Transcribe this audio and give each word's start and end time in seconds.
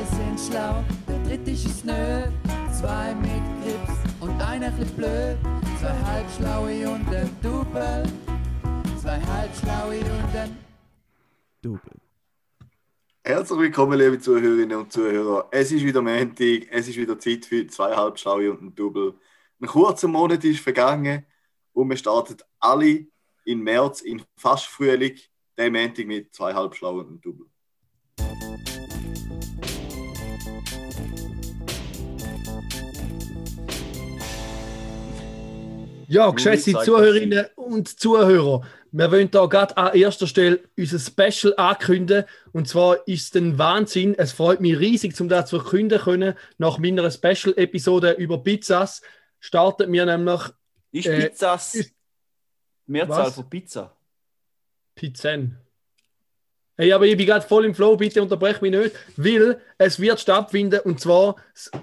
Zwei 0.00 0.16
sind 0.16 0.40
schlau, 0.40 0.82
der 1.06 1.18
dritte 1.24 1.50
ist 1.50 1.84
nö. 1.84 2.22
Zwei 2.72 3.14
mit 3.16 3.42
Grips 3.62 3.98
und 4.20 4.40
einer 4.40 4.70
bisschen 4.70 4.96
blöd. 4.96 5.36
Zwei 5.78 5.94
halbschlaue 6.04 6.88
und 6.88 7.14
ein 7.14 7.36
Double. 7.42 8.04
Zwei 8.98 9.20
halbschlaue 9.20 9.98
und 9.98 10.36
ein 10.36 10.56
Double. 11.60 12.00
Herzlich 13.22 13.58
willkommen, 13.58 13.98
liebe 13.98 14.18
Zuhörerinnen 14.18 14.78
und 14.78 14.90
Zuhörer. 14.90 15.48
Es 15.50 15.70
ist 15.70 15.84
wieder 15.84 16.00
Montag, 16.00 16.68
es 16.70 16.88
ist 16.88 16.96
wieder 16.96 17.18
Zeit 17.18 17.44
für 17.44 17.66
zwei 17.66 17.94
Halbschlaue 17.94 18.52
und 18.52 18.62
ein 18.62 18.74
Double. 18.74 19.14
Ein 19.60 19.68
kurzer 19.68 20.08
Monat 20.08 20.42
ist 20.44 20.60
vergangen 20.60 21.26
und 21.74 21.90
wir 21.90 21.96
starten 21.98 22.38
alle 22.58 23.06
im 23.44 23.62
März 23.62 24.00
in 24.00 24.22
fast 24.34 24.64
Frühling, 24.64 25.18
den 25.58 25.72
Montag 25.74 26.06
mit 26.06 26.34
zwei 26.34 26.54
Halbschlauen 26.54 27.00
und 27.00 27.10
ein 27.16 27.20
Double. 27.20 27.50
Ja, 36.10 36.28
geschätzte 36.30 36.72
Zuhörerinnen 36.72 37.46
und 37.54 38.00
Zuhörer, 38.00 38.66
wir 38.90 39.12
wollen 39.12 39.30
da 39.30 39.46
gerade 39.46 39.76
an 39.76 39.94
erster 39.94 40.26
Stelle 40.26 40.58
unser 40.76 40.98
Special 40.98 41.54
ankündigen. 41.56 42.24
Und 42.50 42.66
zwar 42.66 43.06
ist 43.06 43.32
es 43.36 43.40
ein 43.40 43.56
Wahnsinn. 43.58 44.16
Es 44.18 44.32
freut 44.32 44.60
mich 44.60 44.76
riesig, 44.76 45.18
um 45.20 45.28
das 45.28 45.48
zu 45.48 45.60
verkünden 45.60 46.00
können. 46.00 46.34
Nach 46.58 46.78
meiner 46.78 47.08
Special-Episode 47.08 48.12
über 48.14 48.42
Pizzas 48.42 49.02
startet 49.38 49.88
mir 49.88 50.04
nämlich 50.04 50.40
Ist 50.90 51.06
Äh, 51.06 51.28
Pizzas 51.28 51.74
ist- 51.76 51.94
Mehrzahl 52.86 53.26
Was? 53.26 53.34
von 53.36 53.48
Pizza? 53.48 53.96
Pizzen. 54.96 55.58
Hey, 56.76 56.92
aber 56.92 57.06
ich 57.06 57.16
bin 57.16 57.26
gerade 57.26 57.46
voll 57.46 57.66
im 57.66 57.74
Flow, 57.76 57.96
bitte 57.96 58.20
unterbrech 58.20 58.60
mich 58.60 58.72
nicht, 58.72 58.96
weil 59.16 59.60
es 59.78 60.00
wird 60.00 60.18
stattfinden 60.18 60.80
und 60.80 60.98
zwar 60.98 61.36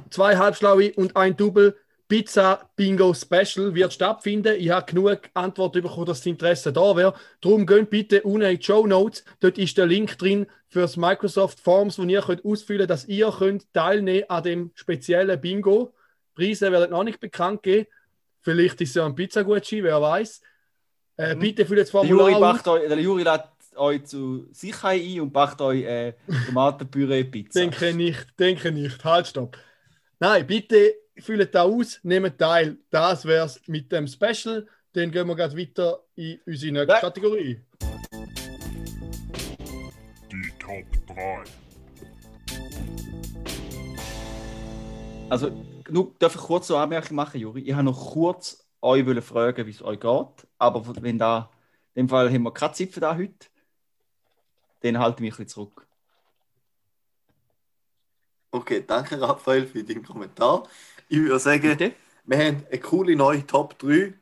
zwei 0.09 0.35
Halbschlaue 0.35 0.91
und 0.95 1.15
ein 1.15 1.37
Double 1.37 1.77
Pizza 2.07 2.69
Bingo 2.75 3.13
Special 3.13 3.75
wird 3.75 3.91
stattfinden. 3.93 4.55
Ich 4.57 4.69
habe 4.69 4.85
genug 4.85 5.19
Antworten 5.33 5.81
bekommen, 5.81 6.05
dass 6.05 6.19
das 6.19 6.25
Interesse 6.25 6.71
da 6.71 6.95
wäre. 6.95 7.13
Darum 7.41 7.65
geht 7.65 7.89
bitte 7.89 8.21
unten 8.21 8.43
in 8.43 8.57
die 8.57 8.63
Show 8.63 8.87
Notes. 8.87 9.25
Dort 9.41 9.57
ist 9.57 9.77
der 9.77 9.87
Link 9.87 10.17
drin 10.17 10.47
für 10.69 10.81
das 10.81 10.95
Microsoft 10.95 11.59
Forms, 11.59 11.99
wo 11.99 12.03
ihr 12.03 12.21
könnt 12.21 12.45
ausfüllen 12.45 12.79
könnt, 12.79 12.91
dass 12.91 13.05
ihr 13.05 13.29
könnt 13.37 13.73
teilnehmen 13.73 14.23
an 14.29 14.43
dem 14.43 14.71
speziellen 14.75 15.39
Bingo. 15.41 15.93
Preise 16.33 16.71
werden 16.71 16.91
noch 16.91 17.03
nicht 17.03 17.19
bekannt 17.19 17.63
geben. 17.63 17.87
Vielleicht 18.41 18.79
ist 18.79 18.89
es 18.89 18.95
ja 18.95 19.05
ein 19.05 19.15
Pizzagutschein, 19.15 19.83
wer 19.83 20.01
weiß. 20.01 20.41
Äh, 21.17 21.35
Mhm. 21.35 21.39
Bitte 21.39 21.65
füllt 21.65 21.79
das 21.81 21.87
Der 21.91 21.99
Formular 21.99 22.29
Juri, 22.29 22.33
aus. 22.35 22.41
macht 22.41 22.67
euch, 22.67 22.87
der 22.87 22.99
Juri 22.99 23.23
lädt 23.23 23.43
euch 23.75 24.05
zu 24.05 24.47
Sicherheit 24.53 25.01
ein 25.01 25.21
und 25.21 25.33
macht 25.33 25.59
euch 25.61 25.83
äh, 25.83 26.13
Tomatenpüree-Pizza. 26.45 27.59
Denke 27.59 27.93
nicht, 27.93 28.27
denke 28.39 28.71
nicht. 28.71 29.03
Halt, 29.03 29.27
stopp. 29.27 29.57
Nein, 30.19 30.45
bitte 30.47 30.95
füllt 31.19 31.53
da 31.53 31.63
aus, 31.63 31.99
nehmt 32.03 32.37
teil. 32.37 32.77
Das 32.89 33.25
wär's 33.25 33.61
mit 33.67 33.91
dem 33.91 34.07
Special. 34.07 34.67
Dann 34.93 35.11
gehen 35.11 35.27
wir 35.27 35.35
gerade 35.35 35.57
weiter 35.57 36.03
in 36.15 36.39
unsere 36.45 36.71
nächste 36.71 36.93
Ja. 36.93 36.99
Kategorie. 36.99 37.61
Die 40.31 40.53
Top 40.59 40.85
3. 41.07 41.43
Also, 45.29 45.51
nur, 45.89 46.13
darf 46.19 46.35
ich 46.35 46.41
kurz 46.41 46.67
so 46.67 46.75
eine 46.75 46.83
Anmerkung 46.83 47.15
machen, 47.15 47.39
Juri? 47.39 47.61
Ich 47.61 47.73
habe 47.73 47.83
noch 47.83 48.11
kurz 48.13 48.65
euch 48.81 49.05
wollen 49.05 49.21
fragen, 49.21 49.65
wie 49.65 49.71
es 49.71 49.81
euch 49.81 49.99
geht. 49.99 50.47
Aber 50.57 50.83
wenn 51.01 51.17
da, 51.17 51.51
in 51.93 52.05
dem 52.05 52.09
Fall 52.09 52.31
haben 52.31 52.43
wir 52.43 52.53
keine 52.53 52.73
Zeit 52.73 52.91
für 52.91 52.99
das 52.99 53.17
heute, 53.17 53.47
dann 54.81 54.99
halte 54.99 55.17
ich 55.17 55.21
mich 55.21 55.33
ein 55.33 55.37
bisschen 55.37 55.47
zurück. 55.47 55.87
Okay, 58.51 58.83
danke 58.85 59.19
Raphael 59.19 59.67
für 59.67 59.83
deinen 59.83 60.03
Kommentar. 60.03 60.63
Ich 61.09 61.19
würde 61.19 61.39
sagen, 61.39 61.61
Bitte? 61.61 61.93
wir 62.25 62.37
haben 62.37 62.65
eine 62.69 62.79
coole 62.79 63.15
neue 63.15 63.45
Top 63.47 63.79
3 63.79 64.13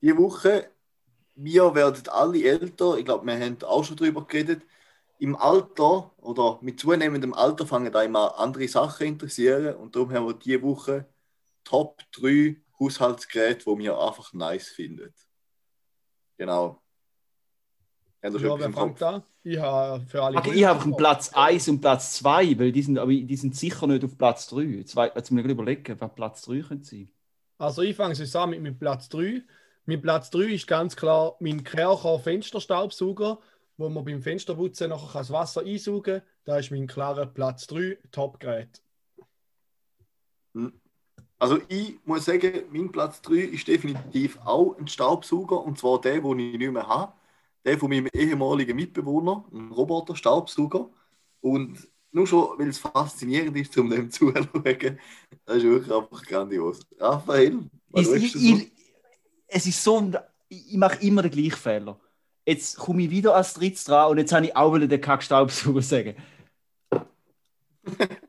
diese 0.00 0.16
Woche. 0.18 0.70
Wir 1.34 1.74
werden 1.74 2.08
alle 2.08 2.44
älter. 2.44 2.98
Ich 2.98 3.04
glaube, 3.04 3.26
wir 3.26 3.40
haben 3.40 3.56
auch 3.62 3.84
schon 3.84 3.96
darüber 3.96 4.26
geredet. 4.26 4.62
Im 5.18 5.36
Alter 5.36 6.12
oder 6.18 6.58
mit 6.62 6.80
zunehmendem 6.80 7.34
Alter 7.34 7.66
fangen 7.66 7.92
da 7.92 8.02
immer 8.02 8.38
andere 8.38 8.68
Sachen 8.68 9.06
interessieren. 9.06 9.76
Und 9.76 9.96
darum 9.96 10.12
haben 10.12 10.26
wir 10.26 10.34
diese 10.34 10.62
Woche 10.62 11.06
Top 11.64 12.02
3 12.12 12.56
Haushaltsgeräte, 12.78 13.64
die 13.64 13.78
wir 13.78 13.98
einfach 13.98 14.32
nice 14.32 14.68
finden. 14.68 15.14
Genau. 16.36 16.82
Schon 18.22 18.42
Ja, 18.42 18.58
wer 18.58 18.72
fängt 18.72 19.02
an? 19.02 19.22
Ich 19.42 19.58
habe 19.58 20.04
für 20.06 20.22
alle. 20.22 20.38
Okay, 20.38 20.52
ich 20.54 20.64
habe 20.64 20.82
einen 20.82 20.96
Platz 20.96 21.30
1 21.32 21.68
und 21.68 21.80
Platz 21.80 22.14
2, 22.14 22.58
weil 22.58 22.72
die 22.72 22.82
sind, 22.82 22.98
aber 22.98 23.10
die 23.10 23.36
sind 23.36 23.56
sicher 23.56 23.86
nicht 23.86 24.04
auf 24.04 24.18
Platz 24.18 24.46
3. 24.48 24.62
Jetzt, 24.62 24.94
muss 24.94 25.30
ich 25.30 25.30
überlegen, 25.30 25.96
wer 25.98 26.08
Platz 26.08 26.42
3 26.42 26.60
könnte 26.60 26.84
sein. 26.84 27.10
Also 27.56 27.82
ich 27.82 27.96
fange 27.96 28.12
es 28.12 28.36
an 28.36 28.50
mit 28.50 28.62
meinem 28.62 28.78
Platz 28.78 29.08
3. 29.08 29.42
Mein 29.86 30.02
Platz 30.02 30.30
3 30.30 30.40
ist 30.44 30.66
ganz 30.66 30.96
klar 30.96 31.36
mein 31.40 31.64
Kercher 31.64 32.18
Fensterstaubsauger, 32.18 33.38
wo 33.78 33.88
man 33.88 34.04
beim 34.04 34.22
Fensterputzen 34.22 34.90
nachher 34.90 35.20
das 35.20 35.30
Wasser 35.30 35.62
einsaugen 35.62 36.20
kann. 36.20 36.22
Da 36.44 36.58
ist 36.58 36.70
mein 36.70 36.86
klarer 36.86 37.26
Platz 37.26 37.66
3 37.68 37.98
Top-Gerät. 38.10 38.82
Also 41.38 41.58
ich 41.68 41.98
muss 42.04 42.26
sagen, 42.26 42.64
mein 42.70 42.92
Platz 42.92 43.22
3 43.22 43.34
ist 43.36 43.66
definitiv 43.66 44.38
auch 44.44 44.76
ein 44.78 44.88
Staubsauger 44.88 45.62
und 45.62 45.78
zwar 45.78 46.00
der, 46.02 46.20
den 46.20 46.38
ich 46.38 46.58
nicht 46.58 46.70
mehr 46.70 46.86
habe. 46.86 47.12
Der 47.64 47.78
von 47.78 47.90
meinem 47.90 48.08
ehemaligen 48.12 48.74
Mitbewohner, 48.74 49.44
ein 49.52 49.70
Roboter-Staubsauger. 49.70 50.88
Und 51.40 51.88
nur 52.12 52.26
schon, 52.26 52.58
weil 52.58 52.68
es 52.68 52.78
faszinierend 52.78 53.56
ist, 53.56 53.76
um 53.76 53.90
dem 53.90 54.10
zuzuschauen, 54.10 54.98
das 55.44 55.56
ist 55.58 55.64
wirklich 55.64 55.94
einfach 55.94 56.22
grandios. 56.22 56.80
Raphael, 56.98 57.60
was 57.90 58.10
willst 58.10 58.34
ich, 58.36 58.50
ich, 58.50 58.72
es 59.46 59.66
ist 59.66 59.82
so, 59.82 59.98
ein- 59.98 60.16
ich, 60.48 60.76
mache 60.76 61.04
immer 61.06 61.22
den 61.22 61.30
gleichen 61.30 61.56
Fehler. 61.56 61.98
Jetzt 62.46 62.76
komme 62.76 63.02
ich 63.02 63.10
wieder 63.10 63.36
als 63.36 63.54
drittes 63.54 63.84
dran 63.84 64.10
und 64.10 64.18
jetzt 64.18 64.32
habe 64.32 64.46
ich 64.46 64.56
auch 64.56 64.74
wieder 64.74 64.86
den 64.88 65.00
Kackstaubsauger 65.00 65.82
sagen. 65.82 66.16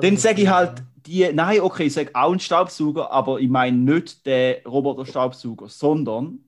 Dann 0.00 0.16
sage 0.16 0.42
ich 0.42 0.48
halt, 0.48 0.82
die, 1.06 1.30
nein, 1.32 1.60
okay, 1.60 1.84
ich 1.84 1.92
sage 1.92 2.10
auch 2.14 2.30
einen 2.30 2.40
Staubsauger, 2.40 3.10
aber 3.10 3.40
ich 3.40 3.48
meine 3.48 3.76
nicht 3.76 4.24
den 4.24 4.64
Roboter-Staubsauger, 4.64 5.68
sondern 5.68 6.43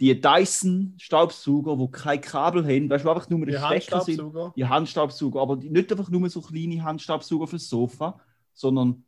die 0.00 0.20
Dyson-Staubsauger, 0.20 1.78
wo 1.78 1.88
kein 1.88 2.20
Kabel 2.20 2.64
haben, 2.64 2.88
weißt 2.88 3.04
du, 3.04 3.10
einfach 3.10 3.28
nur 3.28 3.40
die 3.46 3.52
die 3.52 3.58
Stecker 3.58 4.00
sind. 4.02 4.18
Handstaubsauger. 4.20 4.52
Die 4.56 4.66
Handstaubsauger, 4.66 5.40
aber 5.40 5.56
die, 5.56 5.70
nicht 5.70 5.90
einfach 5.90 6.08
nur 6.10 6.28
so 6.30 6.40
kleine 6.40 6.82
Handstaubsauger 6.82 7.46
fürs 7.46 7.68
Sofa, 7.68 8.20
sondern 8.54 9.04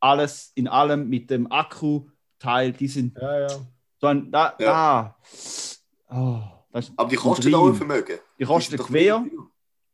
alles 0.00 0.52
in 0.54 0.68
allem 0.68 1.08
mit 1.08 1.30
dem 1.30 1.50
Akku-Teil, 1.50 2.72
die 2.72 2.88
sind 2.88 3.16
Ja, 3.18 3.40
ja. 3.40 3.48
so 4.00 4.06
ein, 4.08 4.30
da, 4.30 4.54
Ja. 4.58 5.16
da. 6.08 6.14
Oh, 6.14 6.42
das 6.72 6.88
ist 6.88 6.94
Aber 6.98 7.08
die 7.08 7.16
kosten 7.16 7.54
auch 7.54 7.68
ein 7.68 7.74
Vermögen. 7.74 8.18
Die 8.38 8.44
kosten 8.44 8.76
quer. 8.76 9.24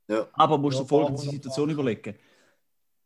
Ja. 0.09 0.26
Aber 0.32 0.59
musst 0.59 0.76
Ja, 0.78 0.82
du 0.82 0.88
folgende 0.88 1.20
Situation 1.22 1.70
überlegen. 1.70 2.14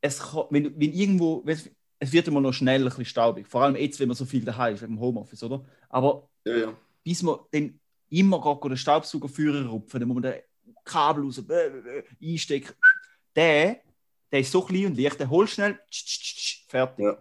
Es, 0.00 0.18
kann- 0.18 0.44
wenn, 0.50 0.64
wenn 0.78 0.92
irgendwo, 0.92 1.42
es- 1.46 1.70
wird 2.00 2.28
immer 2.28 2.40
noch 2.40 2.52
schnell 2.52 2.82
ein 2.82 2.88
bisschen 2.88 3.04
staubig. 3.04 3.46
Vor 3.48 3.62
allem 3.62 3.74
jetzt, 3.76 3.98
wenn 4.00 4.08
man 4.08 4.16
so 4.16 4.24
viel 4.24 4.44
daheim 4.44 4.74
ist, 4.74 4.82
dem 4.82 5.00
Homeoffice, 5.00 5.42
oder? 5.42 5.64
Aber 5.88 6.28
Ja, 6.44 6.56
ja. 6.56 6.72
Bis 7.06 7.22
man 7.22 7.38
dann 7.52 7.78
immer 8.10 8.40
geht, 8.40 8.64
den 8.64 8.76
Staubsaugerführer 8.76 9.68
rupfen, 9.68 10.00
dann 10.00 10.08
muss 10.08 10.20
man 10.20 10.24
den 10.24 10.42
Kabel 10.84 11.22
raus, 11.22 11.40
äh, 11.48 11.66
äh, 11.68 12.04
einstecken. 12.20 12.74
Der, 13.36 13.80
der 14.32 14.40
ist 14.40 14.50
so 14.50 14.60
klein 14.60 14.86
und 14.86 14.98
leicht, 14.98 15.20
der 15.20 15.30
holt 15.30 15.48
schnell, 15.48 15.78
tsch, 15.88 16.04
tsch, 16.04 16.34
tsch, 16.34 16.66
fertig. 16.66 17.04
Ja. 17.04 17.16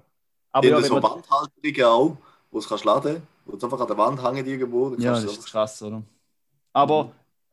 Aber 0.51 0.67
ja, 0.67 0.77
wenn 0.77 0.85
so 0.85 0.93
man, 0.95 1.03
Wandhalterungen 1.03 1.83
auch, 1.83 2.17
wo 2.49 2.57
es 2.57 2.67
kannst 2.67 2.83
laden 2.83 3.21
wo 3.45 3.55
es 3.55 3.63
einfach 3.63 3.79
an 3.79 3.87
der 3.87 3.97
Wand 3.97 4.23
hängt 4.23 4.47
irgendwo. 4.47 4.95
ja, 4.95 5.11
das 5.11 5.25
ist 5.25 5.45
krass, 5.45 5.79
oder? 5.83 6.01
Aber 6.73 7.11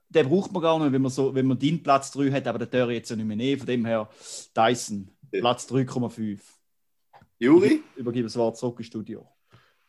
den 0.08 0.26
braucht 0.26 0.50
man 0.52 0.62
gar 0.62 0.78
nicht, 0.78 0.90
wenn 0.90 1.02
man, 1.02 1.10
so, 1.10 1.34
wenn 1.34 1.46
man 1.46 1.58
deinen 1.58 1.82
Platz 1.82 2.12
3 2.12 2.30
hat, 2.30 2.46
aber 2.46 2.60
den 2.60 2.70
Dörr 2.70 2.92
jetzt 2.92 3.10
ja 3.10 3.16
nicht 3.16 3.26
mehr 3.26 3.36
nehmen. 3.36 3.58
Von 3.58 3.66
dem 3.66 3.84
her, 3.84 4.08
Dyson, 4.56 5.10
Ja. 5.32 5.40
Platz 5.40 5.70
3,5. 5.70 6.40
Juri? 7.38 7.82
Übergebe 7.94 8.24
das 8.24 8.36
Wort 8.36 8.56
zurück 8.56 8.78
ins 8.78 8.86
Studio. 8.86 9.28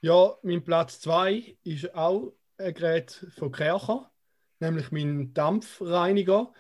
Ja, 0.04 0.38
mein 0.42 0.66
Platz 0.66 1.00
2 1.00 1.56
ist 1.64 1.96
auch 1.96 2.34
ein 2.58 2.74
Gerät 2.74 3.26
von 3.38 3.54
Kercher, 3.54 4.12
nämlich 4.60 4.92
mein 4.92 5.34
Dampfreiniger. 5.34 6.52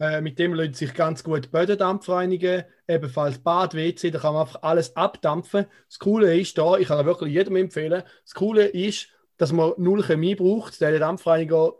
Äh, 0.00 0.20
mit 0.20 0.40
dem 0.40 0.52
lässt 0.52 0.74
sich 0.74 0.94
ganz 0.94 1.22
gut 1.22 1.52
Bödendampf 1.52 2.08
reinigen, 2.08 2.64
ebenfalls 2.88 3.38
Bad, 3.38 3.74
WC, 3.74 4.10
da 4.10 4.18
kann 4.18 4.34
man 4.34 4.42
einfach 4.42 4.62
alles 4.62 4.96
abdampfen. 4.96 5.66
Das 5.88 6.00
Coole 6.00 6.36
ist 6.40 6.58
da, 6.58 6.76
ich 6.76 6.88
kann 6.88 7.06
wirklich 7.06 7.32
jedem 7.32 7.54
empfehlen, 7.54 8.02
das 8.24 8.34
Coole 8.34 8.66
ist, 8.66 9.10
dass 9.36 9.52
man 9.52 9.74
null 9.76 10.02
Chemie 10.02 10.34
braucht. 10.34 10.80
Der 10.80 10.98
Dampfreiniger 10.98 11.74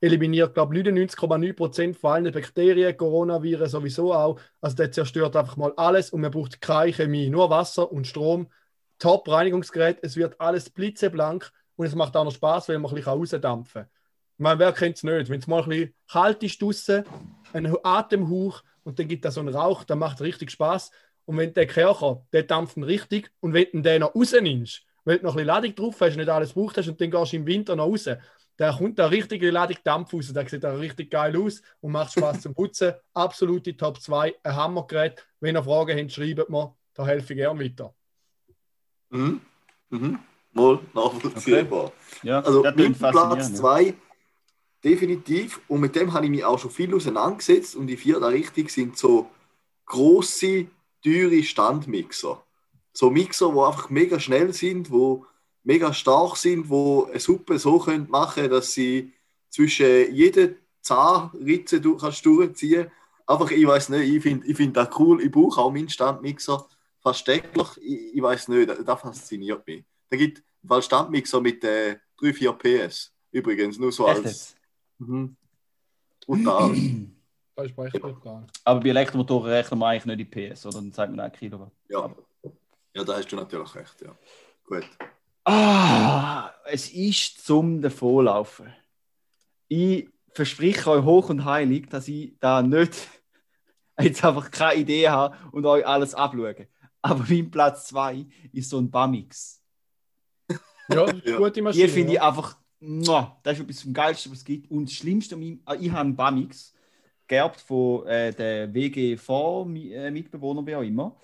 eliminiert, 0.00 0.54
glaube 0.54 0.78
ich, 0.78 0.84
99,9% 0.84 1.94
von 1.94 2.12
allen 2.12 2.32
Bakterien, 2.32 2.96
Coronaviren 2.96 3.68
sowieso 3.68 4.14
auch. 4.14 4.38
Also 4.60 4.76
der 4.76 4.92
zerstört 4.92 5.34
einfach 5.34 5.56
mal 5.56 5.72
alles 5.76 6.10
und 6.10 6.20
man 6.20 6.30
braucht 6.30 6.60
keine 6.60 6.92
Chemie, 6.92 7.30
nur 7.30 7.50
Wasser 7.50 7.90
und 7.90 8.06
Strom. 8.06 8.46
Top-Reinigungsgerät, 9.00 9.98
es 10.02 10.16
wird 10.16 10.40
alles 10.40 10.70
blitzeblank 10.70 11.50
und 11.74 11.86
es 11.86 11.94
macht 11.94 12.16
auch 12.16 12.24
noch 12.24 12.32
Spaß, 12.32 12.68
weil 12.68 12.78
man 12.78 12.92
ein 12.92 12.94
bisschen 12.94 13.12
rausdampfen 13.12 13.82
kann. 13.82 14.52
Ich 14.52 14.58
wer 14.58 14.72
kennt 14.72 14.96
es 14.96 15.02
nicht? 15.02 15.28
Wenn 15.28 15.40
es 15.40 15.46
mal 15.46 15.62
ein 15.62 15.68
bisschen 15.68 15.94
kalt 16.10 16.42
ist 16.42 16.62
draußen, 16.62 17.04
ein 17.52 17.76
Atemhauch 17.82 18.62
und 18.84 18.98
dann 18.98 19.08
gibt 19.08 19.24
da 19.24 19.30
so 19.30 19.40
einen 19.40 19.54
Rauch, 19.54 19.84
der 19.84 19.96
macht 19.96 20.20
richtig 20.20 20.50
Spaß. 20.50 20.90
Und 21.24 21.36
wenn 21.36 21.52
der 21.52 21.66
Kercher, 21.66 22.24
der 22.32 22.44
dampft 22.44 22.76
richtig 22.76 23.30
und 23.40 23.52
wenn 23.52 23.66
du 23.72 23.82
den 23.82 24.00
noch 24.00 24.14
rausnimmst, 24.14 24.82
weil 25.04 25.18
du 25.18 25.24
noch 25.24 25.32
ein 25.32 25.36
bisschen 25.36 25.46
Ladung 25.46 25.74
drauf 25.74 26.00
hast, 26.00 26.16
nicht 26.16 26.28
alles 26.28 26.54
gebraucht 26.54 26.78
hast 26.78 26.88
und 26.88 27.00
dann 27.00 27.10
gehst 27.10 27.32
du 27.32 27.36
im 27.36 27.46
Winter 27.46 27.76
noch 27.76 27.86
raus, 27.86 28.08
da 28.56 28.72
kommt 28.72 28.98
da 28.98 29.06
richtige 29.06 29.50
Ladung 29.50 29.78
Dampf 29.84 30.12
raus. 30.12 30.32
Der 30.32 30.46
sieht 30.46 30.62
da 30.62 30.74
richtig 30.74 31.10
geil 31.10 31.34
aus 31.36 31.62
und 31.80 31.92
macht 31.92 32.12
Spaß 32.12 32.42
zum 32.42 32.54
Putzen. 32.54 32.92
Absolute 33.14 33.76
Top 33.76 34.00
2, 34.00 34.34
ein 34.42 34.56
Hammergerät. 34.56 35.26
Wenn 35.40 35.56
ihr 35.56 35.64
Fragen 35.64 35.98
habt, 35.98 36.12
schreibt 36.12 36.50
mir, 36.50 36.74
da 36.92 37.06
helfe 37.06 37.32
ich 37.32 37.38
gerne 37.38 37.58
weiter. 37.58 37.94
Mhm. 39.10 39.40
Mhm. 39.90 40.18
Wohl 40.52 40.80
nachvollziehbar. 40.94 41.92
Ja, 42.22 42.40
Also 42.40 42.62
Platz 42.62 42.98
faszinierend, 42.98 43.50
ja. 43.50 43.54
2 43.54 43.94
definitiv. 44.82 45.60
Und 45.68 45.80
mit 45.80 45.94
dem 45.94 46.12
habe 46.12 46.24
ich 46.24 46.30
mich 46.30 46.44
auch 46.44 46.58
schon 46.58 46.70
viel 46.70 46.94
auseinandergesetzt. 46.94 47.76
Und 47.76 47.86
die 47.86 47.96
vier 47.96 48.20
da 48.20 48.28
richtig 48.28 48.70
sind 48.70 48.96
so 48.96 49.28
große, 49.86 50.66
teure 51.02 51.42
Standmixer. 51.42 52.42
So 52.92 53.10
Mixer, 53.10 53.52
die 53.52 53.58
einfach 53.58 53.90
mega 53.90 54.18
schnell 54.18 54.52
sind, 54.52 54.90
wo 54.90 55.26
mega 55.62 55.92
stark 55.92 56.36
sind, 56.36 56.68
wo 56.68 57.04
eine 57.04 57.20
Suppe 57.20 57.58
so 57.58 57.78
können 57.78 58.08
machen 58.10 58.50
dass 58.50 58.72
sie 58.72 59.12
zwischen 59.48 60.14
jeder 60.14 60.50
Zahnritze 60.80 61.80
du 61.80 61.96
kannst 61.96 62.24
durchziehen. 62.24 62.90
Einfach, 63.26 63.50
ich 63.50 63.66
weiß 63.66 63.90
nicht, 63.90 64.12
ich 64.12 64.22
finde 64.22 64.46
ich 64.46 64.56
find 64.56 64.76
das 64.76 64.88
cool. 64.98 65.22
Ich 65.22 65.30
brauche 65.30 65.60
auch 65.60 65.72
meinen 65.72 65.88
Standmixer 65.88 66.66
fast 67.00 67.24
täglich. 67.24 67.68
Ich, 67.80 68.14
ich 68.14 68.22
weiß 68.22 68.48
nicht, 68.48 68.70
das, 68.70 69.00
fasziniert 69.00 69.66
mich. 69.66 69.84
Da 70.08 70.16
gibt 70.16 70.42
es 70.68 70.84
Standmixer 70.84 71.40
mit 71.40 71.64
äh, 71.64 71.96
3-4 72.20 72.52
PS. 72.54 73.12
Übrigens, 73.30 73.78
nur 73.78 73.92
so 73.92 74.08
Echt 74.08 74.24
als. 74.24 74.56
Mhm. 74.98 75.36
Brutal. 76.26 76.70
Das 77.56 77.66
ist 77.66 77.78
recht 77.78 78.00
brutal. 78.00 78.46
Aber 78.64 78.80
bei 78.80 78.88
Elektromotoren 78.90 79.50
rechnen 79.50 79.80
wir 79.80 79.86
eigentlich 79.86 80.16
nicht 80.16 80.34
die 80.34 80.50
PS, 80.50 80.66
oder? 80.66 80.76
Dann 80.76 80.92
sagt 80.92 81.14
man 81.14 81.28
auch 81.28 81.32
Kilowatt. 81.32 81.72
ja. 81.88 82.14
ja, 82.94 83.04
da 83.04 83.16
hast 83.16 83.28
du 83.28 83.36
natürlich 83.36 83.74
recht, 83.74 84.02
ja. 84.02 84.16
Gut. 84.64 84.88
Ah, 85.44 86.52
es 86.66 86.90
ist 86.90 87.44
zum 87.44 87.80
Davonlaufen. 87.80 88.72
Ich 89.68 90.08
verspreche 90.32 90.90
euch 90.90 91.04
hoch 91.04 91.30
und 91.30 91.44
heilig, 91.44 91.88
dass 91.88 92.08
ich 92.08 92.34
da 92.40 92.62
nicht 92.62 93.08
jetzt 94.00 94.24
einfach 94.24 94.50
keine 94.50 94.80
Idee 94.80 95.08
habe 95.08 95.36
und 95.52 95.66
euch 95.66 95.86
alles 95.86 96.14
abschaue. 96.14 96.68
Aber 97.02 97.24
mein 97.28 97.50
Platz 97.50 97.88
2 97.88 98.26
ist 98.52 98.70
so 98.70 98.78
ein 98.78 98.90
Bamix. 98.90 99.62
Ja, 100.88 101.06
gute 101.36 101.62
Maschine. 101.62 101.86
Die 101.86 101.92
finde 101.92 102.12
ich 102.14 102.22
einfach, 102.22 102.58
muah, 102.80 103.38
das 103.42 103.58
ist 103.58 103.64
etwas 103.64 103.82
vom 103.82 103.92
Geilsten, 103.92 104.32
was 104.32 104.38
es 104.38 104.44
gibt. 104.44 104.70
Und 104.70 104.86
das 104.86 104.94
Schlimmste, 104.94 105.36
ah, 105.64 105.74
ich 105.74 105.90
habe 105.90 106.00
einen 106.00 106.16
Bamix 106.16 106.74
geerbt 107.26 107.60
von 107.60 108.06
äh, 108.06 108.34
der 108.34 108.74
WGV-Mitbewohner, 108.74 110.66
wie 110.66 110.74
auch 110.74 110.82
immer. 110.82 111.16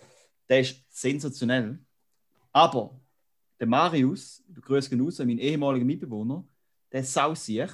Der 0.49 0.61
ist 0.61 0.85
sensationell. 0.89 1.79
Aber 2.53 2.99
der 3.59 3.67
Marius, 3.67 4.45
Grüße 4.61 4.89
gehen 4.89 5.01
raus, 5.01 5.19
mein 5.19 5.39
ehemaliger 5.39 5.85
Mitbewohner, 5.85 6.45
der 6.93 7.03
sau 7.05 7.35
sich 7.35 7.71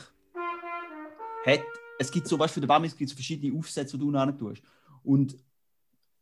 hat, 1.45 1.61
es 1.99 2.11
gibt 2.11 2.27
so, 2.27 2.39
weißt 2.39 2.53
du, 2.53 2.55
für 2.55 2.61
den 2.61 2.69
Bamix 2.69 2.97
gibt 2.97 3.11
es 3.11 3.15
verschiedene 3.15 3.57
Aufsätze, 3.57 3.99
die 3.99 4.05
du 4.05 4.11
rein 4.17 4.37
tust. 4.37 4.63
Und 5.05 5.37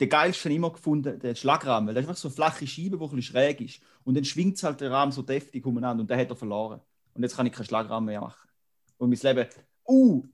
der 0.01 0.07
geilste 0.07 0.45
habe 0.45 0.51
ich 0.51 0.57
immer 0.57 0.73
gefunden, 0.73 1.19
der 1.21 1.35
Schlagrahmen. 1.35 1.89
weil 1.89 1.95
Das 1.95 2.05
ist 2.05 2.09
einfach 2.09 2.21
so 2.21 2.29
eine 2.29 2.35
flache 2.35 2.67
Scheibe, 2.67 2.97
die 2.97 3.05
ein 3.05 3.11
bisschen 3.11 3.23
schräg 3.23 3.61
ist. 3.61 3.83
Und 4.05 4.15
dann 4.15 4.25
schwingt 4.25 4.63
halt 4.63 4.81
der 4.81 4.91
Rahmen 4.91 5.13
so 5.13 5.23
deftig 5.23 5.65
umeinander 5.67 6.01
und 6.01 6.11
den 6.11 6.19
hat 6.19 6.31
er 6.31 6.37
verloren. 6.37 6.81
Und 7.13 7.23
jetzt 7.23 7.37
kann 7.37 7.47
ich 7.47 7.53
keinen 7.53 7.67
Schlagrahmen 7.67 8.07
mehr 8.07 8.21
machen. 8.21 8.49
Und 8.97 9.11
mein 9.11 9.19
Leben, 9.19 9.49
uh, 9.87 10.25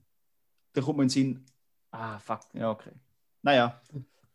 da 0.73 0.81
kommt 0.81 0.97
mir 0.97 1.03
in 1.03 1.09
den 1.09 1.13
Sinn, 1.13 1.45
ah, 1.91 2.17
fuck, 2.19 2.41
ja, 2.53 2.71
okay. 2.71 2.91
Naja, 3.41 3.81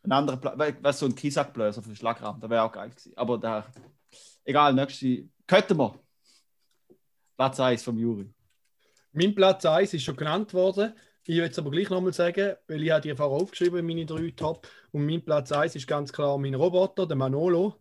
ein 0.02 0.12
anderer 0.12 0.36
Platz, 0.36 0.58
weißt 0.82 0.98
so 0.98 1.06
ein 1.06 1.14
Kisackblöser 1.14 1.82
für 1.82 1.88
den 1.88 1.96
Schlagrahmen, 1.96 2.40
das 2.40 2.50
wäre 2.50 2.62
auch 2.62 2.72
geil 2.72 2.90
gewesen. 2.90 3.12
Aber 3.16 3.38
da, 3.38 3.66
egal, 4.44 4.74
nächste, 4.74 5.28
könnten 5.46 5.78
wir. 5.78 5.98
Platz 7.36 7.58
1 7.58 7.82
vom 7.82 7.98
Juri. 7.98 8.32
Mein 9.12 9.34
Platz 9.34 9.64
1 9.64 9.94
ist 9.94 10.02
schon 10.02 10.16
genannt 10.16 10.52
worden. 10.52 10.92
Ich 11.24 11.36
will 11.36 11.44
es 11.44 11.58
aber 11.58 11.70
gleich 11.70 11.88
nochmal 11.88 12.12
sagen, 12.12 12.56
weil 12.66 12.82
ich 12.82 12.90
habe 12.90 13.00
die 13.00 13.14
vorher 13.14 13.40
aufgeschrieben, 13.40 13.86
meine 13.86 14.04
drei 14.06 14.32
Top. 14.36 14.66
Und 14.90 15.06
mein 15.06 15.24
Platz 15.24 15.52
1 15.52 15.76
ist 15.76 15.86
ganz 15.86 16.12
klar 16.12 16.36
mein 16.36 16.54
Roboter, 16.54 17.06
der 17.06 17.16
Manolo. 17.16 17.76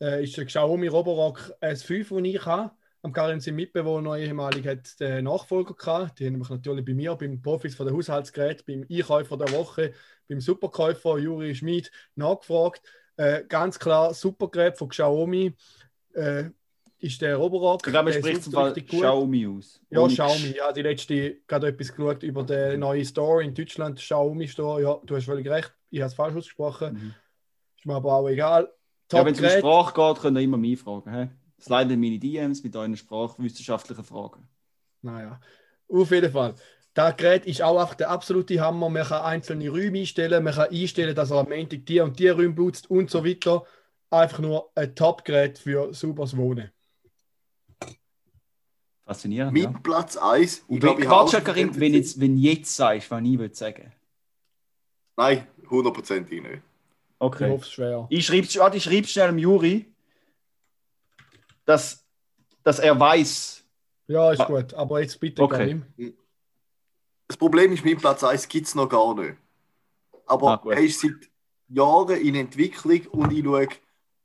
Äh, 0.00 0.22
ist 0.22 0.36
der 0.36 0.44
Xiaomi 0.46 0.86
Roborock 0.86 1.54
S5, 1.60 2.14
den 2.14 2.24
ich 2.26 2.46
habe. 2.46 2.70
Am 3.02 3.12
Karin 3.12 3.40
sein 3.40 3.56
Mitbewohner 3.56 4.16
ehemalig 4.16 4.66
hat 4.66 5.00
den 5.00 5.24
Nachfolger 5.24 5.74
gehabt. 5.74 6.20
Die 6.20 6.26
haben 6.26 6.38
mich 6.38 6.50
natürlich 6.50 6.84
bei 6.84 6.94
mir, 6.94 7.16
beim 7.16 7.42
Profis 7.42 7.74
von 7.74 7.86
der 7.86 7.96
Haushaltsgerät, 7.96 8.64
beim 8.64 8.84
Einkäufer 8.88 9.36
der 9.36 9.52
Woche, 9.52 9.92
beim 10.28 10.40
Superkäufer 10.40 11.18
Juri 11.18 11.54
Schmid 11.56 11.90
nachgefragt. 12.14 12.82
Äh, 13.16 13.44
ganz 13.48 13.78
klar, 13.80 14.14
Supergerät 14.14 14.78
von 14.78 14.88
Xiaomi. 14.88 15.56
Äh, 16.14 16.50
ist 17.00 17.20
der 17.22 17.36
Roborock. 17.36 17.86
Ich 17.86 17.92
glaube, 17.92 18.10
man 18.10 18.18
spricht 18.18 18.44
zum 18.44 18.52
Fall. 18.52 18.72
Xiaomi 18.72 19.46
aus. 19.46 19.80
Ja, 19.90 20.00
Ohne 20.00 20.12
Xiaomi. 20.12 20.54
Ja, 20.56 20.72
die 20.72 20.82
letzte 20.82 21.36
gerade 21.46 21.68
etwas 21.68 21.94
geschaut 21.94 22.22
über 22.22 22.42
den 22.42 22.80
neuen 22.80 23.04
Store 23.04 23.42
in 23.42 23.54
Deutschland, 23.54 23.98
Xiaomi 23.98 24.48
Store. 24.48 24.82
Ja, 24.82 25.00
du 25.04 25.16
hast 25.16 25.24
völlig 25.24 25.48
recht. 25.48 25.72
Ich 25.90 26.00
habe 26.00 26.08
es 26.08 26.14
falsch 26.14 26.36
ausgesprochen. 26.36 26.94
Mhm. 26.94 27.14
Ist 27.76 27.86
mir 27.86 27.94
aber 27.94 28.12
auch 28.12 28.28
egal. 28.28 28.68
Ja, 29.12 29.24
wenn 29.24 29.34
es 29.34 29.40
um. 29.40 29.48
Sprache 29.48 29.94
geht, 29.94 30.22
könnt 30.22 30.38
ihr 30.38 30.42
immer 30.42 30.56
mich 30.56 30.80
fragen. 30.80 31.14
He? 31.14 31.28
Slide 31.60 31.94
in 31.94 32.00
meine 32.00 32.18
DMs 32.18 32.62
mit 32.62 32.76
euren 32.76 32.96
sprachwissenschaftlichen 32.96 34.04
Fragen. 34.04 34.48
Naja, 35.02 35.40
auf 35.88 36.10
jeden 36.10 36.30
Fall. 36.30 36.54
Das 36.94 37.16
Gerät 37.16 37.46
ist 37.46 37.62
auch 37.62 37.80
einfach 37.80 37.94
der 37.94 38.10
absolute 38.10 38.60
Hammer. 38.60 38.88
Man 38.88 39.04
kann 39.04 39.22
einzelne 39.22 39.68
Räume 39.68 40.00
einstellen, 40.00 40.42
man 40.42 40.54
kann 40.54 40.70
einstellen, 40.70 41.14
dass 41.14 41.30
er 41.30 41.38
am 41.38 41.48
Montag 41.48 41.86
die 41.86 42.00
und 42.00 42.18
die 42.18 42.28
Räume 42.28 42.54
putzt 42.54 42.90
und 42.90 43.10
so 43.10 43.24
weiter. 43.24 43.64
Einfach 44.10 44.40
nur 44.40 44.70
ein 44.74 44.94
Top-Gerät 44.94 45.58
für 45.58 45.92
sauberes 45.94 46.36
Wohnen. 46.36 46.70
Faszinierend. 49.08 49.54
Mein 49.54 49.62
Ja. 49.72 49.78
Platz 49.82 50.18
1. 50.18 50.64
Und 50.68 50.74
Ich 50.76 50.80
glaube, 50.80 51.00
ich 51.00 51.08
habe 51.08 51.32
erzählt. 51.34 51.80
wenn, 51.80 51.94
jetzt, 51.94 52.20
wenn 52.20 52.36
jetzt 52.36 52.76
sagst, 52.76 53.10
was 53.10 53.22
ich 53.24 53.38
will 53.38 53.54
sagen. 53.54 53.90
Nein, 55.16 55.46
hundertprozentig 55.70 56.42
nicht. 56.42 56.54
Ich 56.56 56.60
Okay. 57.18 57.48
hoffe 57.50 57.62
es 57.64 57.72
schwer. 57.72 58.06
Ich 58.10 58.26
schreibe 58.26 58.46
ich 58.76 58.82
schreib 58.82 59.06
schnell 59.06 59.28
dem 59.28 59.38
Juri, 59.38 59.86
dass, 61.64 62.04
dass 62.62 62.78
er 62.80 63.00
weiß. 63.00 63.64
Ja, 64.08 64.30
ist 64.32 64.44
gut. 64.44 64.74
Aber 64.74 65.00
jetzt 65.00 65.18
bitte, 65.18 65.40
Okay. 65.42 65.56
Karim. 65.96 66.14
Das 67.26 67.36
Problem 67.38 67.72
ist, 67.72 67.84
mein 67.86 67.96
Platz 67.96 68.22
1 68.22 68.46
gibt 68.46 68.66
es 68.66 68.74
noch 68.74 68.88
gar 68.90 69.14
nicht. 69.14 69.36
Aber 70.26 70.62
Ah, 70.62 70.70
er 70.70 70.80
ist 70.80 71.00
seit 71.00 71.30
Jahren 71.68 72.20
in 72.20 72.34
Entwicklung 72.34 73.06
und 73.08 73.32
ich 73.32 73.42
schaue 73.42 73.68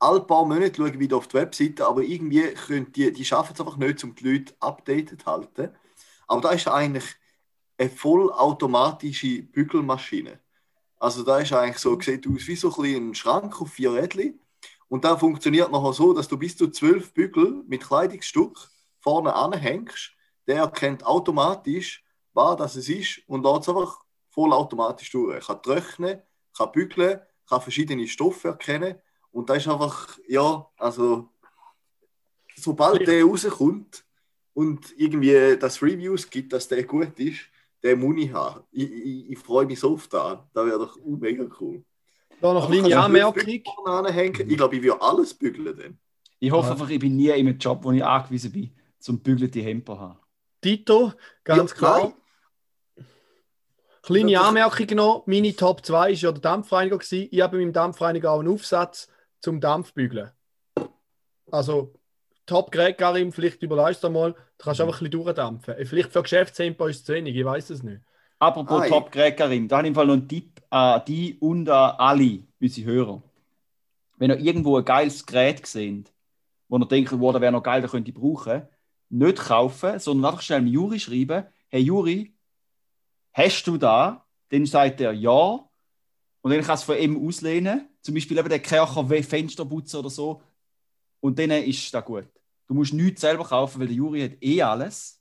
alle 0.04 0.20
paar 0.20 0.46
Monate 0.46 0.76
schaue 0.76 0.90
ich 0.90 1.00
wieder 1.00 1.16
auf 1.16 1.30
die 1.30 1.36
Webseite, 1.36 1.88
aber 1.88 2.02
irgendwie 2.02 2.42
können 2.54 2.92
die, 2.92 3.12
die 3.14 3.24
schaffen 3.24 3.54
es 3.54 3.60
einfach 3.62 3.78
nicht, 3.78 4.04
um 4.04 4.14
die 4.14 4.30
Leute 4.30 4.54
updated 4.60 5.22
zu 5.22 5.26
halten. 5.26 5.70
Aber 6.28 6.42
da 6.42 6.52
ist 6.52 6.68
eigentlich 6.68 7.06
eine 7.78 7.90
vollautomatische 7.90 9.44
Bügelmaschine. 9.44 10.40
Also 10.98 11.24
da 11.24 11.40
ist 11.40 11.54
eigentlich 11.54 11.78
so, 11.78 12.00
sieht 12.02 12.28
aus 12.28 12.48
wie 12.48 12.56
so 12.56 12.74
ein, 12.82 13.16
Schrank 13.16 13.62
auf 13.62 13.72
vier 13.72 13.94
Rädchen. 13.94 14.42
Und 14.90 15.06
da 15.06 15.18
funktioniert 15.18 15.72
nachher 15.72 15.94
so, 15.94 16.14
dass 16.14 16.28
du 16.28 16.38
bis 16.38 16.58
zu 16.58 16.70
zwölf 16.70 17.14
Bügel 17.14 17.64
mit 17.68 17.84
Kleidungsstück 17.84 18.58
vorne 19.00 19.34
anhängst. 19.34 20.12
Der 20.48 20.58
erkennt 20.58 21.06
automatisch, 21.06 22.04
was 22.34 22.58
das 22.58 22.76
es 22.76 22.90
ist 22.90 23.22
und 23.28 23.44
lädt 23.46 23.62
es 23.62 23.70
einfach 23.70 24.02
vollautomatisch 24.32 25.12
durch. 25.12 25.36
Er 25.36 25.42
kann 25.42 25.64
trocknen, 25.64 26.22
kann 26.58 26.72
bügeln, 26.74 27.22
kann 27.48 27.62
verschiedene 27.62 28.08
Stoffe 28.08 28.50
erkennen 28.50 28.96
und 29.34 29.50
da 29.50 29.56
ist 29.56 29.68
einfach, 29.68 30.18
ja, 30.28 30.66
also 30.78 31.28
sobald 32.56 33.06
der 33.08 33.24
rauskommt 33.25 34.06
und 34.54 34.94
irgendwie 34.98 35.58
das 35.60 35.82
Reviews 35.82 36.30
gibt, 36.30 36.54
dass 36.54 36.68
der 36.68 36.84
gut 36.84 37.20
ist, 37.20 37.42
der 37.82 37.98
muss 37.98 38.16
ich 38.18 38.32
haben. 38.32 38.63
Ich, 38.72 38.90
ich, 38.90 39.32
ich 39.32 39.40
freue 39.40 39.66
mich 39.66 39.80
so 39.80 39.94
oft 39.94 40.13
an. 40.16 40.40
Das 40.54 40.66
wäre 40.66 40.80
doch 40.80 40.96
uh, 40.98 41.18
mega 41.18 41.46
cool. 41.60 41.84
Da 42.40 42.54
noch 42.54 42.70
eine 42.70 42.80
kleine 42.80 43.02
Anmerkung. 43.02 43.44
Ich 43.48 44.58
glaube, 44.58 44.75
ich 44.78 44.84
würde 44.84 45.02
alles 45.02 45.34
bügeln 45.34 45.78
dann. 45.78 46.00
Ich 46.40 46.52
hoffe 46.52 46.68
Ja. 46.68 46.74
einfach, 46.74 46.90
ich 46.90 47.00
bin 47.00 47.16
nie 47.16 47.28
in 47.28 47.48
einem 47.48 47.58
Job, 47.58 47.84
wo 47.84 47.92
ich 47.92 48.04
angewiesen 48.04 48.52
bin, 48.52 48.72
zum 49.00 49.20
bügelte 49.20 49.62
Hemper 49.62 49.96
zu 49.96 50.00
haben. 50.00 50.20
Tito, 50.62 51.13
ganz 51.44 51.72
Ja, 51.72 51.78
klar. 51.78 52.13
Kleine 54.04 54.40
Anmerkung 54.40 54.88
noch: 54.96 55.24
Meine 55.25 55.56
Top 55.56 55.86
2 55.86 55.94
war 55.94 56.10
ja 56.10 56.32
der 56.32 56.42
Dampfreiniger. 56.42 56.98
Gewesen. 56.98 57.30
Ich 57.32 57.42
habe 57.42 57.58
mit 57.58 57.66
dem 57.66 57.74
Dampfreiniger 57.74 58.32
auch 58.32 58.40
einen 58.40 58.50
Aufsatz 58.50 59.08
zum 59.44 59.60
Dampfbügeln. 59.60 60.32
Also, 61.52 61.94
Top-Gerät, 62.46 62.98
Karim, 62.98 63.32
vielleicht 63.32 63.62
überleist 63.62 64.04
du 64.04 64.10
mal. 64.10 64.34
Du 64.58 64.66
kannst 64.66 64.82
einfach 64.82 65.00
ein 65.02 65.10
bisschen 65.10 65.24
durchdampfen. 65.24 65.76
Äh, 65.76 65.86
Vielleicht 65.86 66.12
für 66.12 66.24
Geschäftstempo 66.24 66.88
ist 66.88 66.98
es 66.98 67.04
zu 67.06 67.14
wenig, 67.14 67.36
ich 67.36 67.46
weiß 67.46 67.70
es 67.70 67.84
nicht. 67.84 68.02
Apropos 68.40 68.82
Ah, 68.82 68.88
Top 68.88 69.12
Gerät, 69.12 69.38
Karim, 69.38 69.68
da 69.68 69.78
habe 69.78 69.88
ich 69.88 69.90
im 69.90 69.96
Fall 69.96 70.08
noch 70.08 70.14
einen 70.14 70.28
Tipp 70.28 70.62
an 70.70 71.02
die 71.08 71.38
und 71.40 71.70
an 71.70 71.96
alle 71.98 72.44
unsere 72.60 72.92
Hörer. 72.92 73.24
Wenn 74.18 74.32
ihr 74.32 74.40
irgendwo 74.40 74.78
ein 74.78 74.86
geiles 74.86 75.26
Gerät 75.26 75.66
seht, 75.66 76.12
wo 76.68 76.78
ihr 76.78 76.86
denkt, 76.86 77.18
wow, 77.18 77.32
das 77.32 77.42
wäre 77.42 77.52
noch 77.52 77.64
geil, 77.64 77.82
das 77.82 77.92
könnte 77.92 78.10
ich 78.10 78.16
brauchen, 78.16 78.68
nicht 79.10 79.38
kaufen, 79.38 80.00
sondern 80.00 80.32
einfach 80.32 80.42
schnell 80.42 80.62
dem 80.62 80.68
Juri 80.68 81.00
schreiben, 81.00 81.46
hey 81.70 81.82
Juri, 81.82 82.34
hast 83.34 83.64
du 83.68 83.78
da 83.78 84.26
dann 84.50 84.66
sagt 84.68 85.02
er 85.02 85.14
ja. 85.14 85.68
Und 86.44 86.52
dann 86.52 86.62
kannst 86.62 86.84
du 86.84 86.94
von 86.94 87.02
ihm 87.02 87.28
auslehnen. 87.28 87.90
Zum 88.02 88.14
Beispiel 88.14 88.38
eben 88.38 88.50
der 88.50 88.60
Kercher 88.60 89.06
Fensterputzer 89.24 90.00
oder 90.00 90.10
so. 90.10 90.42
Und 91.20 91.40
dann 91.40 91.50
ist 91.52 91.94
das 91.94 92.06
gut. 92.06 92.28
Du 92.68 92.74
musst 92.74 92.94
nichts 92.94 93.22
selber 93.22 93.46
kaufen, 93.46 93.80
weil 93.80 93.88
der 93.88 93.96
Juri 93.96 94.22
hat 94.22 94.44
eh 94.44 94.62
alles. 94.62 95.20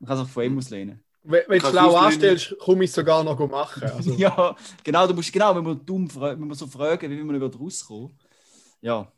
Du 0.00 0.06
kannst 0.06 0.22
auch 0.22 0.28
von 0.28 0.44
ihm 0.44 0.58
auslehnen. 0.58 1.02
Wenn, 1.22 1.42
wenn 1.46 1.60
du 1.60 1.66
schlau 1.68 1.94
anstellst, 1.94 2.56
komme 2.58 2.84
ich 2.84 2.90
es 2.90 2.96
sogar 2.96 3.22
noch 3.22 3.38
machen. 3.48 3.84
Also, 3.84 4.12
Ja, 4.16 4.56
genau, 4.82 5.06
du 5.06 5.14
musst 5.14 5.32
genau, 5.32 5.54
wenn 5.54 5.64
wir 5.64 5.76
dumm 5.76 6.08
wenn 6.20 6.48
wir 6.48 6.54
so 6.56 6.66
fragen, 6.66 7.08
wie 7.08 7.22
wir 7.22 7.34
über 7.34 7.56
rauskommen. 7.56 8.18
Ja. 8.80 9.10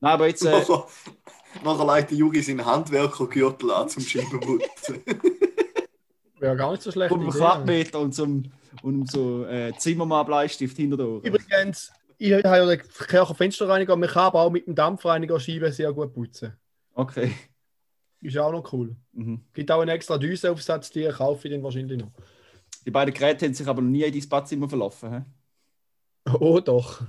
Nein, 0.00 0.12
aber 0.12 0.26
jetzt. 0.28 0.44
Äh, 0.44 0.64
Nachher, 1.64 1.96
legt 1.96 2.10
der 2.10 2.18
Juri 2.18 2.40
seinen 2.40 2.64
Handwerkergürtel 2.64 3.70
an 3.72 3.88
zum 3.88 4.02
Scheibenputzen. 4.02 5.02
wäre 6.40 6.56
gar 6.56 6.70
nicht 6.72 6.82
so 6.82 6.90
schlecht. 6.90 7.12
und 7.12 7.20
einem 7.20 7.30
Quadratmeter 7.30 8.00
und 8.00 8.14
so 8.14 8.24
einem, 8.24 8.52
und 8.82 9.10
so 9.10 9.44
äh, 9.46 9.72
Zimmermann-Bleistift 9.76 10.76
hinter 10.76 10.96
der 10.96 11.06
Ohren. 11.08 11.22
Übrigens, 11.24 11.92
ich 12.18 12.32
habe 12.32 12.42
ja 12.42 12.66
den 12.66 12.80
Kercher 13.08 13.34
Fensterreiniger, 13.34 13.96
man 13.96 14.08
kann 14.08 14.24
aber 14.24 14.42
auch 14.42 14.50
mit 14.50 14.66
dem 14.66 14.74
Dampfreiniger 14.74 15.38
Scheiben 15.40 15.72
sehr 15.72 15.92
gut 15.92 16.12
putzen. 16.12 16.52
Okay. 16.94 17.32
Ist 18.20 18.36
auch 18.36 18.52
noch 18.52 18.70
cool. 18.72 18.94
Mhm. 19.12 19.40
Gibt 19.54 19.70
auch 19.70 19.80
einen 19.80 19.90
extra 19.90 20.18
Düsenaufsatz, 20.18 20.90
die 20.90 21.08
kaufe 21.08 21.48
ich 21.48 21.54
dann 21.54 21.62
wahrscheinlich 21.62 21.98
noch. 21.98 22.10
Die 22.84 22.90
beiden 22.90 23.14
Geräte 23.14 23.46
haben 23.46 23.54
sich 23.54 23.66
aber 23.66 23.80
noch 23.82 23.88
nie 23.90 24.02
in 24.04 24.12
dein 24.12 24.28
Badzimmer 24.28 24.68
verlaufen. 24.68 25.24
He? 26.26 26.30
Oh 26.38 26.60
doch, 26.60 27.00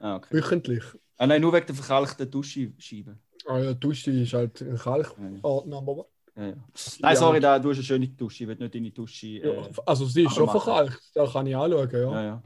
Ah, 0.00 0.16
okay. 0.16 0.34
wöchentlich. 0.34 0.82
Ah, 1.18 1.26
nein, 1.26 1.40
nur 1.42 1.52
wegen 1.52 1.66
der 1.66 1.74
verkalkten 1.74 2.30
Duschscheibe. 2.30 3.18
Ah 3.46 3.58
ja, 3.58 3.74
Dusche 3.74 4.10
ist 4.10 4.32
halt 4.32 4.60
ein 4.62 4.76
Kalkordner, 4.76 5.76
aber 5.78 6.06
Ja, 6.38 6.46
ja. 6.50 6.54
Nein, 7.00 7.16
sorry, 7.16 7.40
da, 7.40 7.58
du 7.58 7.70
hast 7.70 7.78
eine 7.78 7.84
schöne 7.84 8.08
Dusche. 8.08 8.44
Ich 8.44 8.48
will 8.48 8.54
nicht 8.56 8.74
deine 8.74 8.90
Dusche. 8.92 9.26
Äh, 9.26 9.70
also 9.84 10.06
sie 10.06 10.22
ist 10.22 10.34
schon 10.34 10.46
machen. 10.46 10.60
verkalkt, 10.60 11.02
da 11.14 11.26
kann 11.26 11.46
ich 11.46 11.56
anschauen, 11.56 11.90
ja. 11.90 11.98
ja, 11.98 12.22
ja. 12.24 12.42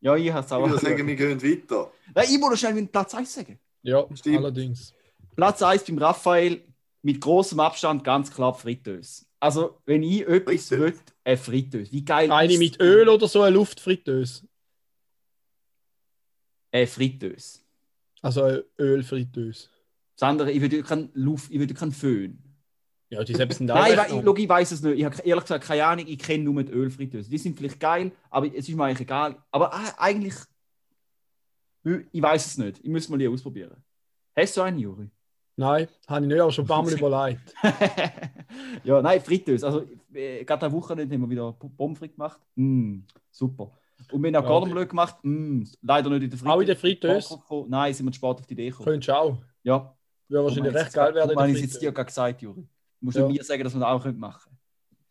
Ja, 0.00 0.16
ich 0.16 0.30
habe 0.32 0.40
es 0.40 0.46
Ich 0.46 0.52
auch. 0.52 0.68
würde 0.68 0.78
sagen, 0.84 1.06
wir 1.06 1.16
gehen 1.16 1.42
weiter. 1.42 1.90
Nein, 2.14 2.26
ich 2.28 2.38
muss 2.38 2.50
noch 2.50 2.56
schnell 2.56 2.74
meinen 2.74 2.88
Platz 2.88 3.14
1 3.14 3.32
sagen. 3.32 3.58
Ja, 3.82 4.04
Stimmt. 4.14 4.38
allerdings. 4.38 4.92
Platz 5.36 5.62
1 5.62 5.84
beim 5.84 5.98
Raphael 5.98 6.62
mit 7.02 7.20
großem 7.20 7.58
Abstand 7.60 8.02
ganz 8.04 8.32
klar 8.32 8.52
Fritteuse. 8.52 9.24
Also, 9.38 9.80
wenn 9.86 10.02
ich 10.02 10.22
etwas 10.26 10.66
Fritteuse? 10.68 10.80
will, 10.80 10.94
eine 11.24 11.36
Fritteuse. 11.36 11.92
Wie 11.92 12.04
geil 12.04 12.30
Eine 12.32 12.58
mit? 12.58 12.80
Öl 12.80 13.08
oder 13.08 13.28
so, 13.28 13.42
eine 13.42 13.54
Luftfritteuse. 13.54 14.46
Eine 16.72 16.86
Fritteuse. 16.86 17.60
Also 18.22 18.42
eine 18.42 18.64
Ölfritteuse. 18.78 19.68
Das 20.16 20.28
andere, 20.28 20.50
ich 20.50 20.60
will 20.60 20.82
keinen 20.82 21.10
Luft, 21.14 21.50
ich 21.52 21.58
will 21.60 21.72
keinen 21.74 21.92
Föhn. 21.92 22.42
Ja, 23.10 23.22
die 23.22 23.34
selbst 23.34 23.58
sind 23.58 23.66
Nein, 23.68 23.92
ich, 23.92 23.98
we- 24.24 24.32
ich, 24.32 24.38
ich 24.44 24.48
weiß 24.48 24.72
es 24.72 24.82
nicht. 24.82 24.98
Ich 24.98 25.04
habe 25.04 25.16
ehrlich 25.22 25.44
gesagt 25.44 25.64
keine 25.64 25.84
Ahnung. 25.84 26.06
Ich 26.08 26.18
kenne 26.18 26.44
nur 26.44 26.62
die 26.62 26.72
Ölfritteuse. 26.72 27.30
Die 27.30 27.38
sind 27.38 27.56
vielleicht 27.56 27.78
geil, 27.80 28.12
aber 28.30 28.46
es 28.46 28.68
ist 28.68 28.74
mir 28.76 28.84
eigentlich 28.84 29.00
egal. 29.02 29.36
Aber 29.50 29.70
äh, 29.72 29.92
eigentlich, 29.98 30.34
ich 32.12 32.22
weiß 32.22 32.46
es 32.46 32.58
nicht. 32.58 32.80
Ich 32.82 32.90
muss 32.90 33.08
mal 33.08 33.16
die 33.18 33.28
ausprobieren. 33.28 33.76
Hast 34.34 34.56
du 34.56 34.62
einen, 34.62 34.78
Juri? 34.78 35.08
Nein, 35.58 35.88
habe 36.06 36.22
ich 36.26 36.28
nicht, 36.28 36.40
aber 36.40 36.52
schon 36.52 36.64
ein 36.64 36.68
paar 36.68 36.82
Mal 36.82 36.92
überlegt. 36.98 37.54
ja, 38.84 39.00
nein, 39.00 39.20
Fritteuse. 39.22 39.64
Also, 39.66 39.86
äh, 40.12 40.44
gerade 40.44 40.66
eine 40.66 40.74
Woche 40.74 40.94
haben 40.94 41.10
wir 41.10 41.30
wieder 41.30 41.52
Pommes 41.52 41.98
frites 41.98 42.16
gemacht. 42.16 42.40
Mm, 42.56 42.98
super. 43.30 43.70
Und 44.12 44.22
wir 44.22 44.28
haben 44.28 44.36
auch 44.36 44.42
Ja, 44.42 44.48
Cordon 44.48 44.70
Bleu 44.70 44.84
gemacht. 44.86 45.16
Mm, 45.22 45.62
leider 45.80 46.10
nicht 46.10 46.24
in 46.24 46.30
der 46.30 46.38
Fritteuse. 46.38 46.54
Auch 46.54 46.60
in 46.60 46.66
der 46.66 46.76
Fritteuse? 46.76 47.38
Nein, 47.68 47.94
sind 47.94 48.04
wir 48.06 48.12
zu 48.12 48.16
spät 48.16 48.28
auf 48.40 48.46
die 48.46 48.52
Idee 48.52 48.68
gekommen. 48.68 48.84
Könntest 48.86 49.08
du 49.08 49.16
auch. 49.16 49.38
Ja. 49.62 49.96
Wäre 50.28 50.44
wahrscheinlich 50.44 50.74
recht 50.74 50.92
geil 50.92 51.14
werden. 51.14 51.30
Habe 51.30 51.46
der 51.46 51.56
ich 51.56 51.62
jetzt 51.62 51.80
dir 51.80 51.92
gerade 51.92 52.06
gesagt, 52.06 52.42
Juri. 52.42 52.66
Du 53.06 53.10
musst 53.10 53.18
Ja. 53.18 53.28
mir 53.28 53.44
sagen, 53.44 53.62
dass 53.62 53.72
wir 53.72 53.78
das 53.78 53.88
auch 53.88 54.02
können 54.02 54.18
machen 54.18 54.42
können. 54.42 54.58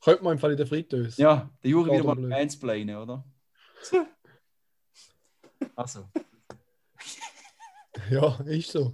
Könnte 0.02 0.24
man 0.26 0.34
im 0.34 0.40
Fall 0.40 0.52
in 0.52 0.58
der 0.58 0.68
Fritteuse. 0.68 1.22
Ja, 1.22 1.50
der 1.64 1.72
Juri 1.72 1.92
wieder 1.94 2.04
mal 2.04 2.16
mansplainen, 2.16 2.94
oder? 2.98 3.24
also. 5.78 6.10
Ja, 8.10 8.38
ist 8.48 8.70
so. 8.70 8.94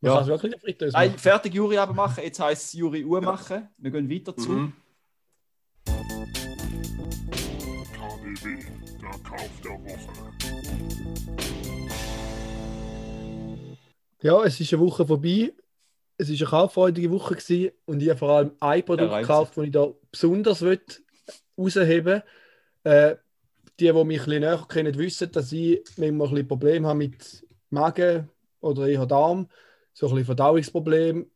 Man 0.00 0.12
Ja. 0.12 0.24
wirklich 0.28 0.54
in 0.62 0.78
der 0.78 0.90
Nein, 0.92 1.18
fertig 1.18 1.52
Juri 1.52 1.76
aber 1.78 1.94
machen. 1.94 2.22
Jetzt 2.22 2.38
heisst 2.38 2.66
es 2.66 2.72
Juri 2.74 3.04
Uhr 3.04 3.20
machen. 3.20 3.68
Wir 3.76 3.90
gehen 3.90 4.08
weiter 4.08 4.36
zu. 4.36 4.50
Mhm. 4.52 4.72
KDW, 7.92 8.64
der 9.00 9.18
Kauf 9.28 9.50
der 9.64 9.72
Woche. 9.72 10.12
Ja, 14.22 14.44
es 14.44 14.60
ist 14.60 14.72
eine 14.72 14.80
Woche 14.82 15.04
vorbei. 15.04 15.52
Es 16.22 16.40
war 16.40 16.48
eine 16.56 16.66
kauffreudige 16.66 17.10
Woche 17.10 17.34
gewesen 17.34 17.72
und 17.84 18.02
ich 18.02 18.08
habe 18.08 18.18
vor 18.18 18.30
allem 18.30 18.52
ein 18.60 18.84
Produkt 18.84 19.10
reimt 19.10 19.26
gekauft, 19.26 19.56
das 19.56 19.64
ich 19.64 19.72
da 19.72 19.92
besonders 20.10 20.64
herausheben 21.56 22.22
äh, 22.84 23.16
Die, 23.80 23.86
die 23.86 23.92
mich 23.92 24.20
ein 24.20 24.24
bisschen 24.24 24.40
näher 24.40 24.66
kennen, 24.68 24.98
wissen, 24.98 25.32
dass 25.32 25.52
ich 25.52 25.82
manchmal 25.96 26.28
ein 26.28 26.30
bisschen 26.30 26.48
Probleme 26.48 26.88
habe 26.88 26.98
mit 26.98 27.46
Magen 27.70 28.28
oder 28.60 28.86
eher 28.86 29.06
Darm, 29.06 29.48
so 29.92 30.06
ein 30.06 30.10
bisschen 30.10 30.26
Verdauungsproblem. 30.26 31.30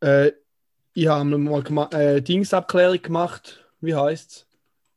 Äh, 0.00 0.32
ich 0.92 1.08
habe 1.08 1.38
mal 1.38 1.64
äh, 1.92 2.22
Dingsabklärung 2.22 3.02
gemacht, 3.02 3.64
wie 3.80 3.94
heißt 3.94 4.30
es? 4.30 4.46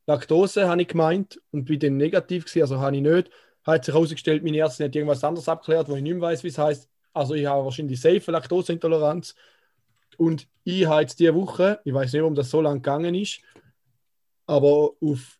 Laktose 0.07 0.67
habe 0.67 0.81
ich 0.81 0.87
gemeint 0.87 1.41
und 1.51 1.65
bin 1.65 1.79
dann 1.79 1.97
negativ 1.97 2.45
gewesen, 2.45 2.61
also 2.61 2.79
habe 2.79 2.95
ich 2.95 3.01
nicht 3.01 3.29
hat 3.63 3.85
sich 3.85 3.93
herausgestellt, 3.93 4.43
meine 4.43 4.57
Ärztin 4.57 4.87
hat 4.87 4.95
irgendwas 4.95 5.23
anderes 5.23 5.47
abgeklärt, 5.47 5.87
wo 5.87 5.95
ich 5.95 6.01
nicht 6.01 6.13
mehr 6.13 6.21
weiß, 6.21 6.43
wie 6.43 6.47
es 6.47 6.57
heißt. 6.57 6.90
Also 7.13 7.33
ich 7.33 7.45
habe 7.45 7.65
wahrscheinlich 7.65 7.99
safe 7.99 8.31
Laktoseintoleranz. 8.31 9.35
Und 10.17 10.47
ich 10.63 10.85
habe 10.85 11.01
jetzt 11.01 11.19
diese 11.19 11.33
Woche, 11.35 11.79
ich 11.83 11.93
weiß 11.93 12.13
nicht, 12.13 12.21
warum 12.21 12.35
das 12.35 12.49
so 12.49 12.61
lange 12.61 12.79
gegangen 12.79 13.15
ist, 13.15 13.41
aber 14.45 14.91
auf 15.01 15.39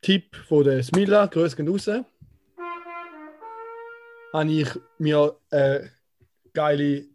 Tipp 0.00 0.34
von 0.34 0.64
der 0.64 0.82
Smilla, 0.82 1.26
Grüße 1.26 1.56
gehen 1.56 1.68
raus, 1.68 1.88
habe 4.32 4.50
ich 4.50 4.68
mir 4.98 5.36
äh, 5.50 5.86
geile 6.52 7.06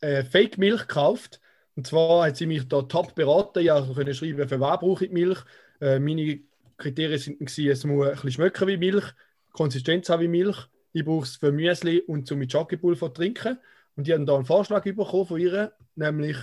äh, 0.00 0.24
Fake-Milch 0.24 0.82
gekauft. 0.82 1.40
Und 1.76 1.86
zwar 1.86 2.26
hat 2.26 2.36
sie 2.36 2.46
mich 2.46 2.68
da 2.68 2.82
top 2.82 3.14
beraten. 3.14 3.60
Ich 3.60 3.94
können 3.94 4.14
schreiben, 4.14 4.48
für 4.48 4.60
was 4.60 4.80
brauche 4.80 5.04
ich 5.04 5.12
Milch. 5.12 5.38
Äh, 5.80 5.98
meine 5.98 6.40
Kriterien 6.76 7.38
gewesen, 7.38 7.70
es 7.70 7.84
muss 7.84 8.06
ein 8.06 8.12
bisschen 8.14 8.32
schmecken 8.32 8.68
wie 8.68 8.76
Milch, 8.76 9.04
Konsistenz 9.52 10.08
haben 10.08 10.22
wie 10.22 10.28
Milch. 10.28 10.68
Ich 10.92 11.04
brauche 11.04 11.24
es 11.24 11.36
für 11.36 11.52
Müsli 11.52 12.00
und 12.00 12.26
zum 12.26 12.46
zu 12.48 13.08
trinken. 13.08 13.58
Und 13.96 14.06
die 14.06 14.14
haben 14.14 14.26
da 14.26 14.34
einen 14.34 14.44
Vorschlag 14.44 14.84
bekommen 14.84 15.26
von 15.26 15.40
ihr, 15.40 15.72
nämlich 15.94 16.36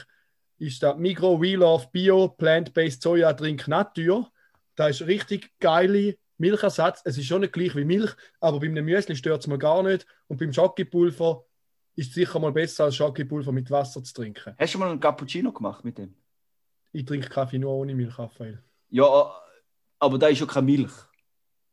ist 0.57 0.83
das 0.83 0.97
Migro 0.97 1.41
We 1.41 1.55
Love 1.55 1.87
Bio 1.91 2.27
Plant-Based 2.27 3.01
Soja 3.01 3.33
Drink 3.33 3.67
Natur. 3.67 4.31
Da 4.75 4.87
ist 4.87 5.05
richtig 5.05 5.51
geile 5.59 6.17
Milchersatz. 6.37 7.01
Es 7.05 7.17
ist 7.17 7.25
schon 7.25 7.41
nicht 7.41 7.53
gleich 7.53 7.75
wie 7.75 7.85
Milch, 7.85 8.11
aber 8.39 8.59
bei 8.59 8.67
einem 8.67 8.85
Müsli 8.85 9.15
stört 9.15 9.41
es 9.41 9.47
mir 9.47 9.57
gar 9.57 9.83
nicht. 9.83 10.05
Und 10.27 10.37
beim 10.37 10.53
Schokopulver 10.53 11.45
ist 11.95 12.09
es 12.09 12.15
sicher 12.15 12.39
mal 12.39 12.51
besser 12.51 12.85
als 12.85 12.95
Schokopulver 12.95 13.51
mit 13.51 13.69
Wasser 13.71 14.03
zu 14.03 14.13
trinken. 14.13 14.55
Hast 14.57 14.73
du 14.73 14.77
mal 14.77 14.89
einen 14.89 14.99
Cappuccino 14.99 15.51
gemacht 15.51 15.83
mit 15.83 15.97
dem? 15.97 16.15
Ich 16.91 17.05
trinke 17.05 17.29
Kaffee 17.29 17.59
nur 17.59 17.73
ohne 17.73 17.93
Milch, 17.93 18.17
Raphael. 18.17 18.63
Ja, 18.89 19.31
aber 19.99 20.17
da 20.17 20.27
ist 20.27 20.39
ja 20.39 20.45
keine 20.45 20.65
Milch. 20.65 20.91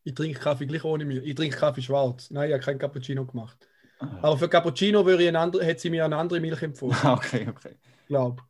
Ich 0.06 0.14
trinke 0.14 0.38
Kaffee 0.38 0.66
gleich 0.66 0.84
ohne 0.84 1.04
Milch. 1.04 1.26
Ich 1.26 1.34
trinke 1.34 1.56
Kaffee 1.56 1.82
schwarz. 1.82 2.30
Nein, 2.30 2.48
ich 2.48 2.54
habe 2.54 2.62
keinen 2.64 2.78
Cappuccino 2.78 3.24
gemacht. 3.24 3.56
Ah. 3.98 4.06
Aber 4.22 4.38
für 4.38 4.48
Cappuccino 4.48 5.04
würde 5.04 5.24
ich 5.28 5.36
andere, 5.36 5.64
hätte 5.64 5.80
sie 5.80 5.90
mir 5.90 6.04
eine 6.04 6.16
andere 6.16 6.38
Milch 6.38 6.62
empfohlen. 6.62 6.96
okay, 7.04 7.48
okay. 7.48 7.74
glaube 8.06 8.42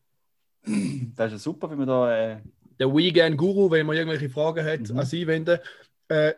Das 1.16 1.26
ist 1.28 1.32
ja 1.32 1.38
super, 1.38 1.70
wenn 1.70 1.78
wir 1.78 1.86
da. 1.86 2.14
Äh, 2.14 2.40
Der 2.78 2.94
Vegan 2.94 3.38
Guru, 3.38 3.70
wenn 3.70 3.86
man 3.86 3.96
irgendwelche 3.96 4.28
Fragen 4.28 4.66
hat, 4.66 4.90
Mhm. 4.90 4.98
an 4.98 5.06
Sie 5.06 5.26
wenden. 5.26 5.58
Äh, 6.08 6.34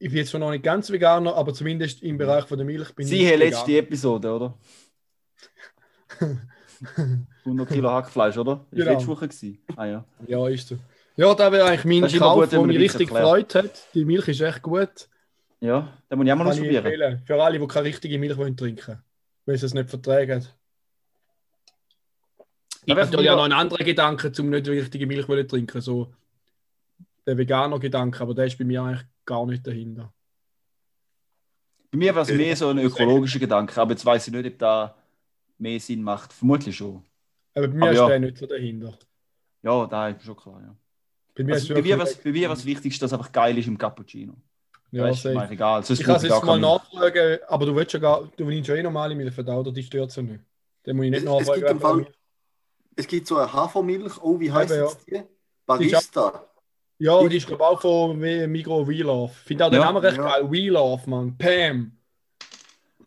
ich 0.00 0.08
bin 0.08 0.18
jetzt 0.18 0.30
schon 0.32 0.40
noch 0.40 0.50
nicht 0.50 0.64
ganz 0.64 0.90
Veganer, 0.90 1.36
aber 1.36 1.54
zumindest 1.54 2.02
im 2.02 2.18
Bereich 2.18 2.44
von 2.46 2.58
der 2.58 2.66
Milch 2.66 2.92
bin 2.96 3.06
Sie 3.06 3.22
ich. 3.24 3.30
haben 3.32 3.38
letzte 3.38 3.78
Episode, 3.78 4.32
oder? 4.34 4.58
100 7.44 7.68
Kilo 7.68 7.90
Hackfleisch, 7.90 8.36
oder? 8.38 8.64
Ist 8.72 8.78
Genau. 8.78 8.90
letzte 8.92 9.06
Woche 9.08 9.28
gewesen. 9.28 9.58
Ah 9.76 9.86
ja. 9.86 10.04
Ja, 10.26 10.48
ist 10.48 10.66
so. 10.68 10.76
Ja, 11.18 11.34
da 11.34 11.50
wäre 11.50 11.66
eigentlich 11.66 11.84
mein 11.84 12.10
wenn 12.10 12.48
der 12.48 12.60
man 12.60 12.68
mich 12.68 12.78
richtig 12.78 13.08
gefreut 13.08 13.54
hat. 13.56 13.88
Die 13.92 14.04
Milch 14.04 14.28
ist 14.28 14.40
echt 14.40 14.62
gut. 14.62 15.08
Ja, 15.60 15.92
den 16.08 16.18
muss 16.18 16.26
ich 16.26 16.32
auch 16.32 16.36
mal 16.36 16.48
ausprobieren. 16.48 17.22
Für 17.26 17.42
alle, 17.42 17.58
die 17.58 17.66
keine 17.66 17.84
richtige 17.86 18.18
Milch 18.18 18.36
wollen 18.36 18.56
trinken 18.56 19.02
weil 19.48 19.56
sie 19.56 19.64
es 19.64 19.72
nicht 19.72 19.88
vertragen. 19.88 20.46
Ich 22.84 22.90
habe 22.90 23.00
natürlich 23.00 23.30
auch 23.30 23.36
noch 23.36 23.44
einen 23.44 23.54
anderen 23.54 23.84
Gedanken, 23.84 24.32
um 24.38 24.50
nicht 24.50 24.66
die 24.66 24.70
richtige 24.72 25.06
Milch 25.06 25.26
zu 25.26 25.46
trinken. 25.46 25.80
So 25.80 26.12
der 27.26 27.36
veganer 27.36 27.78
Gedanke, 27.78 28.20
aber 28.20 28.34
der 28.34 28.44
ist 28.44 28.58
bei 28.58 28.64
mir 28.64 28.82
eigentlich 28.82 29.06
gar 29.24 29.46
nicht 29.46 29.66
dahinter. 29.66 30.12
Bei 31.90 31.98
mir 31.98 32.14
war 32.14 32.22
es 32.22 32.32
mehr 32.32 32.54
so 32.56 32.68
ein 32.68 32.78
ökologischer 32.78 33.38
Gedanke, 33.38 33.80
aber 33.80 33.92
jetzt 33.92 34.04
weiß 34.04 34.28
ich 34.28 34.34
nicht, 34.34 34.46
ob 34.46 34.58
da 34.58 34.94
mehr 35.56 35.80
Sinn 35.80 36.02
macht. 36.02 36.32
Vermutlich 36.32 36.76
schon. 36.76 37.02
Aber 37.54 37.68
bei 37.68 37.74
mir 37.74 37.82
Aber 37.84 37.92
ist 37.92 37.98
ja. 37.98 38.08
der 38.08 38.20
nicht 38.20 38.36
so 38.36 38.46
dahinter. 38.46 38.98
Ja, 39.62 39.86
da 39.86 40.08
ist 40.10 40.22
schon 40.22 40.36
klar. 40.36 40.60
Ja. 40.60 40.76
Bei 41.38 41.44
mir 41.44 41.54
Also, 41.54 41.68
ist 41.68 41.74
bei, 41.74 41.82
mir 41.82 41.98
was, 41.98 42.16
bei 42.16 42.32
mir 42.32 42.50
was 42.50 42.64
wichtig 42.66 42.92
ist, 42.92 43.00
dass 43.02 43.12
es 43.12 43.18
einfach 43.18 43.30
geil 43.32 43.56
ist 43.56 43.68
im 43.68 43.78
Cappuccino. 43.78 44.34
ja, 44.90 45.04
mir 45.04 45.14
safe. 45.14 45.38
eigentlich 45.38 45.52
egal. 45.52 45.84
Sonst 45.84 46.00
Ich 46.00 46.06
kann 46.06 46.16
es 46.16 46.22
jetzt 46.24 46.42
mal 46.42 46.58
nachfragen, 46.58 47.38
aber 47.46 47.66
du 47.66 47.76
willst 47.76 47.92
ja 47.92 48.00
gar, 48.00 48.28
du 48.36 48.44
nimmst 48.44 48.68
ja 48.68 48.74
eh 48.74 48.82
normale 48.82 49.14
Milch 49.14 49.32
verdaut, 49.32 49.66
oder 49.66 49.72
die 49.72 49.84
stört 49.84 50.10
es 50.10 50.16
ja 50.16 50.22
nicht. 50.22 50.40
Dann 50.82 50.96
muss 50.96 51.04
ich 51.06 51.10
nicht 51.12 51.24
Es, 51.24 51.30
es, 51.48 51.54
gibt 51.54 51.60
nachfragen. 51.70 51.80
Fall, 51.80 52.06
es 52.96 53.06
gibt 53.06 53.26
so 53.28 53.36
eine 53.36 53.52
Hafermilch, 53.52 54.20
oh, 54.20 54.40
wie 54.40 54.50
heißt 54.50 54.74
jetzt 54.74 55.06
die? 55.08 55.22
Barista. 55.64 56.44
Ja, 56.98 57.28
die 57.28 57.36
ist 57.36 57.48
auch 57.52 57.80
von 57.80 58.18
Mi- 58.18 58.48
Migro 58.48 58.84
We 58.88 58.96
Love. 59.04 59.30
Ich 59.32 59.46
finde 59.46 59.66
auch 59.66 59.70
den 59.70 59.78
Ja, 59.80 59.84
Namen 59.86 59.98
recht 59.98 60.16
ja. 60.16 60.24
geil. 60.24 60.50
We 60.50 60.68
Love, 60.68 61.08
Mann. 61.08 61.38
Pam. 61.38 61.92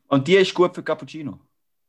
Und 0.07 0.27
die 0.27 0.35
ist 0.35 0.53
gut 0.53 0.73
für 0.73 0.83
Cappuccino. 0.83 1.37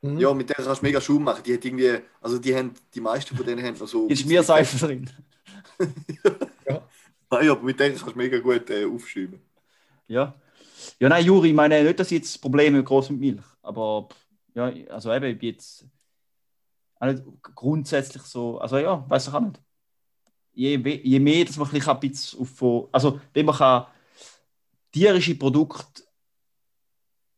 Mhm. 0.00 0.18
Ja, 0.18 0.34
mit 0.34 0.48
der 0.48 0.56
kannst 0.56 0.80
du 0.82 0.86
mega 0.86 1.00
Schaum 1.00 1.22
machen. 1.22 1.42
Die 1.44 1.54
hat 1.54 1.64
irgendwie, 1.64 1.98
also 2.20 2.38
die 2.38 2.56
haben, 2.56 2.72
die 2.92 3.00
meisten 3.00 3.36
von 3.36 3.46
denen 3.46 3.64
haben 3.64 3.76
so. 3.86 4.08
Ist 4.08 4.26
mir 4.26 4.42
Seife 4.42 4.84
drin. 4.84 5.08
Nein, 7.30 7.48
aber 7.48 7.62
mit 7.62 7.80
der 7.80 7.90
kannst 7.90 8.06
du 8.06 8.12
mega 8.14 8.38
gut 8.38 8.68
äh, 8.70 8.84
aufschäumen. 8.84 9.40
Ja. 10.06 10.34
Ja, 10.98 11.08
nein, 11.08 11.24
Juri, 11.24 11.48
ich 11.48 11.54
meine 11.54 11.82
nicht, 11.82 11.98
dass 11.98 12.10
ich 12.10 12.18
jetzt 12.18 12.40
Probleme 12.40 12.82
groß 12.82 13.10
mit 13.10 13.20
Milch. 13.20 13.44
Aber 13.62 14.08
ja, 14.54 14.72
also 14.90 15.12
eben, 15.12 15.26
ich 15.26 15.38
bin 15.38 15.50
jetzt 15.50 15.86
auch 16.98 17.06
nicht 17.06 17.22
grundsätzlich 17.54 18.22
so, 18.22 18.58
also 18.58 18.78
ja, 18.78 19.08
weiß 19.08 19.28
ich 19.28 19.34
auch 19.34 19.40
nicht. 19.40 19.60
Je, 20.52 20.76
je 20.76 21.18
mehr, 21.18 21.44
dass 21.44 21.56
man 21.56 21.66
ein 21.68 21.72
bisschen 21.72 21.92
ein 21.92 22.00
bisschen 22.00 22.40
auf, 22.40 22.88
also 22.92 23.20
wenn 23.32 23.46
man 23.46 23.56
kann 23.56 23.86
tierische 24.92 25.34
Produkte 25.34 26.02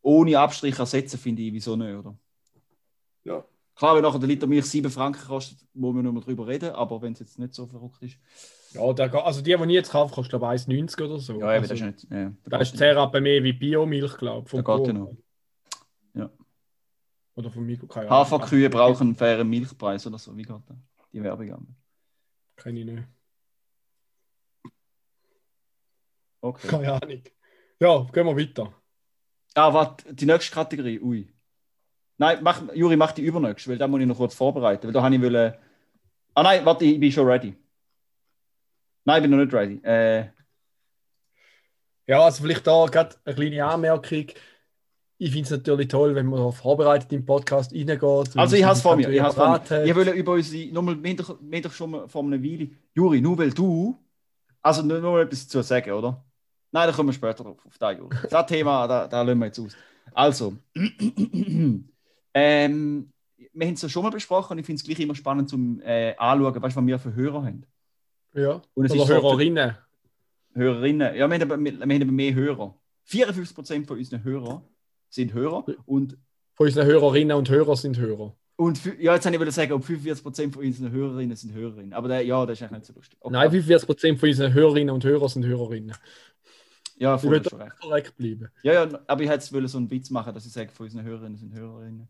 ohne 0.01 0.37
Abstrich 0.37 0.77
ersetzen, 0.77 1.17
finde 1.17 1.41
ich, 1.41 1.53
wieso 1.53 1.75
nicht, 1.75 1.95
oder? 1.95 2.17
Ja. 3.23 3.45
Klar, 3.75 3.95
wenn 3.95 4.03
nachher 4.03 4.19
der 4.19 4.29
Liter 4.29 4.47
Milch 4.47 4.65
7 4.65 4.89
Franken 4.89 5.27
kostet, 5.27 5.59
muss 5.73 5.93
man 5.93 6.03
nicht 6.03 6.13
mehr 6.13 6.23
drüber 6.23 6.47
reden, 6.47 6.69
aber 6.71 7.01
wenn 7.01 7.11
es 7.11 7.19
jetzt 7.19 7.37
nicht 7.37 7.53
so 7.53 7.67
verrückt 7.67 8.01
ist. 8.01 8.17
Ja, 8.71 8.93
der, 8.93 9.13
also 9.25 9.41
die, 9.41 9.55
die 9.55 9.63
ich 9.63 9.69
jetzt 9.71 9.91
kaufe, 9.91 10.13
kostet 10.13 10.39
glaube 10.39 10.55
ich 10.55 10.61
1,90 10.61 11.03
oder 11.03 11.19
so. 11.19 11.39
Ja, 11.39 11.47
also, 11.47 11.69
das 11.69 11.81
ist 11.81 11.85
nicht. 11.85 12.07
Ja, 12.11 12.31
da 12.45 12.57
ist 12.59 12.77
10 12.77 12.97
Rappen 12.97 13.23
mehr 13.23 13.43
wie 13.43 13.53
Biomilch, 13.53 14.17
glaube 14.17 14.47
ich. 14.47 14.63
Da 14.63 14.77
geht 14.77 14.87
ja 14.87 14.93
noch. 14.93 15.17
Ja. 16.13 16.29
Oder 17.35 17.51
vom 17.51 17.65
Mikro, 17.65 17.87
keine 17.87 18.07
Ahnung. 18.07 18.19
Haferkühe 18.19 18.69
brauchen 18.69 19.07
einen 19.07 19.15
fairen 19.15 19.49
Milchpreis 19.49 20.07
oder 20.07 20.17
so. 20.17 20.35
Wie 20.37 20.43
geht 20.43 20.55
das? 20.67 20.77
Die 21.11 21.21
Werbung 21.21 21.51
an. 21.51 21.75
Kenn 22.55 22.77
ich 22.77 22.85
nicht. 22.85 23.03
Okay. 26.39 26.67
Keine 26.67 26.93
Ahnung. 26.93 27.23
Ja, 27.79 28.03
gehen 28.05 28.25
wir 28.25 28.37
weiter. 28.37 28.73
Ah, 29.53 29.73
warte, 29.73 30.13
die 30.13 30.25
nächste 30.25 30.53
Kategorie. 30.53 31.01
Ui. 31.01 31.34
Nein, 32.17 32.39
mach, 32.41 32.61
Juri, 32.73 32.95
mach 32.95 33.11
die 33.11 33.23
übernächste, 33.23 33.69
weil 33.69 33.77
da 33.77 33.87
muss 33.87 33.99
ich 33.99 34.07
noch 34.07 34.17
kurz 34.17 34.33
vorbereiten. 34.35 34.87
Weil 34.87 34.93
da 34.93 35.03
habe 35.03 35.15
ich 35.15 35.21
wollen. 35.21 35.53
Ah 36.33 36.43
nein, 36.43 36.65
warte, 36.65 36.85
ich 36.85 36.99
bin 36.99 37.11
schon 37.11 37.27
ready. 37.27 37.55
Nein, 39.03 39.17
ich 39.23 39.29
bin 39.29 39.37
noch 39.37 39.43
nicht 39.45 39.53
ready. 39.53 39.81
Äh, 39.83 40.29
Ja, 42.07 42.21
also 42.23 42.43
vielleicht 42.43 42.65
da 42.67 42.85
gerade 42.85 43.15
eine 43.25 43.35
kleine 43.35 43.65
Anmerkung. 43.65 44.27
Ich 45.17 45.31
finde 45.31 45.43
es 45.45 45.51
natürlich 45.51 45.87
toll, 45.87 46.13
wenn 46.13 46.25
man 46.25 46.51
vorbereitet 46.51 47.11
im 47.13 47.25
Podcast 47.25 47.71
reingeht. 47.73 48.03
also 48.03 48.55
ich 48.55 48.63
habe 48.63 48.73
es 48.73 48.81
vor 48.81 48.95
mir. 48.97 49.09
Ich, 49.09 49.21
vor 49.33 49.61
mir. 49.69 49.85
ich 49.85 49.95
will 49.95 50.09
über 50.09 50.33
unsere, 50.33 50.73
nochmal 50.73 50.95
Mittag 50.95 51.71
schon 51.71 51.91
mal 51.91 52.07
vor 52.07 52.23
einer 52.23 52.41
Weile. 52.43 52.69
Juri, 52.93 53.21
nur 53.21 53.37
weil 53.37 53.51
du. 53.51 53.97
Also 54.61 54.81
nur, 54.81 54.99
nur 54.99 55.21
etwas 55.21 55.47
zu 55.47 55.61
sagen, 55.61 55.91
oder? 55.91 56.25
Nein, 56.71 56.87
da 56.87 56.93
kommen 56.93 57.09
wir 57.09 57.13
später 57.13 57.43
drauf, 57.43 57.57
auf 57.65 57.77
das, 57.77 57.97
Juri. 57.97 58.15
Das 58.29 58.45
Thema, 58.47 58.87
da, 58.87 59.07
da 59.07 59.21
lassen 59.21 59.39
wir 59.39 59.45
jetzt 59.45 59.59
aus. 59.59 59.77
Also, 60.13 60.57
ähm, 62.35 63.09
wir 63.53 63.65
haben 63.67 63.73
es 63.73 63.81
ja 63.81 63.89
schon 63.89 64.03
mal 64.03 64.09
besprochen 64.11 64.53
und 64.53 64.59
ich 64.59 64.65
finde 64.65 64.79
es 64.79 64.83
gleich 64.85 64.99
immer 64.99 65.15
spannend 65.15 65.49
zum 65.49 65.81
äh, 65.81 66.15
Anschauen, 66.17 66.61
weißt, 66.61 66.75
was 66.75 66.85
wir 66.85 66.99
für 66.99 67.15
Hörer 67.15 67.43
haben. 67.45 67.65
Ja. 68.33 68.61
Und 68.75 68.85
es 68.85 68.91
Oder 68.91 69.01
ist 69.01 69.07
so- 69.07 69.13
Hörerinnen. 69.13 69.77
Hörerinnen. 70.53 71.15
Ja, 71.15 71.27
wir 71.29 71.33
haben, 71.39 71.41
aber, 71.51 71.57
wir 71.63 71.73
wir 71.73 71.81
haben 71.81 72.01
aber 72.01 72.11
mehr 72.11 72.33
Hörer. 72.33 72.75
54% 73.09 73.87
von 73.87 73.97
unseren 73.97 74.23
Hörern 74.23 74.61
sind 75.09 75.33
Hörer. 75.33 75.65
Und, 75.85 76.17
Von 76.53 76.67
unseren 76.67 76.85
Hörerinnen 76.87 77.37
und 77.37 77.49
Hörer 77.49 77.75
sind 77.75 77.97
Hörer. 77.97 78.35
und 78.57 78.83
ja, 78.99 79.13
jetzt 79.13 79.25
habe 79.25 79.35
ich 79.35 79.39
wollen 79.39 79.51
sagen, 79.51 79.73
und 79.73 79.85
45% 79.85 80.53
von 80.53 80.63
unseren 80.65 80.91
Hörerinnen 80.91 81.35
sind 81.35 81.53
Hörerinnen. 81.53 81.93
Aber 81.93 82.07
der, 82.07 82.21
ja, 82.25 82.45
das 82.45 82.57
ist 82.59 82.63
eigentlich 82.63 82.79
nicht 82.79 82.85
so 82.87 82.93
lustig. 82.93 83.17
Okay. 83.21 83.33
Nein, 83.33 83.49
45% 83.51 84.17
von 84.17 84.29
unseren 84.29 84.53
Hörerinnen 84.53 84.93
und 84.95 85.03
Hörern 85.03 85.29
sind 85.29 85.45
Hörerinnen. 85.45 85.93
ja, 86.97 87.15
Ich 87.15 87.21
voll, 87.21 87.43
schon 87.43 87.61
recht. 87.61 87.79
korrekt 87.79 88.17
bleiben. 88.17 88.49
Ja, 88.63 88.73
ja, 88.85 88.99
aber 89.07 89.21
ich 89.23 89.29
hätte 89.29 89.67
so 89.67 89.77
einen 89.77 89.91
Witz 89.91 90.09
machen, 90.09 90.33
dass 90.33 90.45
ich 90.45 90.51
sage, 90.53 90.69
von 90.71 90.85
unseren 90.85 91.03
Hörerinnen 91.03 91.37
sind 91.37 91.53
Hörerinnen. 91.53 92.07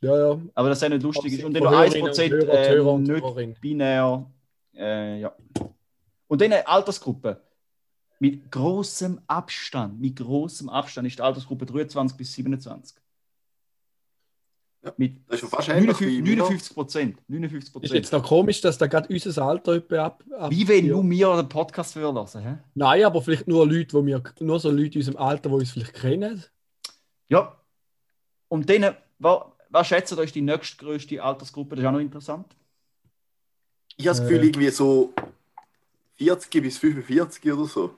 Ja, 0.00 0.16
ja. 0.16 0.40
Aber 0.54 0.68
das 0.68 0.78
ist 0.78 0.82
ja 0.82 0.88
nicht 0.88 1.02
lustig. 1.02 1.44
Und 1.44 1.54
dann 1.54 1.64
noch 1.64 1.72
Hörerinnen 1.72 2.08
und 2.08 2.16
1% 2.16 2.30
Hörer, 2.30 2.78
ähm, 2.78 2.86
und 2.86 3.36
nicht 3.36 3.60
binär. 3.60 4.30
Äh, 4.74 5.20
ja. 5.20 5.34
Und 6.28 6.40
dann 6.40 6.52
eine 6.52 6.66
Altersgruppe. 6.66 7.40
Mit 8.20 8.50
großem 8.50 9.20
Abstand, 9.28 10.00
mit 10.00 10.16
großem 10.16 10.68
Abstand 10.68 11.06
ist 11.06 11.18
die 11.18 11.22
Altersgruppe 11.22 11.66
23 11.66 12.16
bis 12.16 12.32
27. 12.32 12.96
Ja, 14.84 14.92
Mit 14.96 15.18
Das 15.28 15.42
ist 15.42 15.48
fast 15.48 15.68
ähnlich 15.68 16.00
59, 16.00 16.08
wie 16.08 16.36
59 16.36 16.74
Prozent. 16.74 17.18
59 17.28 17.82
Ist 17.82 17.92
jetzt 17.92 18.12
noch 18.12 18.24
komisch, 18.24 18.60
dass 18.60 18.78
da 18.78 18.86
gerade 18.86 19.08
unser 19.12 19.42
Alter 19.42 19.74
etwa 19.74 20.04
ab. 20.04 20.24
ab 20.36 20.50
Wie 20.50 20.66
wenn 20.66 20.86
ja. 20.86 20.94
du 20.94 21.02
mir 21.02 21.36
den 21.36 21.48
Podcast 21.48 21.94
hören 21.94 22.14
lassen, 22.14 22.42
hä? 22.42 22.58
Nein, 22.74 23.04
aber 23.04 23.22
vielleicht 23.22 23.46
nur 23.46 23.66
Leute, 23.66 23.92
wo 23.92 24.04
wir, 24.04 24.22
nur 24.40 24.58
so 24.58 24.70
Leute 24.70 24.94
in 24.94 25.00
unserem 25.00 25.16
Alter, 25.16 25.48
die 25.48 25.54
uns 25.54 25.70
vielleicht 25.70 25.94
kennen. 25.94 26.44
Ja. 27.28 27.56
Und 28.48 28.68
dann, 28.68 28.96
was, 29.18 29.42
was 29.70 29.86
schätzt 29.86 30.12
ihr, 30.12 30.18
ist 30.18 30.34
die 30.34 30.40
nächstgrößte 30.40 31.22
Altersgruppe? 31.22 31.76
Das 31.76 31.82
ist 31.82 31.88
auch 31.88 31.92
noch 31.92 32.00
interessant. 32.00 32.46
Ich 33.96 34.06
habe 34.06 34.16
das 34.18 34.26
Gefühl, 34.26 34.42
Äh. 34.42 34.46
irgendwie 34.46 34.70
so 34.70 35.12
40 36.16 36.62
bis 36.62 36.78
45 36.78 37.52
oder 37.52 37.64
so. 37.66 37.94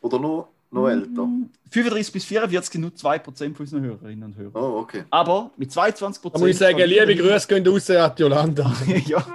Oder 0.00 0.18
noch, 0.18 0.48
noch 0.70 0.88
älter. 0.88 1.28
35 1.70 2.12
bis 2.12 2.24
44 2.24 2.72
sind 2.72 2.80
nur 2.80 2.90
2% 2.90 3.54
von 3.54 3.64
unseren 3.64 3.82
Hörerinnen 3.84 4.24
und 4.24 4.36
Hörern. 4.36 4.62
Oh, 4.62 4.78
okay. 4.80 5.04
Aber 5.10 5.50
mit 5.56 5.70
22%. 5.70 6.32
Da 6.32 6.38
muss 6.38 6.48
ich 6.48 6.58
sagen, 6.58 6.78
liebe 6.78 7.14
Grüße 7.16 7.46
gehen 7.48 7.66
raus 7.66 7.88
an 7.90 8.12
die 8.16 8.22
Jolanda. 8.22 8.72
ja. 9.06 9.26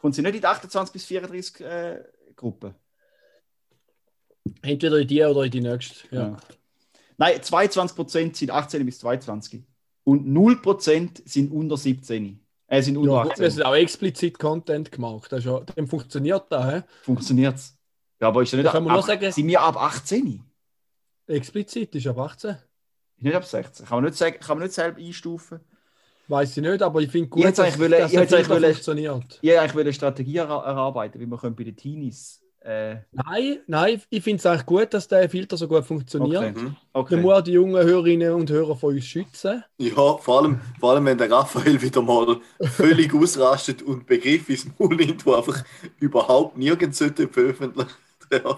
Kommt 0.00 0.14
sie 0.14 0.22
nicht 0.22 0.34
in 0.34 0.40
die 0.42 0.46
28 0.46 0.92
bis 0.92 1.04
34 1.06 1.60
äh, 1.60 2.04
Gruppe? 2.36 2.74
Entweder 4.60 4.98
in 4.98 5.08
die 5.08 5.22
oder 5.22 5.44
in 5.44 5.50
die 5.50 5.60
nächste. 5.60 6.14
Ja. 6.14 6.22
Ja. 6.28 6.36
Nein, 7.16 7.38
22% 7.40 8.36
sind 8.36 8.50
18 8.50 8.84
bis 8.84 8.98
22. 8.98 9.62
Und 10.04 10.26
0% 10.26 11.22
sind 11.28 11.52
unter 11.52 11.76
17. 11.76 12.40
Äh, 12.66 12.82
sind 12.82 12.96
unter 12.96 13.12
Ja, 13.12 13.20
18. 13.30 13.44
das 13.44 13.54
ist 13.56 13.64
auch 13.64 13.74
explizit 13.74 14.38
Content 14.38 14.90
gemacht. 14.92 15.30
Das 15.32 15.40
ist 15.40 15.44
ja, 15.46 15.60
dem 15.60 15.86
funktioniert 15.86 16.44
das. 16.50 16.74
He? 16.74 16.80
Funktioniert 17.02 17.56
es? 17.56 17.76
Ja, 18.20 18.28
aber 18.28 18.42
ist 18.42 18.52
ja 18.52 18.58
nicht 18.58 18.72
Da 18.74 18.80
nur 18.80 18.90
ab, 18.92 19.02
sagen- 19.04 19.30
Sind 19.32 19.46
wir 19.46 19.60
ab 19.60 19.76
18? 19.76 20.42
Explizit 21.26 21.94
ist 21.94 22.06
ab 22.06 22.18
18. 22.18 22.56
Nicht 23.18 23.34
ab 23.34 23.44
16. 23.44 23.86
Kann 23.86 23.96
man 23.98 24.04
nicht, 24.04 24.18
sagen, 24.18 24.38
kann 24.40 24.58
man 24.58 24.66
nicht 24.66 24.74
selber 24.74 24.98
einstufen. 24.98 25.60
Weiß 26.28 26.56
ich 26.56 26.62
nicht, 26.62 26.82
aber 26.82 27.00
ich 27.00 27.10
finde 27.10 27.28
gut, 27.28 27.44
hätte 27.44 27.62
wollen- 27.78 27.90
dass 27.92 28.12
ich 28.12 28.18
hätte 28.18 28.36
Filter 28.36 28.50
wollen- 28.50 28.72
funktioniert. 28.72 29.38
Ja, 29.42 29.64
ich 29.64 29.74
will 29.74 29.82
eine 29.82 29.92
Strategie 29.92 30.36
er 30.38 30.46
erarbeiten, 30.48 31.20
wie 31.20 31.26
man 31.26 31.38
bei 31.54 31.64
den 31.64 31.76
Teenies. 31.76 32.40
Äh, 32.64 32.96
Nein, 33.12 33.58
nein, 33.66 34.00
ich 34.08 34.22
finde 34.22 34.38
es 34.38 34.46
eigentlich 34.46 34.64
gut, 34.64 34.94
dass 34.94 35.06
der 35.06 35.28
Filter 35.28 35.58
so 35.58 35.68
gut 35.68 35.84
funktioniert. 35.84 36.56
Okay. 36.56 36.58
Mhm. 36.58 36.76
Okay. 36.94 37.16
muss 37.18 37.34
auch 37.34 37.40
die 37.42 37.52
jungen 37.52 37.76
Hörerinnen 37.84 38.32
und 38.32 38.50
Hörer 38.50 38.74
von 38.74 38.94
uns 38.94 39.04
schützen. 39.04 39.62
Ja, 39.76 40.16
vor 40.16 40.40
allem, 40.40 40.60
vor 40.80 40.92
allem, 40.92 41.04
wenn 41.04 41.18
der 41.18 41.30
Raphael 41.30 41.82
wieder 41.82 42.00
mal 42.00 42.40
völlig 42.62 43.12
ausrastet 43.14 43.82
und 43.82 44.06
Begriffe 44.06 44.52
ins 44.52 44.66
Maul 44.78 44.96
nimmt, 44.96 45.26
die 45.26 45.30
einfach 45.30 45.62
überhaupt 45.98 46.56
nirgends 46.56 46.98
veröffentlicht 46.98 47.90
werden. 48.30 48.54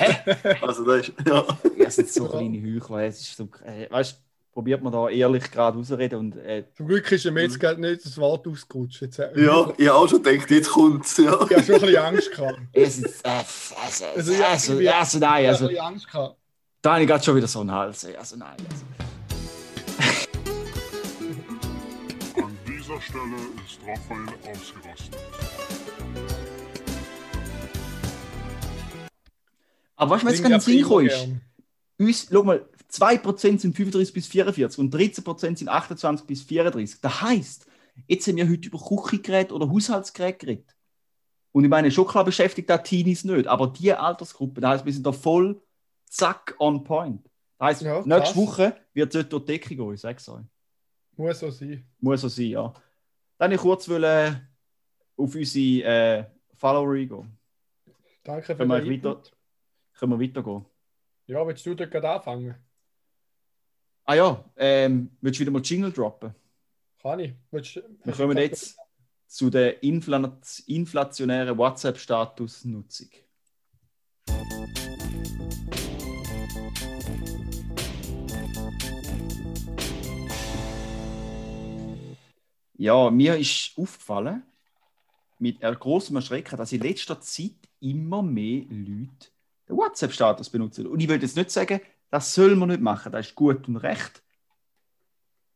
Also 0.62 0.85
das 0.85 1.09
ist, 1.09 1.14
ja. 1.27 1.45
Ja, 1.77 1.87
es 1.87 1.97
sind 1.97 2.09
so 2.09 2.29
kleine 2.29 2.62
Heuchler. 2.62 3.07
Es 3.07 3.21
ist 3.21 3.37
so, 3.37 3.49
äh, 3.64 3.90
weißt, 3.90 4.23
probiert 4.57 4.83
man 4.83 4.90
da 4.90 5.11
ehrlich 5.11 5.51
gerade 5.51 5.77
rauszureden 5.77 6.19
und 6.19 6.37
äh, 6.38 6.64
Zum 6.75 6.88
Glück 6.88 7.12
ist 7.12 7.31
mir 7.31 7.42
jetzt 7.42 7.61
gerade 7.61 7.79
nicht 7.79 8.03
das 8.07 8.16
Wort 8.16 8.49
ausgerutscht. 8.49 9.03
Jetzt, 9.03 9.19
äh, 9.19 9.29
ja, 9.38 9.71
ich 9.77 9.87
habe 9.87 9.99
auch 9.99 10.09
schon 10.09 10.23
gedacht, 10.23 10.51
jetzt 10.51 10.71
kommt's. 10.71 11.19
Ja. 11.19 11.35
Ich 11.35 11.55
habe 11.55 11.62
schon 11.62 11.75
ein 11.75 11.81
bisschen 11.83 11.97
Angst 11.99 12.31
gehabt. 12.33 12.59
es 12.73 12.99
ist, 12.99 13.27
äh, 13.27 13.29
also, 13.29 13.75
Also, 14.16 14.33
also, 14.33 14.33
ja, 14.33 14.49
also, 14.49 14.73
ich 14.73 14.79
bin- 14.79 14.88
also, 14.88 15.19
nein, 15.19 15.45
Ich 15.45 15.49
habe 15.51 15.53
also, 15.53 15.64
ein 15.64 15.69
bisschen 15.69 15.85
Angst 15.85 16.07
gehabt. 16.11 16.37
da 16.81 16.92
habe 16.95 17.03
ich 17.03 17.07
gerade 17.09 17.23
schon 17.23 17.37
wieder 17.37 17.47
so 17.47 17.61
einen 17.61 17.71
Hals. 17.71 18.07
Also 18.19 18.37
nein. 18.37 18.57
Also. 18.71 18.87
An 22.47 22.59
dieser 22.66 23.01
Stelle 23.03 23.37
ist 23.66 23.79
Raphael 23.87 24.27
ausgerastet. 24.57 25.16
Aber 29.97 30.14
was 30.14 30.23
jetzt 30.23 30.42
Klingt 30.42 30.49
gerade 30.51 30.73
ja 30.73 30.81
in 30.81 30.88
den 30.88 31.09
Sinn 31.11 31.38
ist? 32.09 32.23
Uns, 32.23 32.29
schau 32.33 32.42
mal, 32.42 32.64
2% 33.00 33.59
sind 33.59 33.76
35 33.76 34.12
bis 34.14 34.26
44 34.26 34.78
und 34.78 34.94
13% 34.94 35.56
sind 35.56 35.68
28 35.68 36.26
bis 36.26 36.42
34. 36.42 37.00
Das 37.00 37.22
heisst, 37.22 37.66
jetzt 38.06 38.26
haben 38.26 38.37
wir 38.37 38.48
heute 38.48 38.68
über 38.68 38.78
Küchengeräte 38.78 39.54
oder 39.54 39.70
Haushaltsgeräte 39.70 40.38
geredet. 40.38 40.76
Und 41.52 41.64
ich 41.64 41.70
meine, 41.70 41.90
schon 41.90 42.06
klar 42.06 42.24
beschäftigt 42.24 42.68
das 42.68 42.82
Teenies 42.82 43.24
nicht, 43.24 43.46
aber 43.46 43.68
die 43.68 43.92
Altersgruppe, 43.92 44.61
das 44.61 44.70
heisst, 44.70 44.85
wir 44.85 44.92
sind 44.92 45.06
da 45.06 45.12
voll 45.12 45.62
zack 46.04 46.54
on 46.59 46.85
point. 46.85 47.24
Das 47.59 47.68
heisst, 47.68 47.82
Ja, 47.82 47.98
nächste 48.04 48.35
krass. 48.35 48.37
Woche 48.37 48.76
wird 48.92 49.14
es 49.14 49.28
durch 49.28 49.44
die 49.44 49.52
Decke 49.52 49.74
gehen, 49.76 49.94
ich 49.94 50.00
sag's 50.00 50.28
euch. 50.28 50.44
Muss 51.16 51.40
so 51.40 51.50
sein. 51.50 51.87
Muss 52.00 52.20
so 52.20 52.28
sein, 52.28 52.46
ja. 52.46 52.74
Dann 53.38 53.52
ich 53.52 53.61
kurz 53.61 53.88
wollen 53.88 54.48
auf 55.16 55.35
unsere 55.35 55.85
äh, 56.18 56.24
Follower 56.54 56.92
eingehen. 56.94 57.38
Danke 58.22 58.54
für 58.54 58.56
Können 58.56 58.70
wir 58.70 58.80
den 58.80 59.02
weiter-. 59.02 59.22
Können 59.94 60.12
wir 60.12 60.20
weitergehen? 60.20 60.64
Ja, 61.26 61.46
willst 61.46 61.64
du 61.64 61.74
dort 61.74 61.90
gerade 61.90 62.11
anfangen? 62.11 62.54
Ah 64.09 64.14
ja, 64.14 64.45
ähm, 64.55 65.11
willst 65.21 65.40
du 65.40 65.40
wieder 65.40 65.51
mal 65.51 65.62
Jingle 65.62 65.90
droppen? 65.90 66.33
Kann 67.03 67.19
ich. 67.19 67.35
Willst, 67.51 67.75
Wir 68.05 68.12
kommen 68.12 68.38
jetzt 68.38 68.79
zu 69.27 69.51
der 69.51 69.83
infla 69.83 70.38
inflationären 70.69 71.59
WhatsApp-Status-Nutzung. 71.59 73.09
Ja, 82.75 83.11
mir 83.11 83.37
ist 83.37 83.73
aufgefallen, 83.77 84.45
mit 85.40 85.61
großem 85.61 86.14
Erschrecken, 86.14 86.57
dass 86.57 86.71
in 86.71 86.81
letzter 86.81 87.21
Zeit 87.21 87.57
immer 87.81 88.23
mehr 88.23 88.62
Leute 88.69 89.31
den 89.69 89.77
WhatsApp-Status 89.77 90.49
benutzen. 90.51 90.87
Und 90.87 91.01
ich 91.01 91.09
würde 91.09 91.27
jetzt 91.27 91.37
nicht 91.37 91.51
sagen, 91.51 91.81
das 92.11 92.35
soll 92.35 92.57
man 92.57 92.69
nicht 92.69 92.81
machen, 92.81 93.12
das 93.12 93.29
ist 93.29 93.35
gut 93.35 93.69
und 93.69 93.77
recht, 93.77 94.23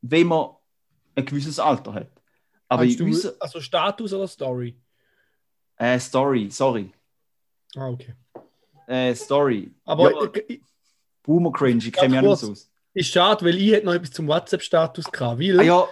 wenn 0.03 0.27
man 0.27 0.51
ein 1.15 1.25
gewisses 1.25 1.59
Alter 1.59 1.95
hat. 1.95 2.11
Aber 2.69 2.87
du, 2.87 3.05
unser, 3.05 3.35
also 3.41 3.61
Status 3.61 4.13
oder 4.13 4.29
Story? 4.29 4.81
äh, 5.77 5.99
Story, 5.99 6.51
sorry. 6.51 6.93
Ah, 7.75 7.89
okay. 7.89 8.15
Äh, 8.87 9.15
Story. 9.15 9.73
Aber 9.85 10.13
ja, 10.13 10.31
äh, 10.49 10.61
Boomer 11.23 11.53
Cringe, 11.53 11.85
ich 11.85 11.93
kenne 11.93 12.11
mich 12.11 12.19
auch 12.19 12.31
nicht 12.31 12.41
so 12.41 12.53
aus. 12.53 12.71
ist 12.95 13.11
schade, 13.11 13.45
weil 13.45 13.57
ich 13.57 13.73
hätte 13.73 13.87
noch 13.87 13.95
etwas 13.95 14.11
zum 14.11 14.27
WhatsApp-Status 14.27 15.11
gehabt. 15.11 15.41
Weil 15.41 15.61
Ah, 15.61 15.63
ja, 15.63 15.89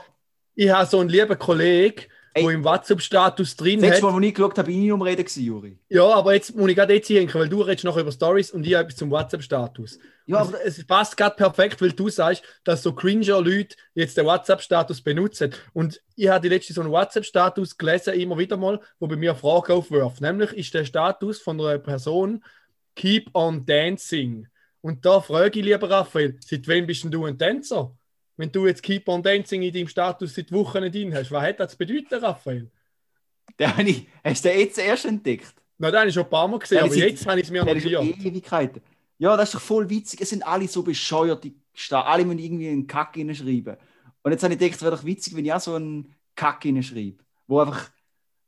ich 0.55 0.71
habe 0.71 0.88
so 0.88 0.99
einen 1.01 1.09
lieben 1.09 1.38
Kollegen, 1.38 2.05
Ey. 2.38 2.44
der 2.44 2.53
im 2.53 2.64
WhatsApp-Status 2.64 3.57
drin 3.57 3.81
das 3.81 3.90
letzte 3.90 4.07
hat. 4.07 4.12
Mal, 4.12 4.18
als 4.18 4.27
ich 4.27 4.35
geschaut 4.35 4.59
habe, 4.59 4.66
bin 4.66 4.74
ich 4.77 4.81
nicht 4.83 4.92
umreden 4.92 5.24
gewesen, 5.24 5.44
Juri. 5.44 5.79
Ja, 5.88 6.05
aber 6.05 6.35
jetzt 6.35 6.57
muss 6.57 6.70
ich 6.70 6.77
gerade 6.77 6.94
jetzt 6.94 7.07
hinken, 7.09 7.40
weil 7.40 7.48
du 7.48 7.62
redest 7.62 7.85
noch 7.85 7.96
über 7.96 8.12
Stories 8.12 8.51
und 8.51 8.66
ich 8.66 8.74
habe 8.74 8.85
etwas 8.85 8.96
zum 8.96 9.11
WhatsApp-Status. 9.11 9.98
Ja, 10.27 10.38
Also, 10.38 10.55
aber 10.55 10.64
es 10.64 10.87
passt 10.87 11.16
gerade 11.16 11.37
perfekt, 11.37 11.81
weil 11.81 11.92
du 11.92 12.09
sagst, 12.09 12.42
dass 12.64 12.83
so 12.83 12.92
cringer 12.92 13.40
Leute 13.40 13.77
jetzt 13.94 14.16
den 14.16 14.27
WhatsApp-Status 14.27 15.01
benutzen. 15.01 15.55
Und 15.72 16.01
ich 16.16 16.29
habe 16.29 16.42
die 16.42 16.55
letzte 16.55 16.72
so 16.74 16.83
einen 16.83 16.90
WhatsApp-Status 16.90 17.79
gelesen, 17.79 18.14
immer 18.14 18.37
wieder 18.38 18.57
mal, 18.57 18.81
wo 18.98 19.07
bei 19.07 19.16
mir 19.16 19.35
Fragen 19.35 19.72
aufwirft. 19.72 20.20
Nämlich 20.20 20.53
ist 20.53 20.74
der 20.74 20.85
Status 20.85 21.40
von 21.40 21.61
einer 21.61 21.79
Person 21.79 22.44
Keep 22.94 23.31
on 23.35 23.64
Dancing. 23.64 24.48
Und 24.81 25.05
da 25.05 25.20
frage 25.20 25.59
ich 25.59 25.64
lieber 25.64 25.90
Raphael, 25.90 26.37
seit 26.40 26.68
wann 26.68 26.87
bist 26.87 27.05
denn 27.05 27.11
du 27.11 27.24
ein 27.24 27.38
Tänzer? 27.38 27.96
Wenn 28.38 28.51
du 28.51 28.66
jetzt 28.66 28.83
Keep 28.83 29.07
on 29.09 29.22
Dancing 29.22 29.61
in 29.62 29.74
deinem 29.74 29.88
Status 29.88 30.35
seit 30.35 30.51
Wochen 30.53 30.81
nicht 30.81 30.94
drin 30.94 31.12
hast, 31.14 31.31
was 31.31 31.42
hat 31.42 31.61
das 31.61 31.72
zu 31.72 31.77
bedeuten, 31.79 32.14
Raphael? 32.24 32.70
den 33.59 33.77
habe 33.77 33.83
ich, 33.90 34.07
hast 34.24 34.44
du 34.44 34.48
den 34.48 34.61
jetzt 34.61 34.79
erst 34.79 35.05
entdeckt? 35.05 35.55
Na, 35.77 35.90
den 35.90 35.98
habe 36.01 36.09
ich 36.09 36.14
schon 36.14 36.24
ein 36.24 36.31
paar 36.31 36.48
Mal 36.48 36.59
gesehen, 36.59 36.79
Ja, 36.79 36.85
aber 36.85 36.92
sind- 36.94 37.03
jetzt 37.03 37.27
habe 37.27 37.38
ich 37.40 37.46
es 37.46 37.51
mir 37.51 37.64
Der 37.64 37.77
ist 37.77 37.85
notiert. 37.85 38.18
Ewigkeiten. 38.24 38.81
Ja, 39.18 39.37
das 39.37 39.48
ist 39.48 39.55
doch 39.57 39.61
voll 39.61 39.90
witzig. 39.90 40.20
Es 40.20 40.31
sind 40.31 40.46
alle 40.46 40.66
so 40.68 40.83
bescheuert. 40.83 41.42
Die 41.44 41.55
Sta- 41.74 42.03
alle 42.03 42.24
müssen 42.24 42.38
irgendwie 42.38 42.68
einen 42.68 42.87
Kack 42.87 43.14
hinschreiben. 43.16 43.77
Und 44.22 44.33
jetzt 44.33 44.42
habe 44.44 44.55
ich 44.55 44.59
gedacht, 44.61 44.77
es 44.77 44.83
wäre 44.83 44.96
doch 44.96 45.05
witzig, 45.05 45.35
wenn 45.37 45.44
ich 45.44 45.53
auch 45.53 45.61
so 45.61 45.74
einen 45.74 46.14
Kack 46.37 46.62
hinschreibe, 46.62 47.18
wo 47.48 47.59
einfach 47.61 47.90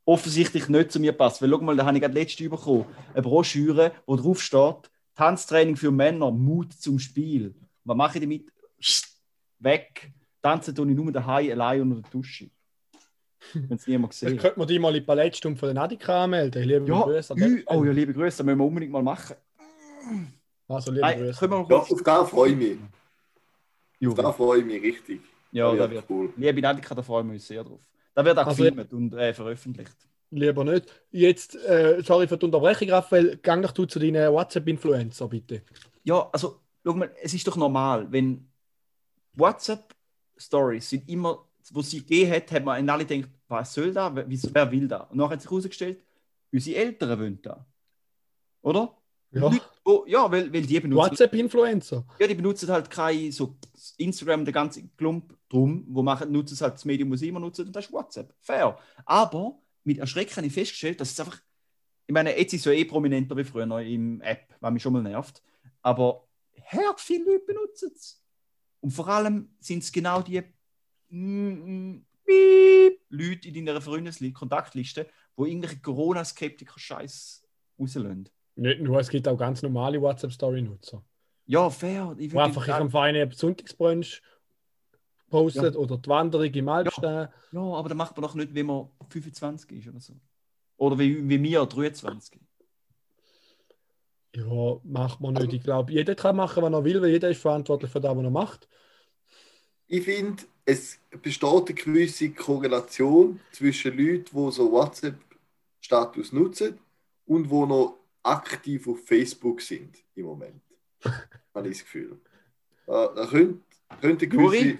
offensichtlich 0.05 0.69
nicht 0.69 0.91
zu 0.91 0.99
mir 1.01 1.11
passt. 1.13 1.41
Weil 1.41 1.49
schau 1.49 1.57
mal, 1.59 1.75
da 1.75 1.85
habe 1.85 1.97
ich 1.97 2.01
gerade 2.01 2.13
letzte 2.13 2.49
bekommen. 2.49 2.85
Eine 3.13 3.21
Broschüre, 3.21 3.91
wo 4.05 4.15
drauf 4.15 4.41
steht: 4.41 4.89
Tanztraining 5.15 5.75
für 5.75 5.91
Männer, 5.91 6.31
Mut 6.31 6.71
zum 6.73 6.99
Spiel. 6.99 7.53
Was 7.83 7.97
mache 7.97 8.17
ich 8.17 8.21
damit? 8.23 8.51
Weg. 9.63 10.11
Tanzen 10.41 10.73
tue 10.75 10.89
ich 10.89 10.95
nur 10.95 11.11
daheim, 11.11 11.51
allein 11.51 11.81
unter 11.81 12.01
der 12.01 12.11
Dusche. 12.11 12.49
Wenn 13.53 13.73
es 13.77 13.87
niemand 13.87 14.13
sieht. 14.13 14.39
könnte 14.39 14.59
man 14.59 14.67
die 14.67 14.77
mal 14.79 14.89
in 14.89 14.95
die 14.95 15.01
Palettstunde 15.01 15.59
von 15.59 15.67
der 15.67 15.73
Nadika 15.75 16.23
anmelden. 16.25 16.63
Liebe 16.63 16.85
Ja, 16.87 17.01
Grüße 17.01 17.33
oh 17.67 17.83
ja, 17.83 17.91
liebe 17.91 18.13
Grüße, 18.13 18.37
das 18.37 18.45
müssen 18.45 18.59
wir 18.59 18.65
unbedingt 18.65 18.91
mal 18.91 19.01
machen. 19.03 19.35
Also, 20.67 20.91
liebe 20.91 21.01
Nein, 21.01 21.19
Grüße. 21.19 21.39
können 21.39 21.51
wir 21.53 21.67
Ja, 21.69 21.77
auf 21.77 21.89
das 22.03 22.29
freue 22.29 22.51
ich 22.51 22.55
mich. 23.99 24.09
Auf 24.09 24.15
das 24.15 24.35
freue 24.35 24.59
ich 24.59 24.65
mich 24.65 24.81
richtig. 24.81 25.21
Ja, 25.51 25.69
das 25.71 25.79
da 25.79 25.91
wird 25.91 26.05
cool. 26.09 26.33
Liebe 26.37 26.61
Nadika, 26.61 26.95
da 26.95 27.01
freuen 27.01 27.27
wir 27.27 27.33
uns 27.33 27.47
sehr 27.47 27.63
drauf. 27.63 27.81
Da 28.13 28.23
wird 28.25 28.37
auch 28.37 28.45
Also- 28.47 28.63
gefilmt 28.63 28.93
und 28.93 29.13
äh, 29.13 29.33
veröffentlicht. 29.33 29.95
Lieber 30.33 30.63
nicht. 30.63 30.85
Jetzt, 31.11 31.55
äh, 31.55 32.01
sorry 32.05 32.25
für 32.27 32.37
die 32.37 32.45
Unterbrechung, 32.45 32.89
Raphael. 32.89 33.37
Gang 33.37 33.61
doch 33.63 33.71
du 33.71 33.85
zu 33.85 33.99
deinen 33.99 34.31
WhatsApp-Influencer, 34.31 35.27
bitte. 35.27 35.61
Ja, 36.03 36.29
also, 36.31 36.61
schau 36.85 36.93
mal, 36.93 37.11
es 37.21 37.33
ist 37.33 37.45
doch 37.47 37.57
normal, 37.57 38.09
wenn 38.11 38.47
WhatsApp-Stories 39.33 40.89
sind 40.89 41.07
immer, 41.09 41.45
wo 41.71 41.81
sie 41.81 41.99
gegeben 41.99 42.31
hat, 42.31 42.51
hat 42.51 42.63
man 42.65 42.79
in 42.79 42.89
alle 42.89 43.05
gedacht, 43.05 43.29
was 43.47 43.73
soll 43.73 43.93
da? 43.93 44.13
Wer, 44.15 44.71
will 44.71 44.87
da? 44.87 45.01
Und 45.01 45.17
nachher 45.17 45.31
hat 45.31 45.41
sich 45.41 45.49
herausgestellt, 45.51 46.03
unsere 46.51 46.77
Eltern 46.77 47.19
wollen 47.19 47.41
da. 47.41 47.65
Oder? 48.61 48.97
Ja. 49.31 49.41
Leute, 49.41 49.61
wo- 49.85 50.05
ja 50.07 50.29
weil, 50.29 50.51
weil 50.51 50.61
die 50.63 50.79
benutzen, 50.79 51.11
WhatsApp-Influencer. 51.11 52.05
ja, 52.19 52.27
die 52.27 52.35
benutzen 52.35 52.69
halt 52.69 52.89
kein 52.89 53.31
so 53.31 53.55
Instagram, 53.97 54.43
der 54.43 54.53
ganze 54.53 54.85
Klump 54.89 55.37
drum, 55.47 55.85
wo 55.87 56.03
machen, 56.03 56.31
nutzen 56.31 56.53
es 56.53 56.61
halt 56.61 56.73
das 56.73 56.83
Medium, 56.85 57.09
das 57.11 57.21
sie 57.21 57.29
immer 57.29 57.39
nutzen, 57.39 57.67
und 57.67 57.75
das 57.75 57.85
ist 57.85 57.93
WhatsApp. 57.93 58.33
Fair. 58.41 58.77
Aber 59.05 59.57
mit 59.83 59.99
Erschrecken 59.99 60.35
habe 60.35 60.47
ich 60.47 60.53
festgestellt, 60.53 60.99
dass 60.99 61.11
es 61.11 61.19
einfach, 61.19 61.39
ich 62.07 62.13
meine, 62.13 62.37
jetzt 62.37 62.53
ist 62.53 62.61
es 62.61 62.65
ja 62.65 62.71
eh 62.73 62.83
prominenter 62.85 63.35
wie 63.37 63.43
früher 63.45 63.65
noch 63.65 63.79
im 63.79 64.19
App, 64.21 64.53
was 64.59 64.73
mich 64.73 64.83
schon 64.83 64.93
mal 64.93 65.01
nervt. 65.01 65.41
Aber 65.81 66.27
hört 66.65 66.99
viele 66.99 67.23
Leute 67.25 67.45
benutzen 67.45 67.91
es. 67.95 68.21
Und 68.81 68.91
vor 68.91 69.07
allem 69.07 69.49
sind 69.59 69.83
es 69.83 69.91
genau 69.91 70.21
die 70.21 70.41
mm, 71.09 71.17
mm, 71.17 72.05
piep, 72.25 72.99
Leute 73.09 73.47
in 73.49 73.65
deiner 73.65 73.81
Freundesliste, 73.81 74.33
Kontaktliste, 74.33 75.07
wo 75.35 75.45
irgendwelche 75.45 75.79
Corona-Skeptiker-Scheiß 75.79 77.43
rauslösen. 77.79 78.29
Nicht 78.55 78.81
nur, 78.81 78.99
es 78.99 79.09
gibt 79.09 79.27
auch 79.27 79.37
ganz 79.37 79.61
normale 79.61 80.01
WhatsApp-Story-Nutzer. 80.01 81.03
Ja, 81.45 81.69
fair. 81.69 82.15
Ich 82.17 82.33
Wo 82.33 82.39
einfach 82.39 82.65
sagen- 82.65 82.81
ihrem 82.83 82.91
Verein 82.91 83.15
einen 83.15 83.31
Sonntagsbrunch 83.31 84.21
postet 85.29 85.75
oder 85.75 85.97
die 85.97 86.09
Wanderung 86.09 86.53
im 86.53 86.69
Alpstein. 86.69 87.29
Ja, 87.51 87.61
aber 87.61 87.89
dann 87.89 87.97
macht 87.97 88.15
man 88.15 88.23
doch 88.23 88.35
nicht, 88.35 88.53
wenn 88.53 88.65
man 88.65 88.89
25 89.09 89.71
ist 89.71 89.87
oder 89.87 89.99
so. 89.99 90.13
Oder 90.77 90.99
wie, 90.99 91.27
wie 91.27 91.41
wir 91.41 91.65
23. 91.65 92.39
Ja. 94.35 94.79
macht 94.83 95.19
man 95.19 95.33
nicht. 95.33 95.53
Ich 95.53 95.63
glaube, 95.63 95.91
jeder 95.91 96.15
kann 96.15 96.35
machen, 96.35 96.63
was 96.63 96.71
er 96.71 96.83
will, 96.83 97.01
weil 97.01 97.09
jeder 97.09 97.29
ist 97.29 97.41
verantwortlich 97.41 97.91
für 97.91 97.99
das, 97.99 98.15
was 98.15 98.23
er 98.23 98.29
macht. 98.29 98.67
Ich 99.87 100.05
finde, 100.05 100.43
es 100.65 100.99
besteht 101.21 101.49
eine 101.49 101.73
gewisse 101.73 102.29
Korrelation 102.31 103.39
zwischen 103.51 103.97
Leuten, 103.97 104.25
die 104.31 104.51
so 104.51 104.71
WhatsApp-Status 104.71 106.31
nutzen 106.31 106.79
und 107.25 107.51
die 107.51 107.65
noch 107.65 107.97
aktiv 108.23 108.87
auf 108.87 109.05
Facebook 109.05 109.61
sind 109.61 109.97
im 110.15 110.25
Moment. 110.25 110.61
Habe 111.53 111.67
ich 111.67 111.77
das 111.77 111.83
Gefühl. 111.83 112.17
Da, 112.85 113.07
da 113.07 113.25
könnte, 113.25 113.59
könnte 113.99 114.27
gewisse. 114.27 114.77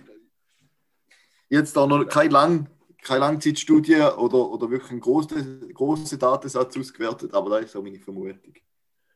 Jetzt 1.49 1.75
da 1.75 1.85
noch 1.85 2.05
keine, 2.07 2.29
Lang, 2.29 2.69
keine 3.01 3.19
Langzeitstudie 3.19 3.95
oder, 3.95 4.49
oder 4.49 4.71
wirklich 4.71 4.91
ein 4.91 5.01
großer 5.01 5.43
großer 5.73 6.17
Datensatz 6.17 6.77
ausgewertet, 6.77 7.33
aber 7.33 7.49
das 7.49 7.65
ist 7.65 7.75
auch 7.75 7.83
meine 7.83 7.99
Vermutung. 7.99 8.53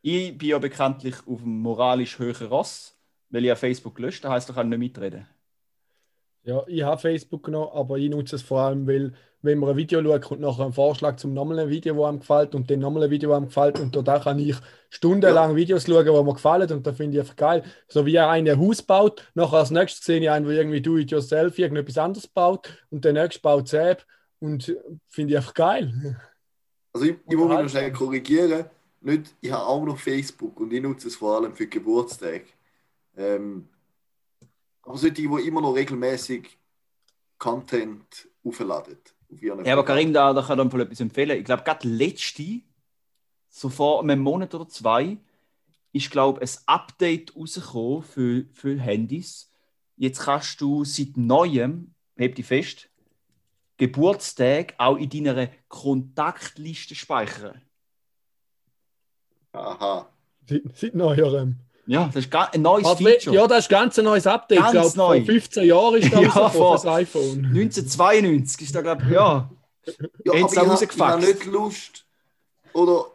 Ich 0.08 0.38
bin 0.38 0.50
ja 0.50 0.58
bekanntlich 0.60 1.16
auf 1.26 1.40
dem 1.40 1.62
moralisch 1.62 2.20
höheren 2.20 2.46
Ross, 2.46 2.96
weil 3.30 3.42
ich 3.42 3.48
ja 3.48 3.56
Facebook 3.56 3.96
gelöscht 3.96 4.22
habe, 4.22 4.34
heisst, 4.34 4.48
ich 4.48 4.54
kann 4.54 4.68
nicht 4.68 4.78
mitreden. 4.78 5.26
Ja, 6.44 6.62
ich 6.68 6.84
habe 6.84 7.00
Facebook 7.00 7.42
genommen, 7.42 7.72
aber 7.74 7.98
ich 7.98 8.08
nutze 8.08 8.36
es 8.36 8.42
vor 8.42 8.60
allem, 8.60 8.86
weil, 8.86 9.14
wenn 9.42 9.58
man 9.58 9.70
ein 9.70 9.76
Video 9.76 10.00
schaut, 10.00 10.22
kommt 10.22 10.40
nachher 10.42 10.66
ein 10.66 10.72
Vorschlag 10.72 11.16
zum 11.16 11.34
nochmal 11.34 11.58
ein 11.58 11.70
Video, 11.70 11.96
das 11.96 12.04
einem 12.04 12.20
gefällt 12.20 12.54
und 12.54 12.70
dann 12.70 12.78
nochmal 12.78 13.02
ein 13.02 13.10
Video, 13.10 13.30
das 13.30 13.36
einem 13.36 13.46
gefällt 13.46 13.80
und 13.80 13.96
da 14.06 14.20
kann 14.20 14.38
ich 14.38 14.54
stundenlang 14.90 15.56
Videos 15.56 15.86
schauen, 15.86 16.04
die 16.04 16.12
mir 16.12 16.32
gefallen 16.34 16.70
und 16.70 16.86
da 16.86 16.92
finde 16.92 17.16
ich 17.16 17.20
einfach 17.22 17.34
geil. 17.34 17.64
So 17.88 18.06
wie 18.06 18.16
einer 18.16 18.30
ein 18.52 18.60
Haus 18.60 18.82
baut, 18.82 19.28
nachher 19.34 19.58
als 19.58 19.72
nächstes 19.72 20.04
sehe 20.04 20.20
ich 20.20 20.30
einen, 20.30 20.46
der 20.46 20.54
irgendwie 20.54 20.82
do-it-yourself 20.82 21.58
irgendetwas 21.58 21.98
anderes 21.98 22.28
baut 22.28 22.86
und 22.90 23.04
der 23.04 23.12
nächste 23.12 23.40
baut 23.40 23.66
selbst 23.66 24.06
und 24.38 24.72
finde 25.08 25.32
ich 25.32 25.38
einfach 25.38 25.54
geil. 25.54 26.16
Also 26.92 27.06
ich, 27.06 27.16
ich 27.28 27.36
muss 27.36 27.48
mich 27.48 27.58
noch 27.58 27.68
schnell 27.68 27.92
korrigieren. 27.92 28.66
Nicht, 29.06 29.36
ich 29.40 29.52
habe 29.52 29.64
auch 29.64 29.84
noch 29.84 29.98
Facebook 29.98 30.58
und 30.58 30.72
ich 30.72 30.82
nutze 30.82 31.06
es 31.06 31.14
vor 31.14 31.36
allem 31.36 31.54
für 31.54 31.68
Geburtstage. 31.68 32.46
Ähm, 33.16 33.68
aber 34.82 34.98
solche, 34.98 35.14
die 35.14 35.24
immer 35.46 35.60
noch 35.60 35.74
regelmäßig 35.76 36.58
Content 37.38 38.28
aufladen. 38.44 38.98
Auf 39.32 39.40
Ja, 39.40 39.74
aber 39.74 39.84
Karim, 39.84 40.12
da, 40.12 40.32
da 40.32 40.42
kann 40.42 40.58
ich 40.58 40.68
dir 40.68 40.80
etwas 40.80 40.98
empfehlen. 40.98 41.38
Ich 41.38 41.44
glaube, 41.44 41.62
gerade 41.62 41.86
letzte, 41.86 42.62
so 43.48 43.68
vor 43.68 44.02
einem 44.02 44.18
Monat 44.18 44.52
oder 44.56 44.68
zwei, 44.68 45.18
ist, 45.92 46.10
glaube 46.10 46.40
ein 46.40 46.50
Update 46.66 47.36
rausgekommen 47.36 48.02
für, 48.02 48.46
für 48.52 48.76
Handys. 48.76 49.52
Jetzt 49.96 50.18
kannst 50.22 50.60
du 50.60 50.82
seit 50.84 51.16
neuem, 51.16 51.94
heb 52.16 52.34
dich 52.34 52.46
fest, 52.46 52.88
Geburtstag 53.76 54.74
auch 54.78 54.96
in 54.96 55.10
deiner 55.10 55.48
Kontaktliste 55.68 56.96
speichern. 56.96 57.62
Aha. 59.56 60.06
Seit, 60.48 60.62
seit 60.74 60.94
neuerem. 60.94 61.56
Ja, 61.88 62.10
das 62.12 62.24
ist 62.24 62.34
ein 62.34 62.62
neues 62.62 62.84
Aber, 62.84 62.96
Feature. 62.96 63.36
ja, 63.36 63.46
das 63.46 63.58
ist 63.60 63.68
ganz 63.68 63.96
ein 63.98 64.04
neues 64.06 64.26
Update. 64.26 64.58
Ganz 64.58 64.74
ich 64.74 64.94
glaube, 64.94 64.96
neu. 64.96 65.18
vor 65.18 65.26
15 65.26 65.64
Jahren 65.68 65.94
ist 65.94 66.12
das 66.12 66.20
Ja, 66.34 66.48
vor- 66.48 66.72
das 66.74 66.86
iPhone. 66.86 67.44
1992 67.46 68.62
ist 68.66 68.74
da, 68.74 68.80
glaube 68.82 69.02
ich, 69.04 69.10
ja. 69.10 69.48
Ja, 70.24 70.32
sie 70.32 70.38
ich 70.40 70.46
da 70.46 70.60
habe 70.62 70.70
hab 71.12 71.20
nicht 71.20 71.44
Lust, 71.46 72.04
oder 72.72 73.06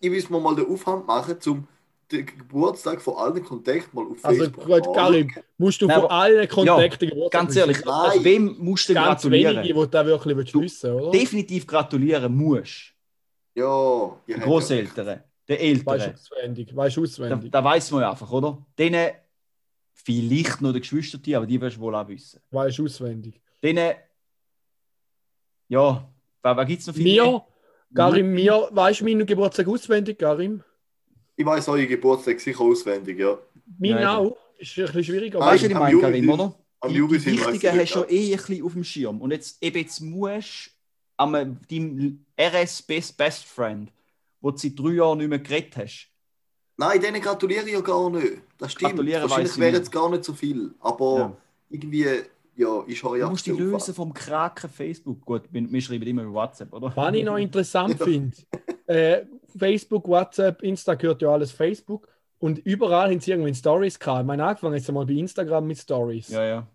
ich 0.00 0.10
will 0.10 0.22
mir 0.28 0.40
mal 0.40 0.54
den 0.54 0.70
Aufwand 0.70 1.06
machen, 1.06 1.36
um 1.46 1.66
den 2.12 2.26
Geburtstag 2.26 3.00
von 3.00 3.16
allen 3.16 3.42
Kontakten 3.42 3.88
mal 3.94 4.04
auf 4.10 4.22
Also 4.22 4.40
Facebook 4.44 4.66
gut, 4.66 4.94
Karim, 4.94 5.30
musst 5.56 5.80
du 5.80 5.86
Nein, 5.86 5.94
von 5.96 6.04
aber- 6.04 6.14
allen 6.14 6.48
Kontakten 6.48 7.08
Geburtstag 7.08 7.40
Ganz 7.40 7.56
ehrlich? 7.56 7.78
Nein. 7.84 8.24
wem 8.24 8.56
musst 8.58 8.88
du 8.90 8.94
ganz 8.94 9.06
gratulieren? 9.22 9.56
wenige, 9.56 9.68
die 9.68 9.80
du 9.80 9.86
da 9.86 10.04
wirklich 10.04 10.36
willst 10.36 10.54
wissen 10.54 10.92
oder? 10.92 11.10
Definitiv 11.12 11.66
gratulieren 11.66 12.34
musst. 12.36 12.92
Ja, 13.54 14.12
Den 14.26 14.42
Großeltern, 15.48 15.74
den 15.74 15.86
Weißt 15.86 16.06
du 16.06 16.12
auswendig, 16.12 16.76
weißt 16.76 16.96
du 16.96 17.00
Da, 17.00 17.06
auswendig, 17.06 17.50
da 17.50 17.64
weiß 17.64 17.90
man 17.92 18.00
ja 18.02 18.10
einfach, 18.10 18.30
oder? 18.30 18.66
Denen 18.78 19.10
vielleicht 19.94 20.60
noch 20.60 20.72
die 20.72 20.80
Geschwister, 20.80 21.18
aber 21.36 21.46
die 21.46 21.60
wirst 21.60 21.76
du 21.76 21.80
wohl 21.80 21.94
auch 21.94 22.06
wissen. 22.08 22.40
weißt 22.50 22.78
du 22.78 22.84
auswendig. 22.84 23.40
Denen, 23.62 23.94
ja, 25.68 26.08
wer, 26.42 26.56
wer 26.56 26.64
gibt 26.64 26.80
es 26.80 26.86
noch 26.86 26.94
viele? 26.94 27.24
Mir, 27.24 27.44
Karim, 27.94 28.32
mir, 28.32 28.68
weißt 28.70 29.00
du 29.00 29.04
meinen 29.04 29.26
Geburtstag 29.26 29.66
auswendig, 29.68 30.18
Karim? 30.18 30.62
Ich 31.36 31.46
weiß 31.46 31.68
euren 31.68 31.88
Geburtstag 31.88 32.40
sicher 32.40 32.60
auswendig, 32.60 33.18
ja. 33.18 33.38
Mein 33.78 33.90
Ja, 33.90 34.18
auch. 34.18 34.36
Ist 34.58 34.76
ein 34.76 34.86
bisschen 34.86 35.04
schwieriger. 35.04 35.40
Ah, 35.40 35.52
Weißt 35.52 35.62
du, 35.64 35.66
was 35.66 35.72
ich 35.72 35.78
meine, 35.78 36.00
Karim, 36.00 36.30
oder? 36.30 36.54
Am 36.80 36.92
Die, 36.92 37.00
die 37.00 37.10
Wichtigen 37.10 37.46
hast 37.46 37.62
du 37.62 37.68
ja. 37.78 37.86
schon 37.86 38.04
eh 38.08 38.32
ein 38.32 38.36
bisschen 38.38 38.64
auf 38.64 38.72
dem 38.72 38.84
Schirm. 38.84 39.20
Und 39.20 39.30
jetzt, 39.30 39.62
eben 39.62 39.78
jetzt 39.78 40.00
musst 40.00 40.66
du 40.66 40.70
am 41.16 41.60
deinem 41.68 42.24
RS 42.40 42.82
Best, 42.82 43.16
Best 43.16 43.44
Friend, 43.44 43.90
wo 44.40 44.50
du 44.50 44.58
seit 44.58 44.78
drei 44.78 44.90
Jahren 44.90 45.18
nicht 45.18 45.28
mehr 45.28 45.38
geredet 45.38 45.76
hast, 45.76 46.10
Nein, 46.80 47.00
denen 47.00 47.20
gratuliere 47.20 47.66
ich 47.66 47.72
ja 47.72 47.80
gar 47.80 48.08
nicht. 48.08 48.40
Das 48.56 48.70
stimmt. 48.72 48.92
Gratulieren 48.92 49.22
Wahrscheinlich 49.22 49.52
ich 49.52 49.58
wäre 49.58 49.76
es 49.78 49.90
gar 49.90 50.08
nicht 50.10 50.22
so 50.22 50.32
viel. 50.32 50.74
Aber 50.78 51.16
Ja. 51.18 51.36
irgendwie, 51.70 52.06
ja, 52.54 52.82
ist 52.86 53.02
euer 53.02 53.24
du 53.24 53.30
musst 53.30 53.46
die 53.46 53.50
lösen 53.50 53.94
vom 53.94 54.14
Kraken 54.14 54.70
Facebook. 54.70 55.24
Gut, 55.24 55.42
wir, 55.50 55.70
wir 55.72 55.80
schreiben 55.80 56.06
immer 56.06 56.22
über 56.22 56.34
WhatsApp, 56.34 56.72
oder? 56.72 56.92
Was 56.94 57.14
ich 57.14 57.24
noch 57.24 57.36
interessant 57.38 58.00
finde, 58.00 58.36
äh, 58.86 59.24
Facebook, 59.58 60.06
WhatsApp, 60.06 60.62
Insta 60.62 60.94
gehört 60.94 61.20
ja 61.20 61.30
alles 61.30 61.50
Facebook 61.50 62.06
und 62.38 62.58
überall 62.60 63.10
haben 63.10 63.18
sie 63.20 63.32
irgendwie 63.32 63.54
Stories 63.54 63.98
gehabt. 63.98 64.20
Ich 64.20 64.26
meine, 64.26 64.44
angefangen 64.44 64.74
jetzt 64.74 64.90
mal 64.92 65.04
bei 65.04 65.14
Instagram 65.14 65.66
mit 65.66 65.78
Stories. 65.78 66.28
Ja, 66.28 66.44
ja. 66.44 66.66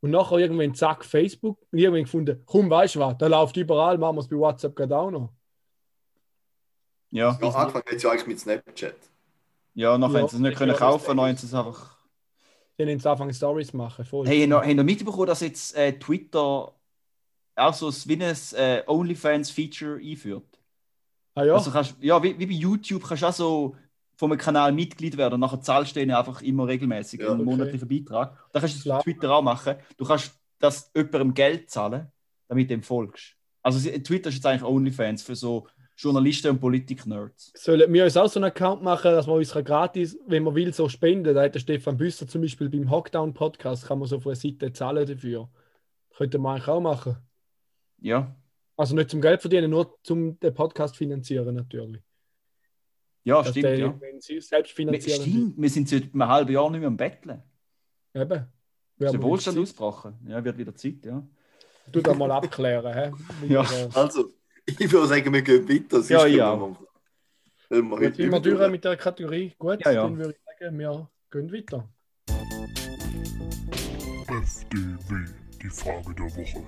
Und 0.00 0.10
nachher 0.12 0.38
irgendwann 0.38 0.74
zack, 0.74 1.04
Facebook 1.04 1.58
und 1.70 1.78
irgendwann 1.78 2.04
gefunden, 2.04 2.42
komm, 2.46 2.70
weißt 2.70 2.94
du 2.94 3.00
was, 3.00 3.18
da 3.18 3.26
läuft 3.26 3.56
überall, 3.58 3.98
machen 3.98 4.16
wir 4.16 4.20
es 4.20 4.28
bei 4.28 4.36
WhatsApp 4.36 4.74
gerade 4.74 4.96
auch 4.96 5.10
noch. 5.10 5.32
Ja, 7.12 7.38
Ja, 7.40 7.48
angefangen 7.50 7.84
hat 7.86 7.92
es 7.94 8.02
ja 8.02 8.10
eigentlich 8.10 8.26
mit 8.26 8.40
Snapchat. 8.40 8.96
ja 9.74 9.98
nachher 9.98 10.14
Ja, 10.14 10.20
haben 10.20 10.28
sie 10.28 10.36
es 10.36 10.40
nicht 10.42 10.52
ich 10.52 10.58
können 10.58 10.76
kaufen, 10.76 11.16
dann 11.16 11.20
haben 11.26 11.36
sie 11.36 11.46
es 11.46 11.54
einfach. 11.54 11.96
Dann 12.78 12.88
haben 12.88 12.98
sie 12.98 13.08
angefangen 13.08 13.34
Stories 13.34 13.72
machen. 13.72 14.04
Voll. 14.04 14.26
Hey, 14.26 14.48
habt 14.48 14.66
ihr 14.66 14.74
noch 14.74 14.84
mitbekommen, 14.84 15.26
dass 15.26 15.40
jetzt 15.40 15.74
äh, 15.76 15.98
Twitter 15.98 16.74
auch 17.56 17.74
so 17.74 17.88
ein- 17.88 17.94
wie 18.06 18.24
ein 18.24 18.36
äh, 18.56 18.84
OnlyFans-Feature 18.86 20.00
einführt? 20.02 20.60
ah 21.34 21.44
ja, 21.44 21.56
Also 21.56 21.70
kannst, 21.70 21.96
ja, 22.00 22.22
wie, 22.22 22.38
wie 22.38 22.46
bei 22.46 22.52
YouTube 22.52 23.04
kannst 23.06 23.22
du 23.22 23.26
auch 23.26 23.32
so 23.32 23.76
vom 24.16 24.36
Kanal 24.38 24.72
Mitglied 24.72 25.16
werden 25.16 25.34
und 25.34 25.40
nachher 25.40 25.60
zahlst 25.60 25.96
du 25.96 26.00
denen 26.00 26.12
einfach 26.12 26.42
immer 26.42 26.66
regelmäßig 26.68 27.20
Ja, 27.20 27.28
einen 27.32 27.42
okay. 27.42 27.44
monatlichen 27.44 27.88
Beitrag. 27.88 28.38
Da 28.52 28.60
kannst 28.60 28.76
du 28.76 28.80
es 28.90 28.96
auf 28.96 29.02
Twitter 29.04 29.32
auch 29.34 29.42
machen. 29.42 29.76
Du 29.96 30.04
kannst 30.04 30.34
das 30.58 30.90
jemandem 30.94 31.34
Geld 31.34 31.70
zahlen, 31.70 32.08
damit 32.48 32.70
du 32.70 32.74
dem 32.74 32.82
folgst. 32.82 33.36
Also 33.62 33.78
Twitter 34.00 34.28
ist 34.30 34.36
jetzt 34.36 34.46
eigentlich 34.46 34.62
OnlyFans 34.64 35.22
für 35.22 35.36
so 35.36 35.68
Journalisten 35.96 36.48
und 36.50 36.60
Politik-Nerds. 36.60 37.52
sollen 37.54 37.92
wir 37.92 38.04
uns 38.04 38.16
auch 38.16 38.28
so 38.28 38.38
einen 38.40 38.44
Account 38.50 38.82
machen, 38.82 39.12
dass 39.12 39.26
man 39.26 39.36
uns 39.36 39.52
gratis, 39.52 40.18
wenn 40.26 40.42
man 40.42 40.54
will, 40.54 40.72
so 40.72 40.88
spenden. 40.88 41.34
Da 41.34 41.42
hat 41.42 41.54
der 41.54 41.60
Stefan 41.60 41.96
Büsser 41.96 42.26
zum 42.26 42.40
Beispiel 42.42 42.68
beim 42.70 42.90
Hockdown-Podcast, 42.90 43.86
kann 43.86 43.98
man 43.98 44.08
so 44.08 44.16
auf 44.16 44.26
einer 44.26 44.34
Seite 44.34 44.72
zahlen 44.72 45.06
dafür. 45.06 45.48
Könnte 46.16 46.38
man 46.38 46.54
eigentlich 46.56 46.68
auch 46.68 46.80
machen. 46.80 47.16
Ja, 47.98 48.34
Also 48.76 48.94
nicht 48.96 49.10
zum 49.10 49.20
Geld 49.20 49.40
verdienen, 49.40 49.70
nur 49.70 49.98
zum 50.02 50.38
den 50.40 50.54
Podcast 50.54 50.96
finanzieren 50.96 51.54
natürlich. 51.54 52.02
ja 53.24 53.38
Dass 53.42 53.50
stimmt. 53.50 53.64
der, 53.64 53.78
ja. 53.78 54.00
Wenn 54.00 54.20
sie 54.20 54.40
selbst 54.40 54.70
Wir, 54.70 54.86
finanzieren. 54.86 55.20
stimmt, 55.22 55.54
wir 55.58 55.70
sind 55.70 55.88
seit 55.88 56.12
einem 56.14 56.26
halben 56.26 56.52
Jahr 56.52 56.70
nicht 56.70 56.80
mehr 56.80 56.88
am 56.88 56.96
Betteln. 56.96 57.42
Eben. 58.14 58.32
Ist 58.32 58.32
Werden 58.32 58.48
der 58.98 59.12
wir 59.12 59.22
Wohlstand 59.22 59.58
ausgebrochen? 59.58 60.14
Ja, 60.26 60.42
wird 60.44 60.58
wieder 60.58 60.74
Zeit, 60.74 61.04
ja. 61.04 61.24
Du 61.92 62.00
da 62.00 62.14
mal 62.14 62.30
abklären. 62.30 62.92
Hä? 62.94 63.12
Ja. 63.48 63.64
Also, 63.94 64.30
ich 64.66 64.92
würde 64.92 65.06
sagen, 65.08 65.32
wir 65.32 65.42
gehen 65.42 65.68
weiter. 65.68 66.00
Ja, 66.08 66.26
ja. 66.26 66.58
wir- 66.60 66.76
Gut, 67.82 68.18
über- 68.18 68.40
durch 68.40 68.70
mit 68.70 68.84
der 68.84 68.96
Kategorie? 68.96 69.52
Gut, 69.58 69.84
Ja, 69.84 69.90
ja. 69.92 70.02
dann 70.04 70.16
würde 70.18 70.32
ich 70.32 70.58
sagen, 70.60 70.78
wir 70.78 71.08
gehen 71.30 71.52
weiter. 71.52 71.88
FDW, 74.28 75.32
die 75.62 75.68
Frage 75.70 76.14
der 76.14 76.24
Woche. 76.26 76.64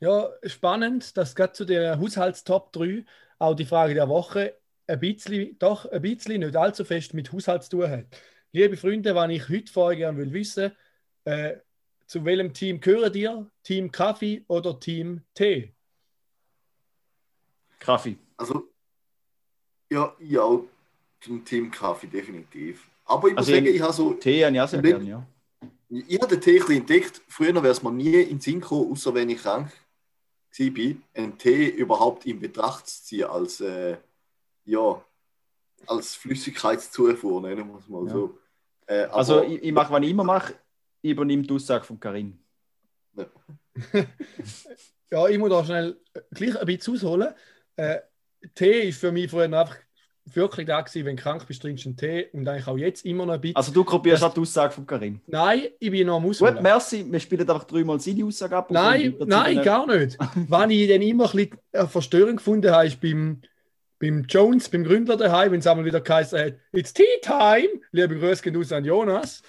Ja, 0.00 0.28
spannend, 0.46 1.16
dass 1.16 1.34
gerade 1.34 1.52
zu 1.52 1.64
der 1.64 1.98
Haushaltstop 1.98 2.72
3 2.72 3.04
auch 3.38 3.54
die 3.54 3.66
Frage 3.66 3.94
der 3.94 4.08
Woche 4.08 4.54
ein 4.86 5.00
bisschen, 5.00 5.58
doch 5.58 5.84
ein 5.86 6.02
bisschen, 6.02 6.40
nicht 6.40 6.56
allzu 6.56 6.84
fest 6.84 7.14
mit 7.14 7.32
Haushalt 7.32 7.62
zu 7.64 7.70
tun 7.70 7.90
hat. 7.90 8.04
Liebe 8.52 8.76
Freunde, 8.76 9.14
wenn 9.14 9.30
ich 9.30 9.48
heute 9.48 9.70
vorher 9.72 9.96
gerne 9.98 10.18
will 10.18 10.32
wissen, 10.32 10.72
äh, 11.24 11.56
zu 12.10 12.24
welchem 12.24 12.52
Team 12.52 12.80
gehören 12.80 13.14
ihr? 13.14 13.48
Team 13.62 13.92
Kaffee 13.92 14.44
oder 14.48 14.80
Team 14.80 15.20
Tee? 15.32 15.72
Kaffee. 17.78 18.16
Also, 18.36 18.68
ja, 19.88 20.12
ja, 20.18 20.60
zum 21.20 21.44
Team 21.44 21.70
Kaffee 21.70 22.08
definitiv. 22.08 22.90
Aber 23.04 23.28
ich 23.28 23.34
muss 23.34 23.38
Also 23.46 23.52
sagen, 23.52 23.66
ich- 23.66 23.80
habe 23.80 23.92
so, 23.92 24.12
Tee 24.14 24.44
habe 24.44 24.54
ich 24.56 24.60
auch 24.60 24.68
sehr 24.68 24.82
Mit- 24.82 24.90
gerne, 24.90 25.08
ja. 25.08 25.26
ich 25.88 26.20
habe 26.20 26.34
den 26.36 26.40
Tee 26.40 26.54
ein 26.56 26.58
bisschen 26.66 26.76
entdeckt. 26.80 27.22
Früher 27.28 27.54
wäre 27.54 27.68
es 27.68 27.80
mir 27.82 27.92
nie 27.92 28.22
in 28.22 28.28
den 28.30 28.40
Sinn 28.40 28.60
gekommen, 28.60 28.90
außer 28.90 29.14
wenn 29.14 29.30
ich 29.30 29.38
krank 29.38 29.70
war, 30.58 30.94
einen 31.14 31.38
Tee 31.38 31.68
überhaupt 31.68 32.26
in 32.26 32.40
Betracht 32.40 32.88
zu 32.88 33.04
ziehen 33.04 33.24
als, 33.26 33.60
äh, 33.60 33.96
ja, 34.64 35.04
als 35.86 36.16
Flüssigkeitszufuhr, 36.16 37.40
nennen 37.40 37.68
wir 37.70 37.78
es 37.78 37.88
mal 37.88 38.04
Ja. 38.06 38.12
so. 38.12 38.38
Äh, 38.86 39.02
aber, 39.04 39.14
Also 39.14 39.42
ich, 39.44 39.62
ich 39.62 39.72
mache, 39.72 39.92
was 39.92 40.02
ich 40.02 40.10
immer 40.10 40.24
mache, 40.24 40.54
ich 41.02 41.10
übernehme 41.10 41.42
die 41.42 41.54
Aussage 41.54 41.84
von 41.84 41.98
Karim. 42.00 42.38
Ja, 45.12 45.26
ich 45.26 45.38
muss 45.38 45.50
da 45.50 45.64
schnell 45.64 45.96
äh, 46.14 46.20
gleich 46.32 46.56
ein 46.56 46.66
bisschen 46.66 46.94
ausholen. 46.94 47.34
Äh, 47.76 47.98
Tee 48.54 48.88
ist 48.88 49.00
für 49.00 49.10
mich 49.10 49.28
früher 49.30 49.44
einfach 49.44 49.76
wirklich 50.26 50.66
da 50.66 50.80
gewesen, 50.80 51.04
wenn 51.04 51.16
du 51.16 51.22
krank 51.22 51.46
bist, 51.48 51.62
trinkst 51.62 51.84
du 51.84 51.88
einen 51.88 51.96
Tee 51.96 52.28
und 52.32 52.46
eigentlich 52.46 52.68
auch 52.68 52.78
jetzt 52.78 53.04
immer 53.04 53.26
noch 53.26 53.34
ein 53.34 53.40
bisschen. 53.40 53.56
Also 53.56 53.72
du 53.72 53.82
kopierst 53.82 54.22
auch 54.22 54.32
die 54.32 54.40
Aussage 54.40 54.72
von 54.72 54.86
Karim. 54.86 55.20
Nein, 55.26 55.62
ich 55.80 55.90
bin 55.90 56.06
noch 56.06 56.16
am 56.18 56.22
Gut, 56.22 56.30
Ausholen. 56.30 56.62
merci. 56.62 57.04
Wir 57.10 57.18
spielen 57.18 57.40
einfach 57.40 57.64
dreimal 57.64 57.98
seine 57.98 58.24
Aussage 58.24 58.56
ab. 58.56 58.70
und 58.70 58.74
Nein, 58.74 59.16
nein, 59.26 59.56
zu 59.56 59.62
gar 59.64 59.86
nicht. 59.86 60.16
Wenn 60.48 60.70
ich 60.70 60.88
dann 60.88 61.02
immer 61.02 61.34
ein 61.34 61.48
bisschen 61.72 61.88
Verstörung 61.88 62.36
gefunden 62.36 62.70
habe, 62.70 62.86
ist 62.86 63.00
beim, 63.00 63.40
beim 63.98 64.24
Jones, 64.28 64.68
beim 64.68 64.84
Gründer 64.84 65.16
daheim, 65.16 65.50
wenn 65.50 65.58
es 65.60 65.66
einmal 65.66 65.84
wieder 65.84 66.00
geheißen 66.00 66.38
hat, 66.38 66.54
it's 66.72 66.92
tea 66.92 67.04
time. 67.20 67.80
Liebe 67.90 68.16
Grüße 68.16 68.42
gehen 68.42 68.54
raus 68.54 68.70
an 68.70 68.84
Jonas. 68.84 69.42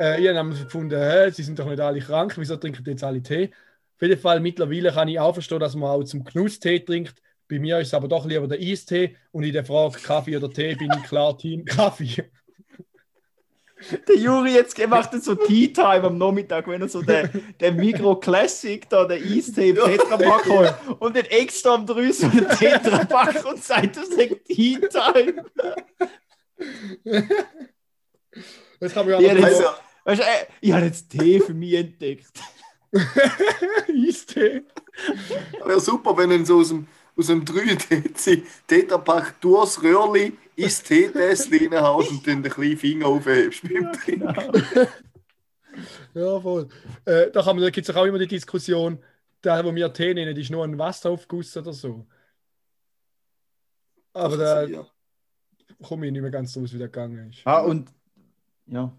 Äh, 0.00 0.20
ich 0.20 0.28
habe 0.28 0.50
gefunden, 0.50 0.98
hä, 0.98 1.30
sie 1.30 1.42
sind 1.42 1.58
doch 1.58 1.66
nicht 1.66 1.80
alle 1.80 2.00
krank, 2.00 2.34
wieso 2.36 2.56
trinken 2.56 2.84
die 2.84 2.90
jetzt 2.90 3.04
alle 3.04 3.22
Tee? 3.22 3.50
Auf 3.96 4.02
jeden 4.02 4.20
Fall, 4.20 4.40
mittlerweile 4.40 4.92
kann 4.92 5.08
ich 5.08 5.18
auch 5.18 5.32
verstehen, 5.32 5.58
dass 5.58 5.74
man 5.74 5.90
auch 5.90 6.04
zum 6.04 6.24
Genuss 6.24 6.60
Tee 6.60 6.80
trinkt. 6.80 7.14
Bei 7.48 7.58
mir 7.58 7.80
ist 7.80 7.88
es 7.88 7.94
aber 7.94 8.08
doch 8.08 8.26
lieber 8.26 8.46
der 8.46 8.58
Eistee 8.58 9.16
und 9.32 9.42
in 9.42 9.52
der 9.52 9.64
Frage 9.64 9.98
Kaffee 9.98 10.36
oder 10.36 10.50
Tee 10.50 10.74
bin 10.74 10.90
ich 10.96 11.02
klar 11.04 11.36
Team 11.36 11.64
Kaffee. 11.64 12.30
Der 14.08 14.16
Juri 14.16 14.54
jetzt 14.54 14.74
gemacht 14.74 15.12
hat 15.12 15.22
so 15.22 15.36
Tea 15.36 15.72
Time 15.72 16.02
am 16.02 16.18
Nachmittag, 16.18 16.66
wenn 16.66 16.82
er 16.82 16.88
so 16.88 17.00
den, 17.00 17.54
den 17.60 17.76
Micro 17.76 18.16
Classic 18.16 18.88
da, 18.88 19.04
den 19.04 19.22
Eistee 19.22 19.70
im 19.70 19.76
Tetrapack 19.76 20.46
holt 20.48 20.74
und 20.98 21.14
den 21.14 21.26
extra 21.26 21.74
am 21.74 21.86
3 21.86 22.12
so 22.12 22.26
einen 22.26 22.48
Tetrapack 22.48 23.44
und 23.46 23.62
sagt, 23.62 23.96
das 23.96 24.08
ist 24.08 24.44
Tea 24.46 24.78
Time. 24.80 25.44
Das 28.80 28.94
kann 28.94 29.08
man 29.08 29.20
Ja, 29.20 29.32
ja 29.32 29.34
noch 29.34 29.87
Weißt 30.08 30.22
du, 30.22 30.24
äh, 30.24 30.46
ich 30.62 30.72
habe 30.72 30.86
jetzt 30.86 31.10
Tee 31.10 31.38
für 31.38 31.52
mich 31.52 31.74
entdeckt. 31.74 32.32
Eistee. 32.94 34.62
wäre 35.62 35.80
super, 35.80 36.16
wenn 36.16 36.30
du 36.30 36.46
so 36.46 36.60
aus 36.60 36.68
dem, 36.68 36.86
aus 37.14 37.26
dem 37.26 37.44
3 37.44 37.74
Dezi 37.74 38.42
Tetrapack 38.66 39.38
durchs 39.42 39.82
Röhrli 39.82 40.32
ins 40.56 40.82
Teetässchen 40.82 41.74
reinhaust 41.74 42.10
und 42.10 42.26
dann 42.26 42.42
den 42.42 42.50
kleinen 42.50 42.78
Finger 42.78 43.06
aufhebst 43.06 43.64
beim 43.64 43.92
Trinken. 43.92 44.88
Ja, 46.14 46.40
voll. 46.40 46.68
Äh, 47.04 47.30
da 47.30 47.42
da 47.42 47.70
gibt 47.70 47.86
es 47.86 47.94
auch 47.94 48.06
immer 48.06 48.18
die 48.18 48.26
Diskussion, 48.26 49.04
da 49.42 49.62
wo 49.62 49.74
wir 49.74 49.92
Tee 49.92 50.14
nennen, 50.14 50.34
ist 50.34 50.50
nur 50.50 50.64
ein 50.64 50.78
Wasseraufguss 50.78 51.54
oder 51.58 51.74
so. 51.74 52.06
Aber 54.14 54.38
da 54.38 54.62
ja. 54.62 54.86
komme 55.82 56.06
ich 56.06 56.12
nicht 56.12 56.22
mehr 56.22 56.30
ganz 56.30 56.56
raus, 56.56 56.72
wie 56.72 56.78
der 56.78 56.88
gegangen 56.88 57.28
ist. 57.28 57.42
Ah, 57.44 57.60
und 57.60 57.92
ja. 58.64 58.90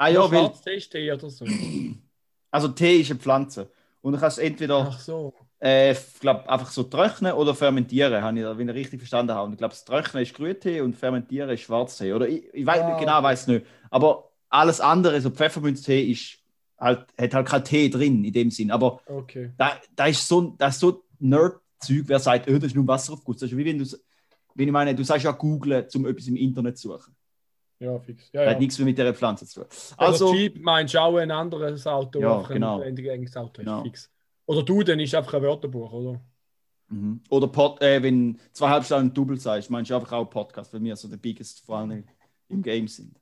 Ah 0.00 0.08
ja, 0.08 0.20
weil, 0.30 0.46
Schwarztee 0.46 0.76
ist 0.76 0.90
Tee 0.90 1.12
oder 1.12 1.30
so. 1.30 1.44
also 2.50 2.68
Tee 2.68 3.00
ist 3.00 3.10
eine 3.10 3.20
Pflanze. 3.20 3.70
Und 4.02 4.14
du 4.14 4.18
kannst 4.18 4.38
entweder 4.38 4.86
Ach 4.90 4.98
so. 4.98 5.34
Äh, 5.62 5.92
ich 5.92 6.20
glaube, 6.20 6.48
einfach 6.48 6.70
so 6.70 6.84
trocknen 6.84 7.34
oder 7.34 7.54
fermentieren, 7.54 8.22
habe 8.22 8.38
ich, 8.38 8.42
da- 8.44 8.56
wenn 8.56 8.68
ich 8.70 8.74
richtig 8.74 9.00
verstanden 9.00 9.34
habe. 9.34 9.46
Und 9.46 9.52
ich 9.52 9.58
glaube, 9.58 9.72
das 9.74 9.84
Trocknen 9.84 10.22
ist 10.22 10.34
Grüntee 10.34 10.80
und 10.80 10.96
Fermentieren 10.96 11.50
ist 11.50 11.60
Schwarztee. 11.60 12.14
Oder 12.14 12.26
ich, 12.28 12.44
ich 12.54 12.64
weiß 12.64 12.80
Ah, 12.80 12.94
genau, 12.96 13.16
okay. 13.18 13.24
weiß 13.24 13.46
nicht. 13.48 13.66
Aber 13.90 14.30
alles 14.48 14.80
andere, 14.80 15.20
so 15.20 15.30
Pfefferminztee, 15.30 16.10
ist 16.10 16.38
halt, 16.78 17.06
hat 17.20 17.34
halt 17.34 17.46
kein 17.48 17.64
Tee 17.64 17.90
drin 17.90 18.24
in 18.24 18.32
dem 18.32 18.50
Sinn. 18.50 18.70
Aber 18.70 19.00
Okay. 19.06 19.52
da, 19.58 19.78
da 19.94 20.06
ist 20.06 20.26
so, 20.26 20.54
das 20.58 20.76
ist 20.76 20.80
so 20.80 21.04
Nerd 21.18 21.60
Zeug, 21.78 22.04
wer 22.06 22.18
sagt, 22.20 22.48
oh, 22.48 22.54
das 22.54 22.64
ist 22.68 22.74
nur 22.74 22.86
Wasser 22.88 23.12
auf 23.12 23.22
Guss. 23.24 23.38
Das 23.38 23.50
ist 23.52 23.56
wie 23.58 23.64
wenn 23.66 23.78
du, 23.78 23.84
wenn 24.54 24.66
ich 24.68 24.72
meine, 24.72 24.94
du 24.94 25.04
sagst 25.04 25.24
ja 25.24 25.32
googlen, 25.32 25.86
um 25.94 26.06
etwas 26.06 26.26
im 26.26 26.36
Internet 26.36 26.78
zu 26.78 26.88
suchen. 26.88 27.14
Ja, 27.80 27.98
fix. 27.98 28.30
Ja, 28.32 28.40
Das 28.40 28.46
ja. 28.46 28.50
hat 28.52 28.60
nichts 28.60 28.78
mehr 28.78 28.84
mit 28.86 28.98
dieser 28.98 29.14
Pflanze 29.14 29.46
zu 29.46 29.60
tun. 29.60 29.68
Also, 29.96 30.26
Also, 30.28 30.34
Jeep 30.34 30.60
meinst 30.60 30.94
du 30.94 31.00
auch 31.00 31.16
ein 31.16 31.30
anderes 31.30 31.86
Auto, 31.86 32.20
Ja, 32.20 32.42
genau. 32.42 32.80
ein 32.80 32.96
eigenes 32.98 33.36
Auto 33.36 33.62
ist, 33.62 33.66
Genau. 33.66 33.82
fix. 33.82 34.10
Oder 34.46 34.62
du, 34.62 34.82
dann 34.82 35.00
ist 35.00 35.14
einfach 35.14 35.34
ein 35.34 35.42
Wörterbuch, 35.42 35.92
oder? 35.92 36.20
mhm. 36.88 37.22
oder 37.30 37.48
Pod, 37.48 37.80
äh, 37.82 38.02
wenn 38.02 38.38
zweieinhalb 38.52 38.84
Stunden 38.84 39.14
Double 39.14 39.38
sagst, 39.38 39.70
meinst 39.70 39.90
du 39.90 39.94
einfach 39.94 40.12
auch 40.12 40.24
Podcast, 40.26 40.72
weil 40.74 40.82
wir 40.82 40.94
so 40.96 41.08
der 41.08 41.16
biggest 41.16 41.64
vor 41.64 41.78
allem 41.78 42.04
im 42.48 42.62
Game 42.62 42.86
sind. 42.88 43.18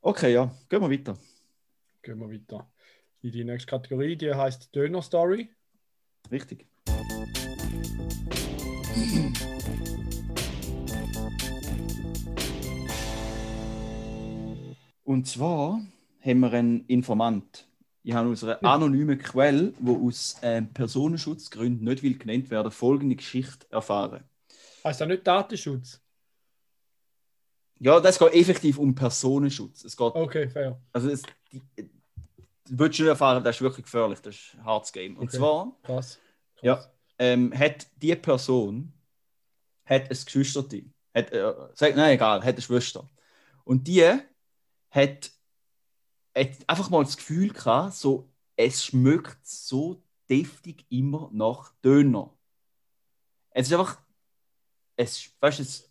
Okay, 0.00 0.32
ja, 0.32 0.50
gehen 0.68 0.80
wir 0.80 0.90
weiter. 0.90 1.16
Gehen 2.02 2.18
wir 2.18 2.30
weiter. 2.30 2.70
In 3.22 3.32
die 3.32 3.44
nächste 3.44 3.68
Kategorie, 3.68 4.16
die 4.16 4.32
heißt 4.32 4.74
Döner 4.74 5.02
Story. 5.02 5.50
Richtig. 6.30 6.66
Und 15.08 15.26
zwar 15.26 15.80
haben 16.20 16.40
wir 16.40 16.52
einen 16.52 16.84
Informant. 16.84 17.66
Ich 18.02 18.12
habe 18.12 18.28
aus 18.28 18.44
einer 18.44 18.62
anonymen 18.62 19.18
Quelle, 19.18 19.72
die 19.78 19.90
aus 19.90 20.36
ähm, 20.42 20.70
Personenschutzgründen 20.74 21.82
nicht 21.82 22.02
will 22.02 22.18
genannt 22.18 22.50
werden, 22.50 22.70
folgende 22.70 23.16
Geschichte 23.16 23.66
erfahren. 23.70 24.24
Heißt 24.84 25.00
das 25.00 25.08
nicht 25.08 25.26
Datenschutz? 25.26 26.02
Ja, 27.80 28.00
das 28.00 28.18
geht 28.18 28.34
effektiv 28.34 28.76
um 28.76 28.94
Personenschutz. 28.94 29.82
Es 29.84 29.96
geht, 29.96 30.14
Okay, 30.14 30.46
fair. 30.50 30.78
also 30.92 31.08
es, 31.08 31.22
die, 31.50 31.62
du 31.78 31.88
würdest 32.78 33.00
nicht 33.00 33.08
erfahren, 33.08 33.42
das 33.42 33.56
ist 33.56 33.62
wirklich 33.62 33.86
gefährlich, 33.86 34.20
das 34.20 34.34
ist 34.34 34.56
ein 34.56 34.64
hartes 34.66 34.92
Game. 34.92 35.16
Und 35.16 35.28
Okay. 35.28 35.38
zwar 35.38 35.74
Krass. 35.84 36.18
Ja. 36.60 36.84
ähm, 37.18 37.58
hat 37.58 37.86
die 37.96 38.14
Person 38.14 38.92
hat 39.86 40.02
ein 40.02 40.08
Geschwisterti. 40.10 40.90
Hat, 41.14 41.30
äh, 41.32 41.50
nein, 41.94 42.16
egal, 42.16 42.40
hat 42.40 42.46
eine 42.56 42.60
Schwester. 42.60 43.08
Und 43.64 43.86
die 43.88 44.18
hat, 44.90 45.30
hat 46.36 46.50
einfach 46.66 46.90
mal 46.90 47.04
das 47.04 47.16
Gefühl 47.16 47.50
gehabt, 47.50 47.94
so, 47.94 48.28
es 48.56 48.84
schmeckt 48.84 49.46
so 49.46 50.02
deftig 50.28 50.84
immer 50.88 51.30
nach 51.32 51.72
Döner. 51.82 52.34
Es 53.50 53.66
ist 53.68 53.72
einfach, 53.72 54.00
es, 54.96 55.30
weißt 55.40 55.58
du, 55.58 55.62
es, 55.62 55.90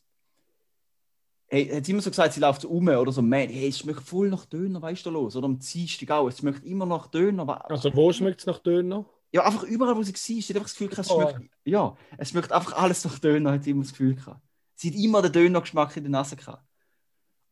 hey, 1.48 1.68
hat 1.68 1.88
immer 1.88 2.02
so 2.02 2.10
gesagt, 2.10 2.34
sie 2.34 2.40
läuft 2.40 2.62
so 2.62 2.70
um 2.70 2.88
oder 2.88 3.12
so, 3.12 3.22
man, 3.22 3.50
hey, 3.50 3.70
es 3.70 3.80
schmeckt 3.80 4.02
voll 4.02 4.30
nach 4.30 4.46
Döner, 4.46 4.82
weißt 4.82 5.06
du 5.06 5.10
los? 5.10 5.36
Oder 5.36 5.46
am 5.46 5.60
Dienstag 5.60 6.12
auch, 6.12 6.28
es 6.28 6.38
schmeckt 6.40 6.66
immer 6.66 6.86
nach 6.86 7.08
Döner. 7.08 7.70
Also, 7.70 7.94
wo 7.96 8.12
schmeckt 8.12 8.42
es 8.42 8.46
nach 8.46 8.60
Döner? 8.60 9.06
ja, 9.32 9.44
einfach 9.46 9.64
überall, 9.64 9.96
wo 9.96 10.04
sie 10.04 10.14
war, 10.14 10.18
sie 10.18 10.42
hat 10.42 10.56
einfach 10.56 10.64
das 10.64 10.74
Gefühl, 10.74 10.88
gehabt, 10.90 11.08
es 11.08 11.12
Oh. 11.12 11.30
schmeckt, 11.30 11.52
ja, 11.66 11.98
es 12.18 12.30
schmeckt 12.30 12.52
einfach 12.52 12.74
alles 12.74 13.04
nach 13.06 13.20
Döner, 13.20 13.52
hat 13.52 13.64
sie 13.64 13.72
immer 13.72 13.84
das 13.84 13.92
Gefühl 13.92 14.16
gehabt. 14.16 14.42
Sie 14.76 14.90
hat 14.90 14.96
immer 14.96 15.22
den 15.22 15.32
Dönergeschmack 15.32 15.98
in 15.98 16.04
der 16.04 16.12
Nase 16.12 16.36
gehabt. 16.36 16.64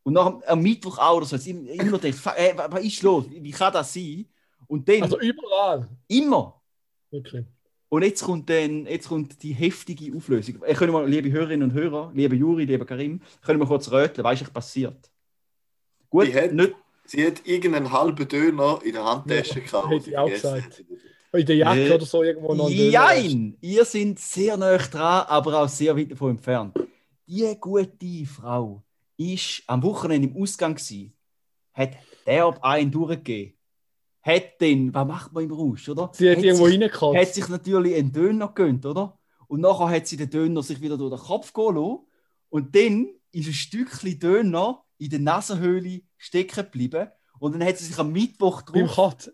Und 0.06 0.12
nach 0.12 0.40
am, 0.46 0.62
Mittwoch 0.62 0.98
auch 0.98 1.16
oder 1.16 1.26
so, 1.26 1.36
sie 1.36 1.50
immer, 1.50 1.68
immer 1.70 1.98
gedacht, 1.98 2.14
"Fuck, 2.20 2.34
ey, 2.36 2.56
wa- 2.56 2.68
was 2.70 2.84
ist 2.84 3.02
los? 3.02 3.24
Wie 3.28 3.50
kann 3.50 3.72
das 3.72 3.92
sein? 3.92 4.24
Und 4.68 4.88
dann, 4.88 5.02
Also, 5.02 5.18
überall. 5.18 5.88
immer. 6.06 6.62
Okay. 7.10 7.44
Und 7.88 8.02
jetzt 8.04 8.22
kommt, 8.22 8.48
dann, 8.48 8.86
jetzt 8.86 9.08
kommt 9.08 9.42
die 9.42 9.52
heftige 9.52 10.16
Auflösung. 10.16 10.62
Ich 10.64 10.76
können 10.76 10.92
mal, 10.92 11.08
liebe 11.08 11.28
Hörerinnen 11.32 11.70
und 11.70 11.76
Hörer, 11.76 12.12
liebe 12.14 12.36
Juri, 12.36 12.66
lieber 12.66 12.84
Karim, 12.84 13.20
können 13.42 13.58
wir 13.58 13.66
kurz 13.66 13.90
röteln, 13.90 14.22
was 14.24 14.40
ist 14.40 14.52
passiert? 14.52 15.10
Gut, 16.08 16.28
Die 16.28 16.34
hat- 16.34 16.52
nicht, 16.52 16.74
Sie 17.08 17.26
hat 17.26 17.44
irgendeinen 17.44 17.90
halben 17.90 18.28
Döner 18.28 18.78
in 18.84 18.92
der 18.92 19.04
Handtasche 19.04 19.58
Ja, 19.60 19.64
gehabt. 19.66 19.90
hätte 19.90 20.10
ich 20.10 20.18
auch 20.18 20.28
gesagt. 20.30 20.84
In 21.32 21.46
der 21.46 21.56
Jacke 21.56 21.88
Äh, 21.88 21.92
oder 21.94 22.06
so 22.06 22.22
irgendwo 22.22 22.54
noch 22.54 22.66
ein 22.68 22.76
Döner. 22.76 22.90
Jein! 22.90 23.56
Ihr 23.60 23.84
seid 23.84 24.18
sehr 24.20 24.56
nah 24.56 24.76
dran, 24.78 25.26
aber 25.28 25.62
auch 25.62 25.68
sehr 25.68 25.96
weit 25.96 26.12
davon 26.12 26.30
entfernt. 26.30 26.76
Die 27.26 27.56
gute 27.60 28.24
Frau 28.26 28.82
ist 29.16 29.62
am 29.66 29.82
Wochenende 29.82 30.28
im 30.28 30.42
Ausgang 30.42 30.74
gsi, 30.74 31.14
hat 31.72 31.96
derb 32.26 32.62
einen 32.62 32.90
durchgegeben. 32.90 33.54
Hat 34.22 34.60
den, 34.60 34.92
was 34.92 35.06
macht 35.06 35.32
man 35.32 35.44
im 35.44 35.52
Rausch, 35.52 35.88
oder? 35.88 36.10
Sie 36.12 36.28
hat, 36.28 36.38
irgendwo 36.38 36.66
sich, 36.66 36.74
reingekotzt. 36.74 37.18
hat 37.18 37.34
sich 37.34 37.48
natürlich 37.48 37.94
einen 37.94 38.12
Döner 38.12 38.48
gegönnt, 38.48 38.84
oder? 38.84 39.18
Und 39.46 39.60
nachher 39.60 39.88
hat 39.88 40.06
sie 40.08 40.16
den 40.16 40.30
Döner 40.30 40.62
sich 40.62 40.80
wieder 40.80 40.98
durch 40.98 41.14
den 41.14 41.24
Kopf 41.24 41.52
gehen 41.52 41.76
lassen. 41.76 41.98
Und 42.48 42.74
dann 42.74 43.08
ist 43.30 43.46
ein 43.46 43.52
Stückchen 43.52 44.18
Döner 44.18 44.82
in 44.98 45.10
der 45.10 45.20
Nasenhöhle 45.20 46.02
stecken 46.16 46.64
geblieben. 46.64 47.08
Und 47.38 47.52
dann 47.52 47.64
hat 47.64 47.78
sie 47.78 47.84
sich 47.84 47.98
am 47.98 48.10
Mittwoch 48.10 48.62
Beim 48.62 48.86
drauf 48.86 49.12
Katz. 49.12 49.30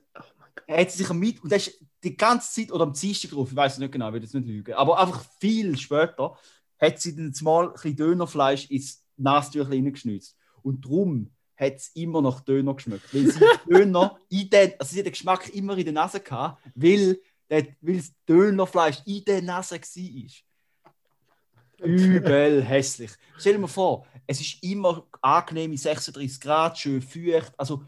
hat 0.69 0.91
sie 0.91 0.99
sich 0.99 1.11
am 1.11 1.19
Mittwoch, 1.19 1.45
und 1.45 1.53
das 1.53 1.69
ist 1.69 1.85
die 2.03 2.17
ganze 2.17 2.53
Zeit, 2.53 2.73
oder 2.73 2.83
am 2.83 2.93
Dienstag 2.93 3.31
drauf, 3.31 3.51
ich 3.51 3.57
weiß 3.57 3.75
es 3.75 3.79
nicht 3.79 3.93
genau, 3.93 4.09
ich 4.09 4.15
will 4.15 4.23
jetzt 4.23 4.35
nicht 4.35 4.47
lügen, 4.47 4.75
aber 4.75 4.99
einfach 4.99 5.25
viel 5.39 5.79
später, 5.79 6.37
hat 6.81 7.01
sie 7.01 7.15
dann 7.15 7.33
mal 7.43 7.69
ein 7.69 7.73
bisschen 7.75 7.97
Dönerfleisch 7.97 8.71
ins 8.71 9.02
Nasentüchlein 9.23 9.85
reingeschnitzt. 9.85 10.37
Und 10.63 10.85
darum 10.85 11.31
hat 11.57 11.75
es 11.77 11.89
immer 11.95 12.23
nach 12.23 12.41
Döner 12.41 12.75
geschmeckt. 12.75 13.13
Weil 13.15 13.31
sie 13.31 13.41
Döner 13.69 14.19
in 14.29 14.49
den, 14.51 14.73
also 14.79 14.93
sie 14.93 14.99
hat 15.01 15.07
den 15.07 15.13
Geschmack 15.13 15.49
immer 15.55 15.77
in 15.77 15.85
der 15.85 15.93
Nase 15.93 16.21
gehabt, 16.21 16.63
weil, 16.75 17.19
der, 17.51 17.67
weil 17.81 17.97
das 17.97 18.13
Dönerfleisch 18.29 18.99
in 19.07 19.25
der 19.25 19.43
Nase 19.43 19.77
war. 19.77 21.87
Übel 21.87 22.63
hässlich. 22.63 23.11
Stell 23.39 23.55
dir 23.55 23.59
mal 23.59 23.67
vor, 23.67 24.07
es 24.27 24.41
ist 24.41 24.63
immer 24.63 25.05
angenehm 25.21 25.73
in 25.73 25.79
36 25.79 26.41
Grad, 26.41 26.79
schön 26.79 27.03
feucht, 27.03 27.53
also 27.59 27.85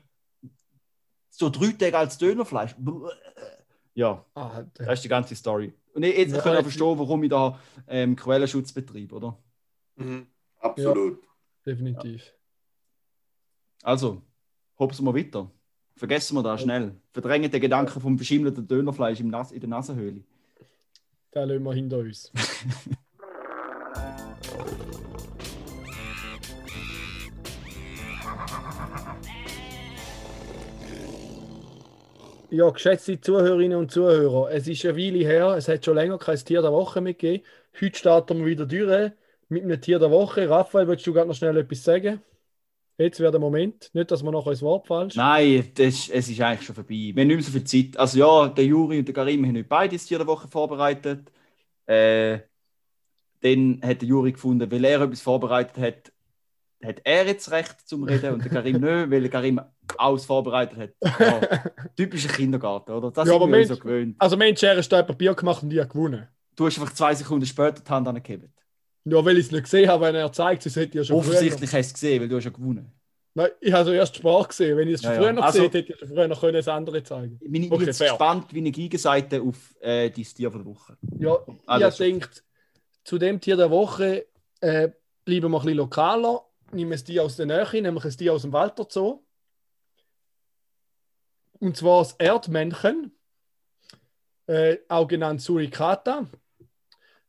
so 1.30 1.48
drei 1.48 1.72
Tage 1.72 1.98
als 1.98 2.18
Dönerfleisch. 2.18 2.74
Ja, 3.96 4.24
Ah, 4.34 4.64
das 4.74 4.94
ist 4.94 5.04
die 5.04 5.08
ganze 5.08 5.36
Story. 5.36 5.72
Und 5.94 6.02
jetzt 6.02 6.32
Ja, 6.32 6.44
ihr 6.44 6.52
jetzt- 6.54 6.62
verstehen, 6.64 6.98
warum 6.98 7.22
ich 7.22 7.30
da 7.30 7.60
ähm, 7.86 8.16
Quellenschutz 8.16 8.72
betreibe, 8.72 9.14
oder? 9.14 9.38
Mhm. 9.94 10.26
Absolut. 10.64 11.18
definitiv. 11.66 12.32
Also, 13.82 14.22
hoppen 14.78 15.04
wir 15.04 15.14
weiter. 15.14 15.50
Vergessen 15.96 16.36
wir 16.36 16.42
das 16.42 16.62
schnell. 16.62 16.96
Verdrängen 17.12 17.50
den 17.50 17.60
Gedanken 17.60 18.00
vom 18.00 18.16
verschimmelten 18.16 18.66
Dönerfleisch 18.66 19.20
im 19.20 19.28
Nas 19.28 19.52
in 19.52 19.60
der 19.60 19.68
Nasenhöhle. 19.68 20.24
Den 21.34 21.48
lassen 21.48 21.62
wir 21.62 21.74
hinter 21.74 21.98
uns. 21.98 22.32
Ja, 32.50 32.70
geschätzte 32.70 33.20
Zuhörerinnen 33.20 33.76
und 33.76 33.90
Zuhörer, 33.90 34.48
es 34.52 34.68
ist 34.68 34.84
eine 34.84 34.96
Weile 34.96 35.24
her, 35.24 35.56
es 35.56 35.66
hat 35.66 35.84
schon 35.84 35.96
länger 35.96 36.18
kein 36.18 36.36
Tier 36.36 36.62
der 36.62 36.70
Woche 36.70 37.00
mitgegeben. 37.00 37.44
Heute 37.80 37.98
starten 37.98 38.38
wir 38.38 38.46
wieder 38.46 38.64
durch 38.64 39.10
mit 39.48 39.62
einem 39.64 39.80
Tier 39.80 39.98
der 39.98 40.10
Woche. 40.10 40.48
Raphael, 40.48 40.86
willst 40.88 41.06
du 41.06 41.12
gerade 41.12 41.28
noch 41.28 41.34
schnell 41.34 41.56
etwas 41.56 41.82
sagen? 41.82 42.20
Jetzt 42.96 43.18
wäre 43.18 43.32
der 43.32 43.40
Moment. 43.40 43.90
Nicht, 43.92 44.10
dass 44.10 44.22
wir 44.22 44.30
noch 44.30 44.46
ein 44.46 44.60
Wort 44.60 44.86
falsch. 44.86 45.16
Nein, 45.16 45.68
das, 45.74 46.08
es 46.08 46.28
ist 46.28 46.40
eigentlich 46.40 46.62
schon 46.64 46.76
vorbei. 46.76 47.10
Wir 47.12 47.22
haben 47.22 47.26
nicht 47.28 47.36
mehr 47.36 47.42
so 47.42 47.50
viel 47.52 47.64
Zeit. 47.64 47.96
Also 47.98 48.18
ja, 48.18 48.48
der 48.48 48.64
Juri 48.64 49.00
und 49.00 49.06
der 49.08 49.14
Karim 49.14 49.44
haben 49.44 49.52
nicht 49.52 49.68
beide 49.68 49.96
das 49.96 50.06
Tier 50.06 50.18
der 50.18 50.26
Woche 50.28 50.46
vorbereitet. 50.46 51.30
Äh, 51.86 52.38
dann 53.40 53.80
hat 53.82 54.00
der 54.00 54.08
Juri 54.08 54.32
gefunden, 54.32 54.70
weil 54.70 54.84
er 54.84 55.00
etwas 55.02 55.20
vorbereitet 55.20 55.76
hat, 55.76 56.12
hat 56.82 57.00
er 57.04 57.26
jetzt 57.26 57.50
Recht 57.50 57.80
zum 57.86 58.04
Reden 58.04 58.34
und 58.34 58.44
der 58.44 58.50
Karim 58.52 58.74
nicht, 58.80 59.10
weil 59.10 59.20
der 59.22 59.30
Karim 59.30 59.60
alles 59.98 60.24
vorbereitet 60.24 60.78
hat. 60.78 61.20
Ja, 61.20 61.40
typischer 61.96 62.28
Kindergarten, 62.30 62.92
oder? 62.92 63.10
Das 63.10 63.28
Ja, 63.28 63.34
aber 63.34 63.48
wir 63.48 63.58
uns 63.58 63.68
so 63.68 63.74
Mensch- 63.74 63.82
gewöhnt. 63.82 64.16
Also, 64.18 64.36
Mensch, 64.36 64.62
er 64.62 64.76
ein 64.78 65.06
Papier 65.06 65.34
gemacht 65.34 65.62
und 65.62 65.68
die 65.70 65.80
hat 65.80 65.90
gewonnen. 65.90 66.26
Du 66.56 66.64
hast 66.66 66.78
einfach 66.78 66.94
zwei 66.94 67.14
Sekunden 67.14 67.44
später 67.44 67.82
die 67.82 67.90
Hand 67.90 68.06
angegeben. 68.06 68.53
Ja, 69.04 69.22
weil 69.24 69.36
ich 69.38 69.46
es 69.46 69.52
nicht 69.52 69.64
gesehen 69.64 69.88
habe, 69.88 70.06
wenn 70.06 70.14
er 70.14 70.32
zeigt, 70.32 70.62
sonst 70.62 70.76
hätte 70.76 70.98
ja 70.98 71.04
schon 71.04 71.16
Offensichtlich 71.16 71.70
hast 71.72 71.74
du 71.74 71.78
es 71.88 71.92
gesehen, 71.94 72.20
weil 72.22 72.28
du 72.28 72.36
hast 72.36 72.44
ja 72.44 72.50
gewonnen. 72.50 72.90
Nein, 73.36 73.50
ich 73.60 73.72
habe 73.72 73.78
also 73.80 73.92
erst 73.92 74.14
die 74.14 74.18
Sprache 74.20 74.48
gesehen. 74.48 74.76
Wenn 74.78 74.88
ich 74.88 74.94
es 74.94 75.02
Ja, 75.02 75.12
früher 75.12 75.26
ja. 75.26 75.32
noch 75.32 75.42
Also- 75.42 75.58
gesehen 75.58 75.72
hätte, 75.72 75.92
hätte 75.92 76.04
ich 76.04 76.10
früher 76.10 76.28
noch 76.28 76.40
können 76.40 76.52
das 76.54 76.68
andere 76.68 77.02
zeigen 77.02 77.38
Ich 77.42 77.50
bin 77.50 77.70
Okay, 77.72 77.84
jetzt 77.86 77.98
fair. 77.98 78.10
gespannt 78.10 78.54
wie 78.54 78.58
eine 78.58 78.70
Gegenseite 78.70 79.42
auf 79.42 79.74
äh, 79.80 80.08
dein 80.10 80.24
Tier 80.24 80.50
der 80.50 80.64
Woche. 80.64 80.96
Ja, 81.18 81.36
Ah, 81.66 81.78
ich 81.80 81.84
ist 81.86 81.98
gedacht, 81.98 82.44
zu 83.02 83.18
dem 83.18 83.40
Tier 83.40 83.56
der 83.56 83.70
Woche 83.70 84.26
äh, 84.60 84.90
bleiben 85.24 85.50
wir 85.50 85.58
ein 85.58 85.62
bisschen 85.62 85.76
lokaler. 85.78 86.42
Nehmen 86.72 86.92
ein 86.92 87.04
Tier 87.04 87.24
aus 87.24 87.36
der 87.36 87.46
Nähe, 87.46 87.82
nämlich 87.82 88.04
ein 88.04 88.10
Tier 88.16 88.32
aus 88.32 88.42
dem 88.42 88.52
Walter 88.52 88.86
Zoo. 88.88 89.20
Und 91.60 91.76
zwar 91.76 92.02
das 92.02 92.12
Erdmännchen, 92.14 93.12
äh, 94.46 94.76
auch 94.88 95.06
genannt 95.08 95.40
Suricata. 95.40 96.26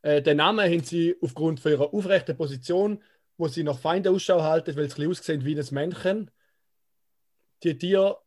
Äh, 0.06 0.22
den 0.22 0.36
Namen 0.36 0.70
haben 0.70 0.84
sie 0.84 1.16
aufgrund 1.20 1.58
von 1.58 1.72
ihrer 1.72 1.92
aufrechten 1.92 2.36
Position, 2.36 3.02
wo 3.38 3.48
sie 3.48 3.64
nach 3.64 3.76
Feinden 3.76 4.14
Ausschau 4.14 4.40
halten, 4.40 4.76
weil 4.76 4.88
sie 4.88 5.04
aussehen 5.04 5.44
wie 5.44 5.58
ein 5.58 5.66
Männchen. 5.72 6.30
Die 7.64 7.76
Tiere 7.76 8.20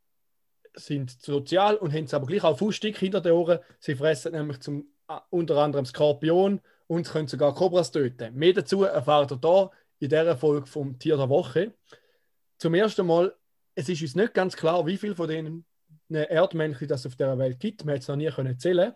sind 0.75 1.09
sozial 1.09 1.77
und 1.77 1.93
haben 1.93 2.03
es 2.03 2.13
aber 2.13 2.25
gleich 2.25 2.43
auch 2.43 2.57
Fußstück 2.57 2.97
hinter 2.97 3.21
den 3.21 3.31
Ohren. 3.31 3.59
Sie 3.79 3.95
fressen 3.95 4.33
nämlich 4.33 4.59
zum, 4.59 4.91
unter 5.29 5.55
anderem 5.55 5.85
Skorpion 5.85 6.59
und 6.87 7.07
können 7.07 7.29
sogar 7.29 7.55
Kobras 7.55 7.91
töten. 7.91 8.35
Mehr 8.35 8.51
dazu 8.51 8.83
erfahrt 8.83 9.31
ihr 9.31 9.39
hier 9.41 9.71
in 9.99 10.09
dieser 10.09 10.37
Folge 10.37 10.67
vom 10.67 10.99
Tier 10.99 11.15
der 11.15 11.29
Woche. 11.29 11.73
Zum 12.57 12.73
ersten 12.73 13.07
Mal, 13.07 13.33
es 13.75 13.87
ist 13.87 14.01
uns 14.01 14.15
nicht 14.15 14.33
ganz 14.33 14.57
klar, 14.57 14.85
wie 14.85 14.97
viele 14.97 15.15
von 15.15 15.29
denen 15.29 15.65
Erdmännchen 16.09 16.89
das 16.89 17.05
auf 17.05 17.15
der 17.15 17.37
Welt 17.37 17.61
gibt. 17.61 17.85
Man 17.85 17.95
hat 17.95 18.01
es 18.01 18.09
noch 18.09 18.17
nie 18.17 18.29
können 18.29 18.59
zählen. 18.59 18.93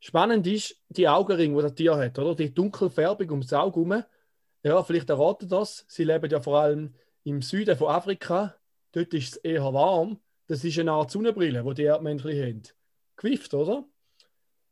Spannend 0.00 0.46
ist 0.46 0.76
die 0.88 1.06
Augenringe, 1.08 1.56
die 1.56 1.62
das 1.62 1.74
Tier 1.74 1.96
hat, 1.96 2.18
oder? 2.18 2.34
Die 2.34 2.52
dunkle 2.52 2.88
Färbung 2.90 3.30
ums 3.30 3.52
Auge 3.52 3.76
herum. 3.80 4.04
Ja, 4.62 4.82
vielleicht 4.82 5.10
erratet 5.10 5.52
das. 5.52 5.84
Sie 5.88 6.04
leben 6.04 6.28
ja 6.30 6.40
vor 6.40 6.58
allem 6.60 6.94
im 7.24 7.42
Süden 7.42 7.76
von 7.76 7.88
Afrika. 7.88 8.54
Dort 8.92 9.12
ist 9.14 9.32
es 9.32 9.36
eher 9.36 9.72
warm. 9.72 10.18
Das 10.46 10.64
ist 10.64 10.78
eine 10.78 10.92
Art 10.92 11.10
Sonnenbrille, 11.10 11.62
die 11.62 11.74
die 11.74 11.82
Erdmännchen 11.84 12.30
haben. 12.32 12.62
Gewift, 13.16 13.52
oder? 13.54 13.84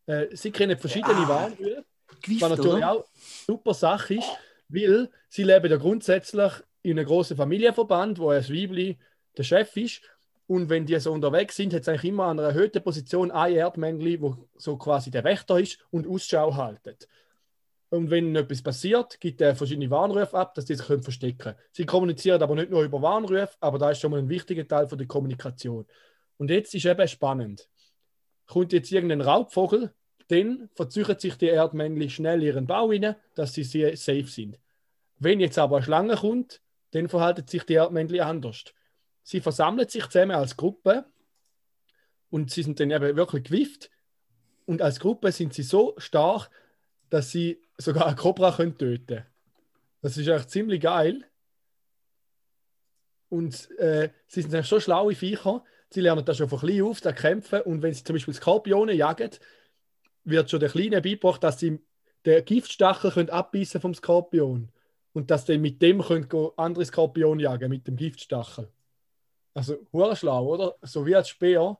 Äh, 0.07 0.35
sie 0.35 0.51
kennen 0.51 0.79
verschiedene 0.79 1.15
Ah, 1.15 1.29
Warnbrühe. 1.29 1.85
Gewicht, 2.23 2.41
Was 2.41 2.51
natürlich 2.51 2.73
oder? 2.79 2.91
auch 2.93 3.05
eine 3.05 3.05
super 3.47 3.75
Sache 3.75 4.15
ist, 4.15 4.29
weil 4.69 5.11
sie 5.29 5.45
leben 5.45 5.71
ja 5.71 5.77
grundsätzlich 5.77 6.53
in 6.83 6.99
einem 6.99 7.07
großen 7.07 7.37
Familienverband, 7.37 8.19
wo 8.19 8.31
ein 8.31 8.43
Weibli 8.49 8.99
der 9.37 9.43
Chef 9.43 9.77
ist. 9.77 10.01
Und 10.49 10.71
wenn 10.71 10.87
die 10.87 10.99
so 10.99 11.13
unterwegs 11.13 11.57
sind, 11.57 11.75
hat 11.75 11.83
es 11.83 11.89
eigentlich 11.89 12.07
immer 12.07 12.25
an 12.25 12.41
einer 12.41 12.49
erhöhten 12.49 12.83
Position 12.83 13.31
ein 13.31 13.55
Erdmännchen, 13.55 14.23
wo 14.23 14.49
so 14.57 14.79
quasi 14.79 15.11
der 15.11 15.23
Wächter 15.23 15.61
ist 15.61 15.79
und 15.91 16.09
Ausschau 16.09 16.57
haltet. 16.57 17.07
Und 17.91 18.11
wenn 18.11 18.35
etwas 18.35 18.63
passiert, 18.63 19.21
gibt 19.21 19.43
er 19.43 19.55
verschiedene 19.55 19.91
Warnrufe 19.91 20.37
ab, 20.37 20.55
dass 20.55 20.65
die 20.65 20.75
sich 20.75 20.87
können 20.87 21.03
verstecken 21.03 21.39
können. 21.39 21.59
Sie 21.73 21.85
kommunizieren 21.85 22.43
aber 22.43 22.55
nicht 22.55 22.71
nur 22.71 22.83
über 22.83 23.01
Warnrufe, 23.03 23.51
aber 23.61 23.79
da 23.79 23.91
ist 23.91 24.01
schon 24.01 24.11
mal 24.11 24.19
ein 24.19 24.29
wichtiger 24.31 24.67
Teil 24.67 24.89
von 24.89 24.97
der 24.97 25.07
Kommunikation. 25.07 25.87
Und 26.39 26.51
jetzt 26.51 26.75
ist 26.75 26.87
eben 26.87 27.09
spannend. 27.09 27.69
Kommt 28.47 28.73
jetzt 28.73 28.91
irgendein 28.91 29.21
Raubvogel, 29.21 29.93
dann 30.29 30.71
verzüchen 30.75 31.19
sich 31.19 31.37
die 31.37 31.49
Erdmännchen 31.49 32.09
schnell 32.09 32.43
ihren 32.43 32.67
Bau 32.67 32.87
rein, 32.87 33.17
dass 33.35 33.53
sie 33.53 33.65
sehr 33.65 33.95
safe 33.99 34.27
sind. 34.27 34.59
Wenn 35.19 35.41
jetzt 35.41 35.59
aber 35.59 35.77
eine 35.77 35.85
Schlange 35.85 36.17
kommt, 36.17 36.63
dann 36.93 37.09
verhalten 37.09 37.47
sich 37.47 37.65
die 37.65 37.75
Erdmännchen 37.75 38.21
anders. 38.21 38.65
Sie 39.29 39.43
versammeln 39.43 39.87
sich 39.87 40.07
zusammen 40.07 40.37
als 40.37 40.57
Gruppe 40.57 41.05
und 42.31 42.51
sie 42.51 42.63
sind 42.63 42.81
dann 42.81 42.91
eben 42.91 43.15
wirklich 43.15 43.45
gewift. 43.45 43.91
Und 44.65 44.81
als 44.81 45.01
Gruppe 45.01 45.33
sind 45.33 45.53
sie 45.53 45.65
so 45.65 45.95
stark, 45.99 46.49
dass 47.11 47.31
sie 47.31 47.61
sogar 47.77 48.07
eine 48.07 48.17
Cobra 48.17 48.53
können 48.53 48.79
töten 48.79 49.27
Das 50.01 50.17
ist 50.17 50.31
eigentlich 50.31 50.47
ziemlich 50.47 50.81
geil. 50.81 51.27
Und 53.29 53.71
äh, 53.73 54.09
sie 54.29 54.41
sind 54.41 54.65
so 54.65 54.81
schlaue 54.81 55.15
Viecher, 55.15 55.63
sie 55.91 56.01
lernen 56.01 56.25
das 56.25 56.39
schon 56.39 56.49
von 56.49 56.61
klein 56.61 56.81
auf, 56.81 57.03
da 57.03 57.13
kämpfen. 57.13 57.61
Und 57.61 57.83
wenn 57.83 57.93
sie 57.93 58.05
zum 58.05 58.15
Beispiel 58.15 58.33
Skorpione 58.33 58.95
jagen, 58.95 59.33
wird 60.25 60.49
schon 60.49 60.61
der 60.61 60.71
Kleine 60.71 61.03
beigebracht, 61.03 61.45
dass 61.45 61.61
sie 61.61 61.79
den 62.25 62.47
Giftstachel 62.47 63.11
können 63.11 63.29
abbeißen 63.29 63.83
vom 63.83 63.93
Skorpion. 63.93 64.73
Und 65.13 65.31
dass 65.31 65.45
sie 65.45 65.59
mit 65.59 65.83
dem 65.83 66.01
können 66.01 66.29
andere 66.57 66.87
Skorpione 66.87 67.43
jagen, 67.43 67.69
mit 67.69 67.87
dem 67.87 67.97
Giftstachel. 67.97 68.73
Also, 69.55 69.77
hure 69.93 70.15
schlau, 70.17 70.47
oder? 70.47 70.77
So 70.83 71.05
wie 71.07 71.17
als 71.17 71.29
Speer. 71.29 71.79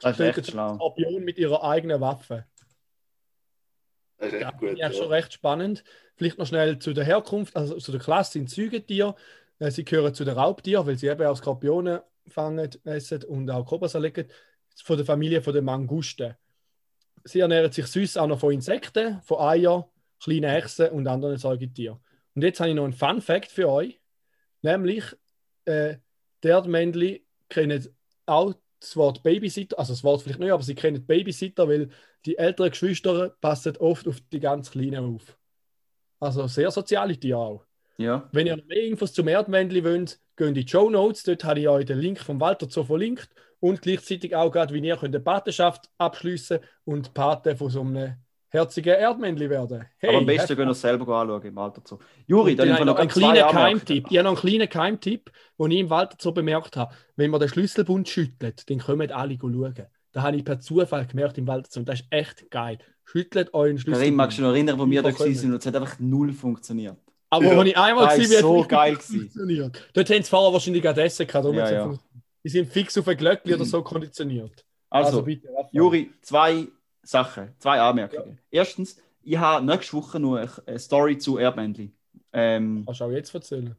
Das 0.00 0.12
ist 0.12 0.16
tötet. 0.18 0.46
Skorpion 0.46 1.24
mit 1.24 1.38
ihrer 1.38 1.62
eigenen 1.64 2.00
Waffe. 2.00 2.46
Das 4.18 4.32
ist 4.32 4.40
Ja, 4.40 4.48
echt 4.48 4.58
finde 4.58 4.72
gut. 4.72 4.78
ich 4.78 4.84
eigentlich 4.84 4.98
schon 4.98 5.06
Ja. 5.10 5.14
recht 5.16 5.32
spannend. 5.32 5.84
Vielleicht 6.16 6.38
noch 6.38 6.46
schnell 6.46 6.78
zu 6.78 6.92
der 6.92 7.04
Herkunft, 7.04 7.54
also 7.56 7.76
zu 7.78 7.92
der 7.92 8.00
Klasse 8.00 8.32
sind 8.32 8.50
Säugetiere. 8.50 9.14
Äh, 9.60 9.70
Sie 9.70 9.84
gehören 9.84 10.14
zu 10.14 10.24
den 10.24 10.34
Raubtieren, 10.36 10.86
weil 10.86 10.98
sie 10.98 11.08
eben 11.08 11.24
auch 11.26 11.36
Skorpione 11.36 12.02
fangen, 12.26 12.70
essen 12.84 13.24
und 13.24 13.50
auch 13.50 13.64
Kobras 13.64 13.94
erlegen. 13.94 14.28
Von 14.84 14.96
der 14.96 15.06
Familie 15.06 15.42
von 15.42 15.54
den 15.54 15.64
Mangusten. 15.64 16.36
Sie 17.24 17.40
ernähren 17.40 17.72
sich 17.72 17.86
süß 17.86 18.16
auch 18.16 18.26
noch 18.28 18.38
von 18.38 18.52
Insekten, 18.52 19.20
von 19.22 19.40
Eiern, 19.40 19.84
kleinen 20.22 20.44
Echsen 20.54 20.90
und 20.90 21.06
anderen 21.08 21.36
Säugetieren. 21.36 21.98
Und 22.34 22.42
jetzt 22.42 22.60
habe 22.60 22.70
ich 22.70 22.76
noch 22.76 22.84
einen 22.84 22.92
Fun 22.92 23.20
Fact 23.20 23.50
für 23.50 23.68
euch. 23.68 24.00
Nämlich, 24.62 25.04
äh, 25.64 25.96
die 26.42 26.48
Erdmännchen 26.48 27.18
kennen 27.48 27.88
auch 28.26 28.54
das 28.80 28.96
Wort 28.96 29.22
Babysitter, 29.22 29.78
also 29.78 29.92
das 29.92 30.04
Wort 30.04 30.22
vielleicht 30.22 30.38
nicht, 30.38 30.52
aber 30.52 30.62
sie 30.62 30.74
kennen 30.74 31.04
Babysitter, 31.04 31.68
weil 31.68 31.88
die 32.24 32.38
älteren 32.38 32.70
Geschwister 32.70 33.30
passen 33.40 33.76
oft 33.78 34.06
auf 34.06 34.20
die 34.32 34.40
ganz 34.40 34.70
Kleinen 34.70 35.14
auf. 35.14 35.36
Also 36.20 36.46
sehr 36.46 36.70
soziale 36.70 37.18
Tiere 37.18 37.38
auch. 37.38 37.64
Ja. 37.96 38.28
Wenn 38.32 38.46
ihr 38.46 38.56
mehr 38.56 38.84
Infos 38.84 39.12
zum 39.12 39.28
Erdmännchen 39.28 39.84
wollt, 39.84 40.20
geht 40.36 40.48
in 40.48 40.54
die 40.54 40.68
Show 40.68 40.88
Notes. 40.88 41.24
Dort 41.24 41.44
habe 41.44 41.60
ich 41.60 41.68
euch 41.68 41.84
den 41.84 41.98
Link 41.98 42.20
vom 42.20 42.40
Walter 42.40 42.68
Zoo 42.70 42.84
verlinkt 42.84 43.28
und 43.60 43.82
gleichzeitig 43.82 44.34
auch 44.36 44.50
gerade, 44.50 44.72
wie 44.72 44.80
ihr 44.80 44.96
könnt 44.96 45.14
eine 45.14 45.24
Patenschaft 45.24 45.90
abschließen 45.98 46.60
und 46.84 47.12
Pate 47.14 47.56
von 47.56 47.70
so 47.70 47.80
einem 47.80 48.14
herzigen 48.50 48.94
Erdmännchen 48.94 49.50
werden. 49.50 49.84
Hey, 49.98 50.10
aber 50.10 50.18
am 50.18 50.26
besten 50.26 50.56
gehen 50.56 50.66
wir 50.66 50.72
es 50.72 50.80
selber 50.80 51.20
anschauen 51.20 51.42
im 51.42 51.58
Alter 51.58 51.82
so. 51.84 51.98
Juri, 52.26 52.56
dann 52.56 52.70
haben 52.70 52.78
wir 52.78 52.84
noch 52.86 52.96
einen 52.96 53.08
kleinen. 53.08 53.48
Keimtipp. 53.50 54.06
Ich 54.10 54.18
habe 54.18 54.24
noch 54.24 54.42
einen 54.42 54.50
kleinen 54.50 54.68
Keimtipp, 54.68 55.30
den 55.58 55.70
ich 55.70 55.78
im 55.80 55.90
Walter 55.90 56.16
so 56.20 56.32
bemerkt 56.32 56.76
habe. 56.76 56.94
Wenn 57.16 57.30
man 57.30 57.40
den 57.40 57.48
Schlüsselbund 57.48 58.08
schüttelt, 58.08 58.68
dann 58.70 58.78
kommen 58.78 59.10
alle 59.10 59.36
schauen. 59.38 59.74
Da 60.12 60.22
habe 60.22 60.36
ich 60.36 60.44
per 60.44 60.58
Zufall 60.60 61.06
gemerkt 61.06 61.38
im 61.38 61.46
Walter 61.46 61.68
so. 61.70 61.80
Und 61.80 61.88
das 61.88 62.00
ist 62.00 62.06
echt 62.10 62.50
geil. 62.50 62.78
Schüttelt 63.04 63.52
euren 63.54 63.76
Karim, 63.76 63.78
Schlüsselbund. 63.78 64.16
magst 64.16 64.38
du 64.38 64.42
dich 64.42 64.48
noch 64.48 64.54
erinnern, 64.54 64.78
wo 64.78 64.90
wir 64.90 65.02
da 65.02 65.18
waren 65.18 65.52
und 65.52 65.54
es 65.58 65.66
hat 65.66 65.76
einfach 65.76 65.98
null 65.98 66.32
funktioniert. 66.32 66.96
Aber 67.30 67.44
Ja, 67.44 67.58
wenn 67.58 67.66
ich 67.66 67.76
einmal 67.76 68.18
ist 68.18 68.30
wie 68.30 68.34
so 68.36 68.64
geil 68.66 68.96
funktioniert. 68.96 69.90
Dort 69.92 70.10
haben 70.10 70.22
sie 70.22 70.30
vorher 70.30 70.52
wahrscheinlich 70.52 70.82
gerade 70.82 71.02
Essen 71.02 71.26
gehabt. 71.26 71.54
Ja, 71.54 71.70
ja. 71.70 71.94
Die 72.44 72.48
sind 72.48 72.72
fix 72.72 72.96
auf 72.96 73.06
ein 73.08 73.16
Glöckchen 73.16 73.54
oder 73.54 73.64
so 73.64 73.82
konditioniert. 73.82 74.64
Also, 74.90 75.22
bitte. 75.22 75.48
Raphael. 75.48 75.68
Juri, 75.72 76.10
zwei 76.22 76.66
Sachen, 77.12 77.54
zwei 77.58 77.80
Anmerkungen. 77.80 78.38
Erstens, 78.50 79.00
ich 79.22 79.38
habe 79.38 79.64
nächste 79.64 79.94
Woche 79.94 80.20
noch 80.20 80.36
eine- 80.36 80.78
Story 80.78 81.16
zu 81.16 81.38
Erdmännchen. 81.38 81.96
Ähm, 82.34 82.82
Kannst 82.84 83.00
du 83.00 83.04
auch 83.06 83.10
jetzt 83.10 83.32
erzählen. 83.34 83.74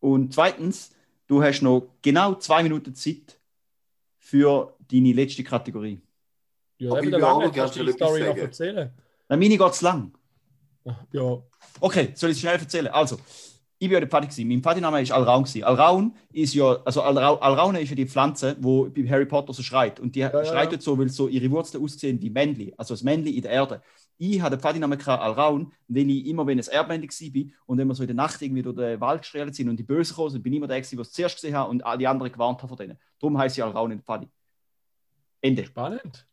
und 0.00 0.32
zweitens, 0.32 0.94
du 1.26 1.42
hast 1.42 1.60
noch 1.60 1.88
genau 2.00 2.34
zwei 2.36 2.62
Minuten 2.62 2.94
Zeit 2.94 3.38
für 4.18 4.74
deine 4.90 5.12
letzte 5.12 5.44
Kategorie. 5.44 6.00
Ja, 6.78 6.92
Aber 6.92 7.02
ich 7.02 7.06
will 7.12 7.14
auch 7.16 7.40
Lange, 7.40 7.52
gerne 7.52 7.56
kannst 7.56 7.76
du 7.76 7.84
die 7.84 7.92
Story 7.92 8.20
noch 8.26 8.36
erzählen? 8.36 8.90
Nein, 9.28 9.38
meine 9.38 9.58
geht 9.58 9.74
zu 9.74 9.84
lang. 9.84 10.12
Ja, 11.12 11.42
Okay, 11.78 12.12
soll 12.14 12.30
ich 12.30 12.36
es 12.36 12.40
schnell 12.40 12.58
erzählen? 12.58 12.86
Also, 12.88 13.18
ich 13.82 13.88
bin 13.88 13.94
ja 13.94 14.00
der 14.00 14.10
Pfadi 14.10 14.26
gewesen. 14.26 14.46
Mein 14.46 14.62
Pfadiname 14.62 15.00
ist 15.00 15.10
Alraun 15.10 15.44
gewesen. 15.44 15.64
Alraun 15.64 16.14
ist 16.34 16.52
ja, 16.52 16.76
also 16.84 17.00
Alra 17.00 17.36
Alraune 17.36 17.80
ist 17.80 17.88
ja 17.88 17.96
die 17.96 18.06
Pflanze, 18.06 18.54
wo 18.60 18.84
bei 18.90 19.08
Harry 19.08 19.24
Potter 19.24 19.54
so 19.54 19.62
schreit. 19.62 19.98
Und 19.98 20.14
die 20.14 20.18
ja, 20.18 20.28
schreit 20.30 20.66
ja. 20.66 20.72
jetzt 20.72 20.84
so, 20.84 20.98
weil 20.98 21.08
so 21.08 21.28
ihre 21.28 21.50
Wurzeln 21.50 21.82
aussehen 21.82 22.20
wie 22.20 22.28
Männli, 22.28 22.74
also 22.76 22.92
das 22.92 23.02
Männli 23.02 23.30
in 23.30 23.42
der 23.42 23.52
Erde. 23.52 23.82
Ich 24.18 24.42
hatte 24.42 24.58
den 24.58 24.60
Pfadinamen 24.60 25.00
Alraun, 25.00 25.72
weil 25.88 26.10
ich 26.10 26.26
immer, 26.26 26.46
wenn 26.46 26.58
es 26.58 26.68
Erdmännli 26.68 27.08
war 27.08 27.52
und 27.64 27.78
wenn 27.78 27.88
wir 27.88 27.94
so 27.94 28.02
in 28.02 28.08
der 28.08 28.16
Nacht 28.16 28.42
irgendwie 28.42 28.60
durch 28.60 28.76
den 28.76 29.00
Wald 29.00 29.22
gestrahlt 29.22 29.54
sind 29.54 29.70
und 29.70 29.78
die 29.78 29.82
Bösen 29.82 30.12
gekommen 30.12 30.28
sind, 30.28 30.42
bin 30.42 30.52
ich 30.52 30.58
immer 30.58 30.66
der, 30.66 30.76
gewesen, 30.76 30.96
der 30.96 31.02
es 31.02 31.12
zuerst 31.12 31.36
gesehen 31.36 31.56
hat 31.56 31.70
und 31.70 31.82
alle 31.82 32.06
anderen 32.06 32.30
gewarnt 32.30 32.62
hat 32.62 32.68
vor 32.68 32.76
denen. 32.76 32.98
Darum 33.18 33.38
heißt 33.38 33.56
ich 33.56 33.64
Alraun 33.64 33.92
in 33.92 33.96
der 33.96 34.04
Pfadi. 34.04 34.28
Ende. 35.40 35.64
spannend. 35.64 36.26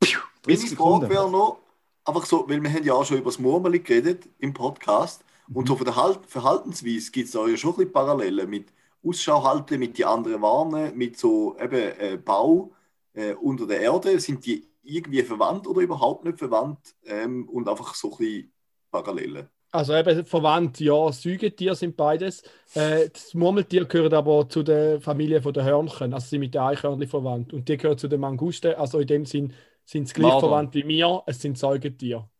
30 0.00 0.14
Meine 0.46 0.56
Frage 0.56 0.68
Sekunden. 0.68 1.10
wäre 1.10 1.28
noch, 1.28 1.58
einfach 2.04 2.26
so, 2.26 2.48
weil 2.48 2.62
wir 2.62 2.72
haben 2.72 2.84
ja 2.84 2.92
auch 2.94 3.04
schon 3.04 3.18
über 3.18 3.30
das 3.30 3.40
Murmeli 3.40 3.80
geredet 3.80 4.28
im 4.38 4.54
Podcast 4.54 5.24
und 5.52 5.68
so 5.68 5.76
von 5.76 5.84
der 5.84 5.96
halt 5.96 6.26
Verhaltensweise 6.26 7.10
gibt 7.10 7.26
es 7.26 7.32
da 7.32 7.46
ja 7.46 7.56
schon 7.56 7.70
ein 7.72 7.76
bisschen 7.76 7.92
Parallelen 7.92 8.48
mit 8.50 8.72
Ausschau 9.04 9.42
halten, 9.44 9.78
mit 9.80 9.96
die 9.98 10.04
anderen 10.04 10.42
warnen, 10.42 10.96
mit 10.96 11.18
so 11.18 11.56
eben 11.58 11.74
äh, 11.98 12.18
Bau 12.22 12.72
äh, 13.14 13.34
unter 13.34 13.66
der 13.66 13.80
Erde. 13.80 14.18
Sind 14.20 14.44
die 14.46 14.66
irgendwie 14.82 15.22
verwandt 15.22 15.66
oder 15.66 15.80
überhaupt 15.80 16.24
nicht 16.24 16.38
verwandt 16.38 16.94
ähm, 17.04 17.48
und 17.48 17.68
einfach 17.68 17.94
so 17.94 18.12
ein 18.12 18.18
bisschen 18.18 18.52
Parallelen? 18.90 19.48
Also 19.70 19.94
eben 19.94 20.24
verwandt, 20.24 20.80
ja, 20.80 21.12
Säugetiere 21.12 21.74
sind 21.76 21.94
beides. 21.96 22.42
Äh, 22.72 23.10
das 23.10 23.34
Murmeltier 23.34 23.84
gehört 23.84 24.14
aber 24.14 24.48
zu 24.48 24.62
der 24.62 25.00
Familie 25.00 25.42
von 25.42 25.52
der 25.52 25.64
Hörnchen, 25.64 26.14
also 26.14 26.26
sind 26.26 26.40
mit 26.40 26.54
den 26.54 26.62
Eichhörnchen 26.62 27.06
verwandt. 27.08 27.52
Und 27.52 27.68
die 27.68 27.76
gehören 27.76 27.98
zu 27.98 28.08
den 28.08 28.20
Mangusten, 28.20 28.74
also 28.76 28.98
in 28.98 29.06
dem 29.06 29.26
Sinn 29.26 29.52
sind 29.84 30.08
sie 30.08 30.14
gleich 30.14 30.38
Marder. 30.38 30.38
verwandt 30.38 30.74
wie 30.74 30.88
wir, 30.88 31.22
es 31.26 31.40
sind 31.42 31.58
Säugetiere. 31.58 32.30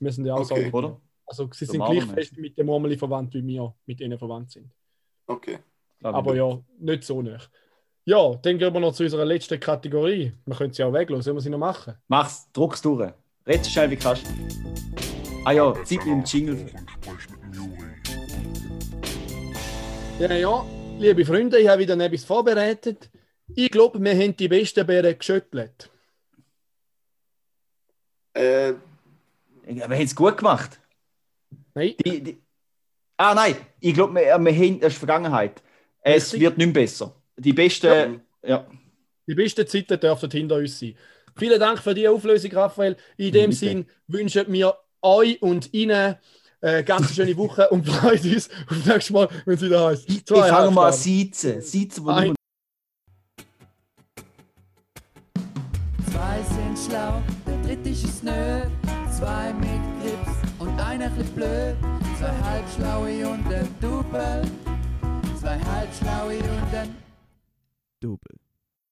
Wir 0.00 0.12
sind 0.12 0.26
ja 0.26 0.36
auch 0.36 0.44
Okay. 0.44 0.44
Säugetiere. 0.44 0.72
Oder? 0.78 1.01
Also 1.26 1.48
sie 1.52 1.64
sind 1.64 1.84
gleich 1.84 2.04
fest 2.04 2.36
mit 2.36 2.58
den 2.58 2.66
Murmeli 2.66 2.98
verwandt 2.98 3.34
wie 3.34 3.46
wir 3.46 3.74
mit 3.86 4.00
ihnen 4.00 4.18
verwandt 4.18 4.50
sind. 4.50 4.70
Okay. 5.26 5.58
Aber 6.02 6.32
nicht. 6.32 6.40
ja, 6.40 6.60
nicht 6.78 7.04
so 7.04 7.22
nah. 7.22 7.38
Ja, 8.04 8.34
dann 8.34 8.58
gehen 8.58 8.74
wir 8.74 8.80
noch 8.80 8.92
zu 8.92 9.04
unserer 9.04 9.24
letzten 9.24 9.60
Kategorie. 9.60 10.32
Wir 10.44 10.56
können 10.56 10.72
sie 10.72 10.82
auch 10.82 10.92
weglassen, 10.92 11.22
sollen 11.22 11.36
wir 11.36 11.40
sie 11.40 11.50
noch 11.50 11.58
machen? 11.58 11.94
Mach's, 12.08 12.50
druck's 12.52 12.82
durch. 12.82 13.12
Red 13.46 13.64
so 13.64 13.70
schnell 13.70 13.90
wie 13.90 13.96
kannst. 13.96 14.26
Ah 15.44 15.52
ja, 15.52 15.72
Zeit 15.84 16.04
dem 16.04 16.24
Jingle. 16.24 16.56
Dem. 16.56 16.86
Ja, 20.18 20.32
ja, 20.32 20.64
liebe 20.98 21.24
Freunde, 21.24 21.58
ich 21.58 21.68
habe 21.68 21.80
wieder 21.80 21.98
etwas 21.98 22.24
vorbereitet. 22.24 23.10
Ich 23.54 23.70
glaube, 23.70 24.02
wir 24.02 24.14
haben 24.14 24.36
die 24.36 24.48
besten 24.48 24.86
Bären 24.86 25.18
geschüttelt. 25.18 25.90
Äh, 28.34 28.74
Wir 29.64 29.84
haben 29.84 29.92
es 29.92 30.14
gut 30.14 30.38
gemacht. 30.38 30.78
Nein, 31.74 31.94
Die, 32.04 32.22
die... 32.22 32.42
Ah 33.16 33.34
nein, 33.34 33.56
ich 33.80 33.94
glaube, 33.94 34.14
wir, 34.14 34.22
wir 34.38 34.52
haben, 34.54 34.80
das 34.80 34.92
ist 34.92 34.98
Vergangenheit. 34.98 35.62
Es 36.00 36.24
Richtig. 36.24 36.40
wird 36.40 36.58
nicht 36.58 36.66
mehr 36.66 36.82
besser. 36.82 37.14
Die 37.36 37.52
besten, 37.52 38.20
ja. 38.42 38.66
die 39.26 39.34
besten 39.34 39.66
Zeiten 39.66 39.98
dürften 40.00 40.30
hinter 40.30 40.56
uns 40.56 40.78
sein. 40.78 40.96
Vielen 41.36 41.58
Dank 41.60 41.78
für 41.78 41.94
die 41.94 42.06
Auflösung, 42.08 42.50
Raphael. 42.52 42.96
In 43.16 43.32
dem 43.32 43.50
Bitte. 43.50 43.56
Sinn 43.56 43.86
wünschen 44.08 44.52
wir 44.52 44.76
euch 45.00 45.40
und 45.40 45.72
Ihnen 45.72 46.16
eine 46.60 46.84
ganz 46.84 47.14
schöne 47.14 47.36
Woche 47.36 47.68
und 47.70 47.86
freuen 47.88 48.34
uns 48.34 48.50
auf 48.68 48.86
nächstes 48.86 49.10
Mal, 49.10 49.28
wenn 49.44 49.54
es 49.54 49.62
wieder 49.62 49.86
heißt. 49.86 50.08
Ich 50.08 50.22
fange 50.26 50.70
mal 50.70 50.88
an. 50.88 50.92
Siezen. 50.92 51.60
Siezen, 51.60 52.04
wo 52.04 52.10
Ein- 52.10 52.34
Zwei 56.10 56.42
sind 56.42 56.78
schlau, 56.90 57.22
der 57.46 57.62
dritte 57.62 57.88
ist 57.88 58.04
es 58.04 58.22
nö. 58.22 58.62
Zwei 59.10 59.52
mit 59.54 59.80
Grips 60.02 60.31
einer 60.78 61.10
chli 61.10 61.24
blöd. 61.34 61.76
Zwei 62.18 62.34
halbschlaue 62.44 63.28
und 63.28 63.52
ein 63.52 63.68
Double. 63.80 64.42
Zwei 65.40 65.58
halbschlaue 65.58 66.38
und 66.38 66.74
ein 66.74 66.94
Double. 68.00 68.41